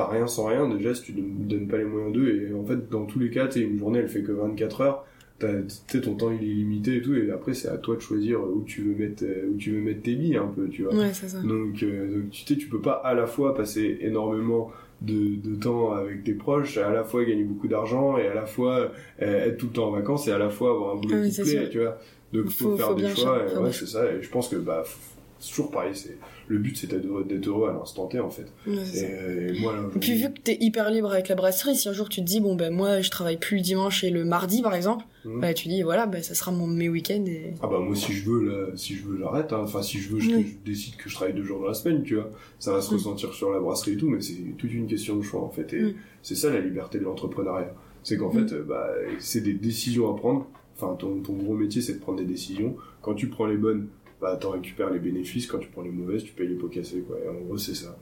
t'as 0.00 0.08
rien 0.08 0.26
sans 0.26 0.46
rien, 0.46 0.68
déjà, 0.68 0.94
si 0.94 1.02
tu 1.02 1.12
ne 1.14 1.48
donnes 1.48 1.68
pas 1.68 1.78
les 1.78 1.84
moyens 1.84 2.12
d'eux, 2.12 2.48
et 2.50 2.54
en 2.54 2.64
fait, 2.64 2.88
dans 2.90 3.04
tous 3.06 3.18
les 3.18 3.30
cas, 3.30 3.48
sais, 3.50 3.60
une 3.60 3.78
journée, 3.78 3.98
elle 4.00 4.08
fait 4.08 4.22
que 4.22 4.32
24 4.32 4.80
heures, 4.80 5.04
t'as- 5.38 6.00
ton 6.00 6.14
temps, 6.14 6.30
il 6.30 6.42
est 6.48 6.54
limité 6.54 6.96
et 6.96 7.02
tout, 7.02 7.14
et 7.14 7.30
après, 7.30 7.54
c'est 7.54 7.68
à 7.68 7.78
toi 7.78 7.96
de 7.96 8.00
choisir 8.00 8.40
où 8.40 8.62
tu 8.66 8.82
veux 8.82 8.94
mettre, 8.94 9.24
où 9.50 9.56
tu 9.56 9.72
veux 9.72 9.80
mettre 9.80 10.02
tes 10.02 10.14
billes, 10.14 10.36
un 10.36 10.46
peu, 10.48 10.68
tu 10.68 10.82
vois. 10.82 10.94
Ouais, 10.94 11.12
c'est 11.12 11.28
ça. 11.28 11.40
Donc, 11.42 11.82
euh, 11.82 12.14
donc, 12.14 12.30
tu 12.30 12.44
sais, 12.44 12.56
tu 12.56 12.68
peux 12.68 12.80
pas 12.80 12.92
à 13.04 13.14
la 13.14 13.26
fois 13.26 13.54
passer 13.54 13.98
énormément 14.02 14.70
de, 15.00 15.36
de 15.42 15.54
temps 15.56 15.92
avec 15.92 16.24
tes 16.24 16.34
proches, 16.34 16.76
à 16.76 16.92
la 16.92 17.04
fois 17.04 17.24
gagner 17.24 17.44
beaucoup 17.44 17.68
d'argent 17.68 18.18
et 18.18 18.26
à 18.26 18.34
la 18.34 18.44
fois 18.44 18.90
euh, 19.22 19.46
être 19.46 19.56
tout 19.56 19.66
le 19.66 19.72
temps 19.72 19.88
en 19.88 19.92
vacances 19.92 20.28
et 20.28 20.32
à 20.32 20.36
la 20.38 20.50
fois 20.50 20.72
avoir 20.72 20.94
un 20.96 21.00
boulot 21.00 21.16
Ah 21.22 21.26
qui 21.26 21.40
plaît, 21.40 21.68
tu 21.70 21.78
vois. 21.80 21.98
Donc 22.34 22.48
faut, 22.50 22.70
Faut- 22.72 22.76
faire 22.76 22.88
faut 22.88 22.94
des 22.94 23.08
choix, 23.08 23.38
et 23.50 23.56
ouais, 23.56 23.72
c'est 23.72 23.86
ça. 23.86 24.04
Et 24.12 24.22
je 24.22 24.28
pense 24.30 24.48
que 24.50 24.56
bah 24.56 24.82
faut, 24.84 25.19
toujours 25.48 25.70
pareil. 25.70 25.94
C'est 25.94 26.16
le 26.48 26.58
but, 26.58 26.76
c'est 26.76 26.86
d'être 26.88 27.46
heureux 27.46 27.68
à 27.70 27.72
l'instant 27.72 28.06
T 28.06 28.18
en 28.20 28.30
fait. 28.30 28.46
Ouais. 28.66 28.76
Et, 28.94 29.56
et 29.56 29.60
moi, 29.60 29.74
là, 29.74 29.82
Et 29.94 29.98
puis 29.98 30.14
vu 30.14 30.32
que 30.32 30.40
t'es 30.40 30.56
hyper 30.60 30.90
libre 30.90 31.12
avec 31.12 31.28
la 31.28 31.34
brasserie, 31.34 31.74
si 31.76 31.88
un 31.88 31.92
jour 31.92 32.08
tu 32.08 32.20
te 32.20 32.26
dis 32.26 32.40
bon 32.40 32.54
ben 32.56 32.72
moi 32.72 33.00
je 33.00 33.10
travaille 33.10 33.38
plus 33.38 33.56
le 33.58 33.62
dimanche 33.62 34.04
et 34.04 34.10
le 34.10 34.24
mardi 34.24 34.62
par 34.62 34.74
exemple, 34.74 35.04
Mhm. 35.24 35.40
bah 35.40 35.52
tu 35.54 35.68
dis 35.68 35.82
voilà 35.82 36.06
ben 36.06 36.22
ça 36.22 36.34
sera 36.34 36.50
mon 36.50 36.66
mes 36.66 36.88
week-ends 36.88 37.24
et 37.26 37.52
Ah 37.62 37.66
bah 37.66 37.78
moi 37.78 37.94
si 37.94 38.12
je 38.12 38.28
veux 38.30 38.42
là, 38.44 38.66
si 38.74 38.94
je 38.94 39.04
veux 39.04 39.18
j'arrête. 39.18 39.52
hein. 39.52 39.60
Enfin 39.64 39.82
si 39.82 39.98
je 39.98 40.08
veux 40.10 40.18
je, 40.20 40.30
Oui. 40.30 40.56
je 40.64 40.70
décide 40.70 40.96
que 40.96 41.08
je 41.10 41.14
travaille 41.14 41.34
deux 41.34 41.44
jours 41.44 41.60
dans 41.60 41.68
la 41.68 41.74
semaine, 41.74 42.02
tu 42.02 42.14
vois. 42.14 42.30
Ça 42.58 42.72
va 42.72 42.80
se 42.80 42.90
Mm. 42.92 42.96
ressentir 42.96 43.34
sur 43.34 43.50
la 43.50 43.60
brasserie 43.60 43.92
et 43.92 43.96
tout, 43.96 44.08
mais 44.08 44.20
c'est 44.22 44.34
toute 44.56 44.72
une 44.72 44.86
question 44.86 45.16
de 45.16 45.22
choix 45.22 45.42
en 45.42 45.50
fait. 45.50 45.72
Et 45.74 45.82
Mm. 45.82 45.94
c'est 46.22 46.34
ça 46.36 46.50
la 46.50 46.60
liberté 46.60 46.98
de 46.98 47.04
l'entrepreneuriat. 47.04 47.74
C'est 48.02 48.16
qu'en 48.16 48.30
fait 48.30 48.52
euh, 48.54 48.64
bah 48.66 48.88
c'est 49.18 49.42
des 49.42 49.52
décisions 49.52 50.10
à 50.12 50.16
prendre. 50.16 50.46
Enfin 50.76 50.94
ton, 50.98 51.20
ton 51.20 51.34
gros 51.34 51.54
métier 51.54 51.82
c'est 51.82 51.92
de 51.94 51.98
prendre 52.00 52.18
des 52.18 52.24
décisions. 52.24 52.74
Quand 53.02 53.12
tu 53.14 53.28
prends 53.28 53.44
les 53.46 53.58
bonnes, 53.58 53.88
bah 54.20 54.36
t'en 54.36 54.50
récupères 54.50 54.90
les 54.90 54.98
bénéfices. 54.98 55.46
Quand 55.46 55.58
tu 55.58 55.68
prends 55.68 55.82
les 55.82 55.90
mauvaises, 55.90 56.24
tu 56.24 56.32
payes 56.32 56.48
les 56.48 56.54
pots 56.56 56.68
cassés 56.68 57.00
quoi. 57.06 57.16
Et 57.24 57.28
en 57.28 57.34
gros 57.40 57.56
c'est 57.58 57.74
ça. 57.74 57.96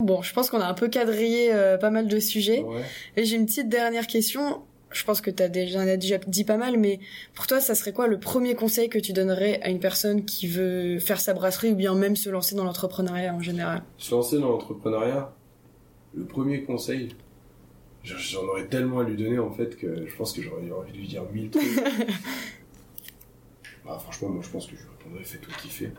bon 0.00 0.20
je 0.22 0.32
pense 0.34 0.50
qu'on 0.50 0.60
a 0.60 0.66
un 0.66 0.74
peu 0.74 0.88
quadrillé 0.88 1.52
euh, 1.52 1.78
pas 1.78 1.90
mal 1.90 2.08
de 2.08 2.18
sujets 2.18 2.60
Ouais. 2.62 2.82
et 3.16 3.24
j'ai 3.24 3.36
une 3.36 3.46
petite 3.46 3.68
dernière 3.68 4.06
question. 4.06 4.62
Je 4.90 5.04
pense 5.04 5.22
que 5.22 5.30
t'as 5.30 5.48
déjà, 5.48 5.78
en 5.80 5.88
as 5.88 5.96
déjà 5.96 6.18
dit 6.18 6.44
pas 6.44 6.58
mal, 6.58 6.76
mais 6.76 7.00
pour 7.34 7.46
toi, 7.46 7.60
ça 7.60 7.74
serait 7.74 7.94
quoi 7.94 8.08
le 8.08 8.20
premier 8.20 8.54
conseil 8.54 8.90
que 8.90 8.98
tu 8.98 9.14
donnerais 9.14 9.58
à 9.62 9.70
une 9.70 9.78
personne 9.80 10.26
qui 10.26 10.46
veut 10.46 10.98
faire 10.98 11.18
sa 11.18 11.32
brasserie 11.32 11.70
ou 11.72 11.76
bien 11.76 11.94
même 11.94 12.14
se 12.14 12.28
lancer 12.28 12.54
dans 12.56 12.64
l'entrepreneuriat 12.64 13.34
en 13.34 13.40
général? 13.40 13.84
Se 13.96 14.14
lancer 14.14 14.38
dans 14.38 14.50
l'entrepreneuriat, 14.50 15.34
le 16.14 16.26
premier 16.26 16.62
conseil, 16.64 17.14
j'en- 18.04 18.44
aurais 18.46 18.66
tellement 18.68 19.00
à 19.00 19.04
lui 19.04 19.16
donner 19.16 19.38
en 19.38 19.50
fait 19.50 19.76
que 19.76 20.06
je 20.06 20.14
pense 20.16 20.32
que 20.32 20.42
j'aurais 20.42 20.70
envie 20.70 20.92
de 20.92 20.98
lui 20.98 21.08
dire 21.08 21.24
mille 21.32 21.50
trucs. 21.50 21.64
bah, 23.84 23.98
franchement, 23.98 24.28
moi 24.28 24.42
je 24.42 24.50
pense 24.50 24.66
que 24.66 24.76
je 24.76 24.82
lui 24.82 24.88
répondrais 24.98 25.24
fais-toi 25.24 25.52
kiffer. 25.60 25.90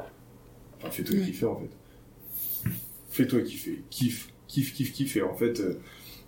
Enfin, 0.78 0.89
fais-toi 0.89 1.16
Ouais. 1.18 1.26
kiffer 1.26 1.45
en 1.45 1.58
fait. 1.60 2.70
Fais-toi 3.10 3.41
kiffer. 3.41 3.84
Kiffe, 3.89 4.32
kiffe, 4.47 4.74
kiffe, 4.74 4.93
kiffe. 4.93 5.18
Et 5.18 5.22
en 5.22 5.36
fait, 5.36 5.60
euh, 5.60 5.80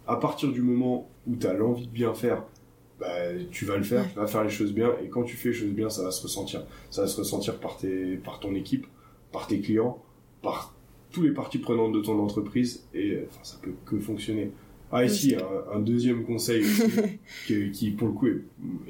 à 0.07 0.17
partir 0.17 0.51
du 0.51 0.61
moment 0.61 1.09
où 1.25 1.35
tu 1.35 1.47
as 1.47 1.53
l'envie 1.53 1.87
de 1.87 1.91
bien 1.91 2.13
faire, 2.13 2.43
bah, 2.99 3.07
tu 3.51 3.65
vas 3.65 3.77
le 3.77 3.83
faire, 3.83 4.03
Ouais. 4.03 4.09
tu 4.13 4.19
vas 4.19 4.27
faire 4.27 4.43
les 4.43 4.49
choses 4.49 4.73
bien. 4.73 4.91
Et 5.03 5.09
quand 5.09 5.23
tu 5.23 5.35
fais 5.35 5.49
les 5.49 5.55
choses 5.55 5.71
bien, 5.71 5.89
ça 5.89 6.03
va 6.03 6.11
se 6.11 6.21
ressentir. 6.21 6.65
Ça 6.91 7.01
va 7.01 7.07
se 7.07 7.17
ressentir 7.17 7.59
par, 7.59 7.77
tes, 7.77 8.17
par 8.17 8.39
ton 8.39 8.53
équipe, 8.55 8.85
par 9.31 9.47
tes 9.47 9.59
clients, 9.61 10.03
par 10.41 10.75
tous 11.11 11.23
les 11.23 11.31
parties 11.31 11.57
prenantes 11.57 11.93
de 11.93 12.01
ton 12.01 12.19
entreprise. 12.19 12.85
Et 12.93 13.11
euh, 13.15 13.25
enfin, 13.29 13.39
ça 13.43 13.57
peut 13.61 13.73
que 13.85 13.99
fonctionner. 13.99 14.51
Ah, 14.91 15.03
ici, 15.03 15.31
c'est 15.31 15.43
un, 15.43 15.77
un 15.77 15.79
deuxième 15.79 16.23
conseil 16.23 16.61
aussi, 16.61 16.83
qui, 17.47 17.71
qui, 17.71 17.91
pour 17.91 18.07
le 18.09 18.13
coup 18.13 18.27
est, 18.27 18.41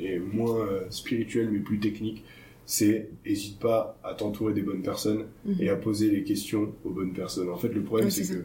est 0.03 0.19
moins 0.19 0.59
euh, 0.59 0.81
spirituel 0.89 1.49
mais 1.51 1.59
plus 1.59 1.79
technique, 1.79 2.23
c'est 2.65 3.09
hésite 3.25 3.59
pas 3.59 3.97
à 4.03 4.13
t'entourer 4.13 4.53
des 4.53 4.61
bonnes 4.61 4.81
personnes 4.83 5.25
Mhm. 5.45 5.55
et 5.59 5.69
à 5.69 5.75
poser 5.75 6.09
les 6.11 6.23
questions 6.23 6.73
aux 6.83 6.89
bonnes 6.89 7.13
personnes. 7.13 7.49
En 7.49 7.57
fait, 7.57 7.69
le 7.69 7.81
problème 7.81 8.09
c'est 8.09 8.23
c'est 8.23 8.35
que 8.35 8.43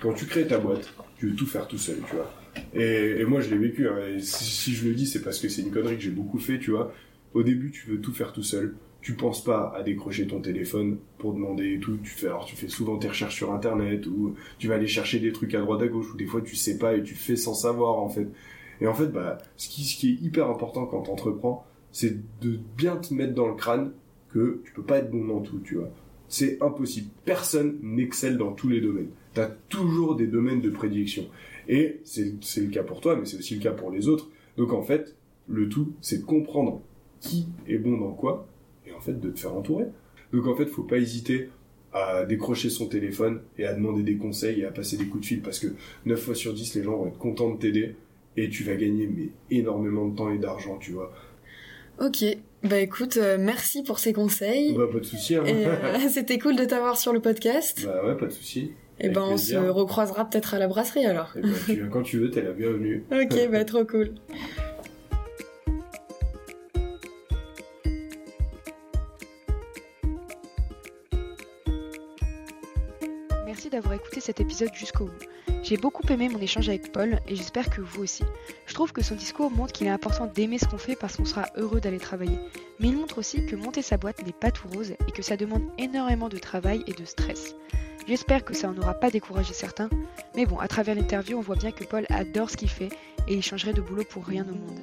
quand 0.00 0.12
tu 0.12 0.26
crées 0.26 0.46
ta 0.46 0.58
boîte, 0.58 0.92
tu 1.18 1.28
veux 1.28 1.34
tout 1.36 1.46
faire 1.46 1.66
tout 1.68 1.78
seul, 1.78 1.98
tu 2.08 2.16
vois. 2.16 2.32
Et, 2.74 3.20
et 3.20 3.24
moi, 3.24 3.40
je 3.40 3.50
l'ai 3.50 3.58
vécu. 3.58 3.86
hein, 3.88 3.96
et 4.16 4.20
si, 4.20 4.44
si 4.44 4.72
je 4.74 4.88
le 4.88 4.94
dis, 4.94 5.06
c'est 5.06 5.22
parce 5.22 5.38
que 5.38 5.48
c'est 5.48 5.62
une 5.62 5.70
connerie 5.70 5.96
que 5.96 6.02
j'ai 6.02 6.10
beaucoup 6.10 6.38
fait, 6.38 6.58
tu 6.58 6.70
vois. 6.72 6.92
Au 7.34 7.42
début, 7.44 7.70
tu 7.70 7.88
veux 7.88 8.00
tout 8.00 8.12
faire 8.12 8.32
tout 8.32 8.42
seul. 8.42 8.74
Tu 9.00 9.14
penses 9.14 9.42
pas 9.42 9.72
à 9.74 9.82
décrocher 9.82 10.26
ton 10.26 10.40
téléphone 10.40 10.98
pour 11.18 11.32
demander 11.32 11.74
et 11.74 11.80
tout. 11.80 11.98
Tu 12.02 12.10
fais, 12.10 12.26
alors 12.26 12.44
tu 12.44 12.56
fais 12.56 12.68
souvent 12.68 12.98
tes 12.98 13.08
recherches 13.08 13.36
sur 13.36 13.52
internet 13.52 14.06
ou 14.06 14.34
tu 14.58 14.68
vas 14.68 14.74
aller 14.74 14.86
chercher 14.86 15.20
des 15.20 15.32
trucs 15.32 15.54
à 15.54 15.60
droite 15.60 15.82
à 15.82 15.88
gauche 15.88 16.12
ou 16.12 16.16
des 16.16 16.26
fois 16.26 16.42
tu 16.42 16.56
sais 16.56 16.78
pas 16.78 16.94
et 16.94 17.02
tu 17.02 17.14
fais 17.14 17.36
sans 17.36 17.54
savoir 17.54 17.98
en 17.98 18.08
fait. 18.08 18.28
Et 18.80 18.86
en 18.86 18.94
fait, 18.94 19.08
bah, 19.08 19.38
ce 19.56 19.68
qui, 19.68 20.08
est 20.08 20.24
hyper 20.24 20.48
important 20.48 20.86
quand 20.86 21.02
t'entreprends, 21.02 21.66
c'est 21.92 22.16
de 22.40 22.58
bien 22.76 22.96
te 22.96 23.12
mettre 23.12 23.34
dans 23.34 23.48
le 23.48 23.54
crâne 23.54 23.92
que 24.32 24.60
tu 24.64 24.72
peux 24.72 24.82
pas 24.82 24.98
être 24.98 25.10
bon 25.10 25.24
dans 25.24 25.40
tout, 25.40 25.60
tu 25.60 25.74
vois. 25.76 25.90
C'est 26.28 26.62
impossible. 26.62 27.10
Personne 27.24 27.78
n'excelle 27.82 28.38
dans 28.38 28.52
tous 28.52 28.68
les 28.68 28.80
domaines. 28.80 29.10
T'as 29.34 29.48
toujours 29.68 30.16
des 30.16 30.26
domaines 30.26 30.60
de 30.60 30.70
prédilection. 30.70 31.26
Et 31.68 32.00
c'est 32.04 32.34
c'est 32.40 32.60
le 32.60 32.68
cas 32.68 32.82
pour 32.82 33.00
toi, 33.00 33.16
mais 33.16 33.26
c'est 33.26 33.38
aussi 33.38 33.56
le 33.56 33.60
cas 33.60 33.72
pour 33.72 33.90
les 33.90 34.08
autres. 34.08 34.28
Donc 34.56 34.72
en 34.72 34.82
fait, 34.82 35.14
le 35.48 35.68
tout, 35.68 35.92
c'est 36.00 36.18
de 36.18 36.24
comprendre 36.24 36.80
qui 37.20 37.46
est 37.66 37.78
bon 37.78 37.98
dans 37.98 38.12
quoi, 38.12 38.46
en 39.00 39.02
fait 39.02 39.18
de 39.18 39.30
te 39.30 39.40
faire 39.40 39.54
entourer. 39.54 39.86
Donc 40.32 40.46
en 40.46 40.54
fait, 40.54 40.66
faut 40.66 40.82
pas 40.82 40.98
hésiter 40.98 41.48
à 41.92 42.24
décrocher 42.24 42.70
son 42.70 42.86
téléphone 42.86 43.40
et 43.58 43.64
à 43.64 43.72
demander 43.72 44.02
des 44.02 44.16
conseils 44.16 44.60
et 44.60 44.64
à 44.64 44.70
passer 44.70 44.96
des 44.96 45.06
coups 45.06 45.22
de 45.22 45.26
fil 45.26 45.42
parce 45.42 45.58
que 45.58 45.68
9 46.06 46.20
fois 46.20 46.34
sur 46.34 46.52
10, 46.52 46.74
les 46.76 46.82
gens 46.82 46.96
vont 46.96 47.08
être 47.08 47.18
contents 47.18 47.50
de 47.50 47.58
t'aider 47.58 47.96
et 48.36 48.48
tu 48.48 48.62
vas 48.62 48.76
gagner 48.76 49.08
mais 49.08 49.30
énormément 49.50 50.06
de 50.06 50.16
temps 50.16 50.30
et 50.30 50.38
d'argent, 50.38 50.78
tu 50.78 50.92
vois. 50.92 51.12
Ok, 51.98 52.24
bah 52.62 52.78
écoute, 52.78 53.16
euh, 53.16 53.36
merci 53.40 53.82
pour 53.82 53.98
ces 53.98 54.12
conseils. 54.12 54.74
Bah, 54.74 54.86
pas 54.90 55.00
de 55.00 55.04
souci. 55.04 55.34
Hein. 55.34 55.44
Euh, 55.46 55.98
c'était 56.08 56.38
cool 56.38 56.56
de 56.56 56.64
t'avoir 56.64 56.96
sur 56.96 57.12
le 57.12 57.20
podcast. 57.20 57.84
bah 57.84 58.06
ouais, 58.06 58.16
pas 58.16 58.26
de 58.26 58.32
souci. 58.32 58.72
et 59.00 59.04
avec 59.04 59.14
ben 59.14 59.22
on 59.22 59.36
se 59.36 59.56
recroisera 59.56 60.28
peut-être 60.28 60.54
à 60.54 60.58
la 60.58 60.68
brasserie 60.68 61.06
alors. 61.06 61.32
Et 61.36 61.40
bah, 61.40 61.48
tu 61.66 61.74
viens 61.74 61.88
quand 61.88 62.02
tu 62.02 62.18
veux, 62.18 62.30
t'es 62.30 62.42
la 62.42 62.52
bienvenue. 62.52 63.04
Ok, 63.10 63.50
bah 63.50 63.64
trop 63.64 63.84
cool. 63.84 64.14
D'avoir 73.70 73.94
écouté 73.94 74.20
cet 74.20 74.40
épisode 74.40 74.74
jusqu'au 74.74 75.04
bout. 75.04 75.12
J'ai 75.62 75.76
beaucoup 75.76 76.02
aimé 76.08 76.28
mon 76.28 76.40
échange 76.40 76.68
avec 76.68 76.90
Paul 76.90 77.20
et 77.28 77.36
j'espère 77.36 77.70
que 77.70 77.80
vous 77.80 78.02
aussi. 78.02 78.24
Je 78.66 78.74
trouve 78.74 78.92
que 78.92 79.02
son 79.02 79.14
discours 79.14 79.50
montre 79.50 79.72
qu'il 79.72 79.86
est 79.86 79.90
important 79.90 80.26
d'aimer 80.26 80.58
ce 80.58 80.64
qu'on 80.64 80.78
fait 80.78 80.96
parce 80.96 81.16
qu'on 81.16 81.24
sera 81.24 81.46
heureux 81.56 81.80
d'aller 81.80 81.98
travailler. 81.98 82.38
Mais 82.80 82.88
il 82.88 82.96
montre 82.96 83.18
aussi 83.18 83.46
que 83.46 83.54
monter 83.54 83.82
sa 83.82 83.96
boîte 83.96 84.26
n'est 84.26 84.32
pas 84.32 84.50
tout 84.50 84.66
rose 84.68 84.94
et 85.06 85.12
que 85.12 85.22
ça 85.22 85.36
demande 85.36 85.62
énormément 85.78 86.28
de 86.28 86.38
travail 86.38 86.82
et 86.88 86.94
de 86.94 87.04
stress. 87.04 87.54
J'espère 88.08 88.44
que 88.44 88.54
ça 88.54 88.68
en 88.68 88.76
aura 88.76 88.94
pas 88.94 89.10
découragé 89.10 89.52
certains, 89.52 89.90
mais 90.34 90.46
bon, 90.46 90.58
à 90.58 90.66
travers 90.66 90.96
l'interview, 90.96 91.38
on 91.38 91.42
voit 91.42 91.56
bien 91.56 91.70
que 91.70 91.84
Paul 91.84 92.06
adore 92.08 92.50
ce 92.50 92.56
qu'il 92.56 92.70
fait 92.70 92.90
et 93.28 93.34
il 93.34 93.42
changerait 93.42 93.74
de 93.74 93.82
boulot 93.82 94.04
pour 94.08 94.24
rien 94.24 94.44
au 94.48 94.54
monde. 94.54 94.80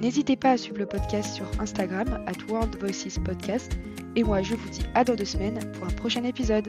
N'hésitez 0.00 0.36
pas 0.36 0.52
à 0.52 0.56
suivre 0.56 0.78
le 0.78 0.86
podcast 0.86 1.34
sur 1.34 1.46
Instagram, 1.60 2.24
at 2.28 2.52
World 2.52 2.76
Voices 2.78 3.18
Podcast, 3.24 3.72
et 4.14 4.22
moi 4.22 4.42
je 4.42 4.54
vous 4.54 4.68
dis 4.68 4.84
à 4.94 5.02
dans 5.02 5.16
deux 5.16 5.24
semaines 5.24 5.58
pour 5.72 5.88
un 5.88 5.92
prochain 5.92 6.22
épisode. 6.22 6.68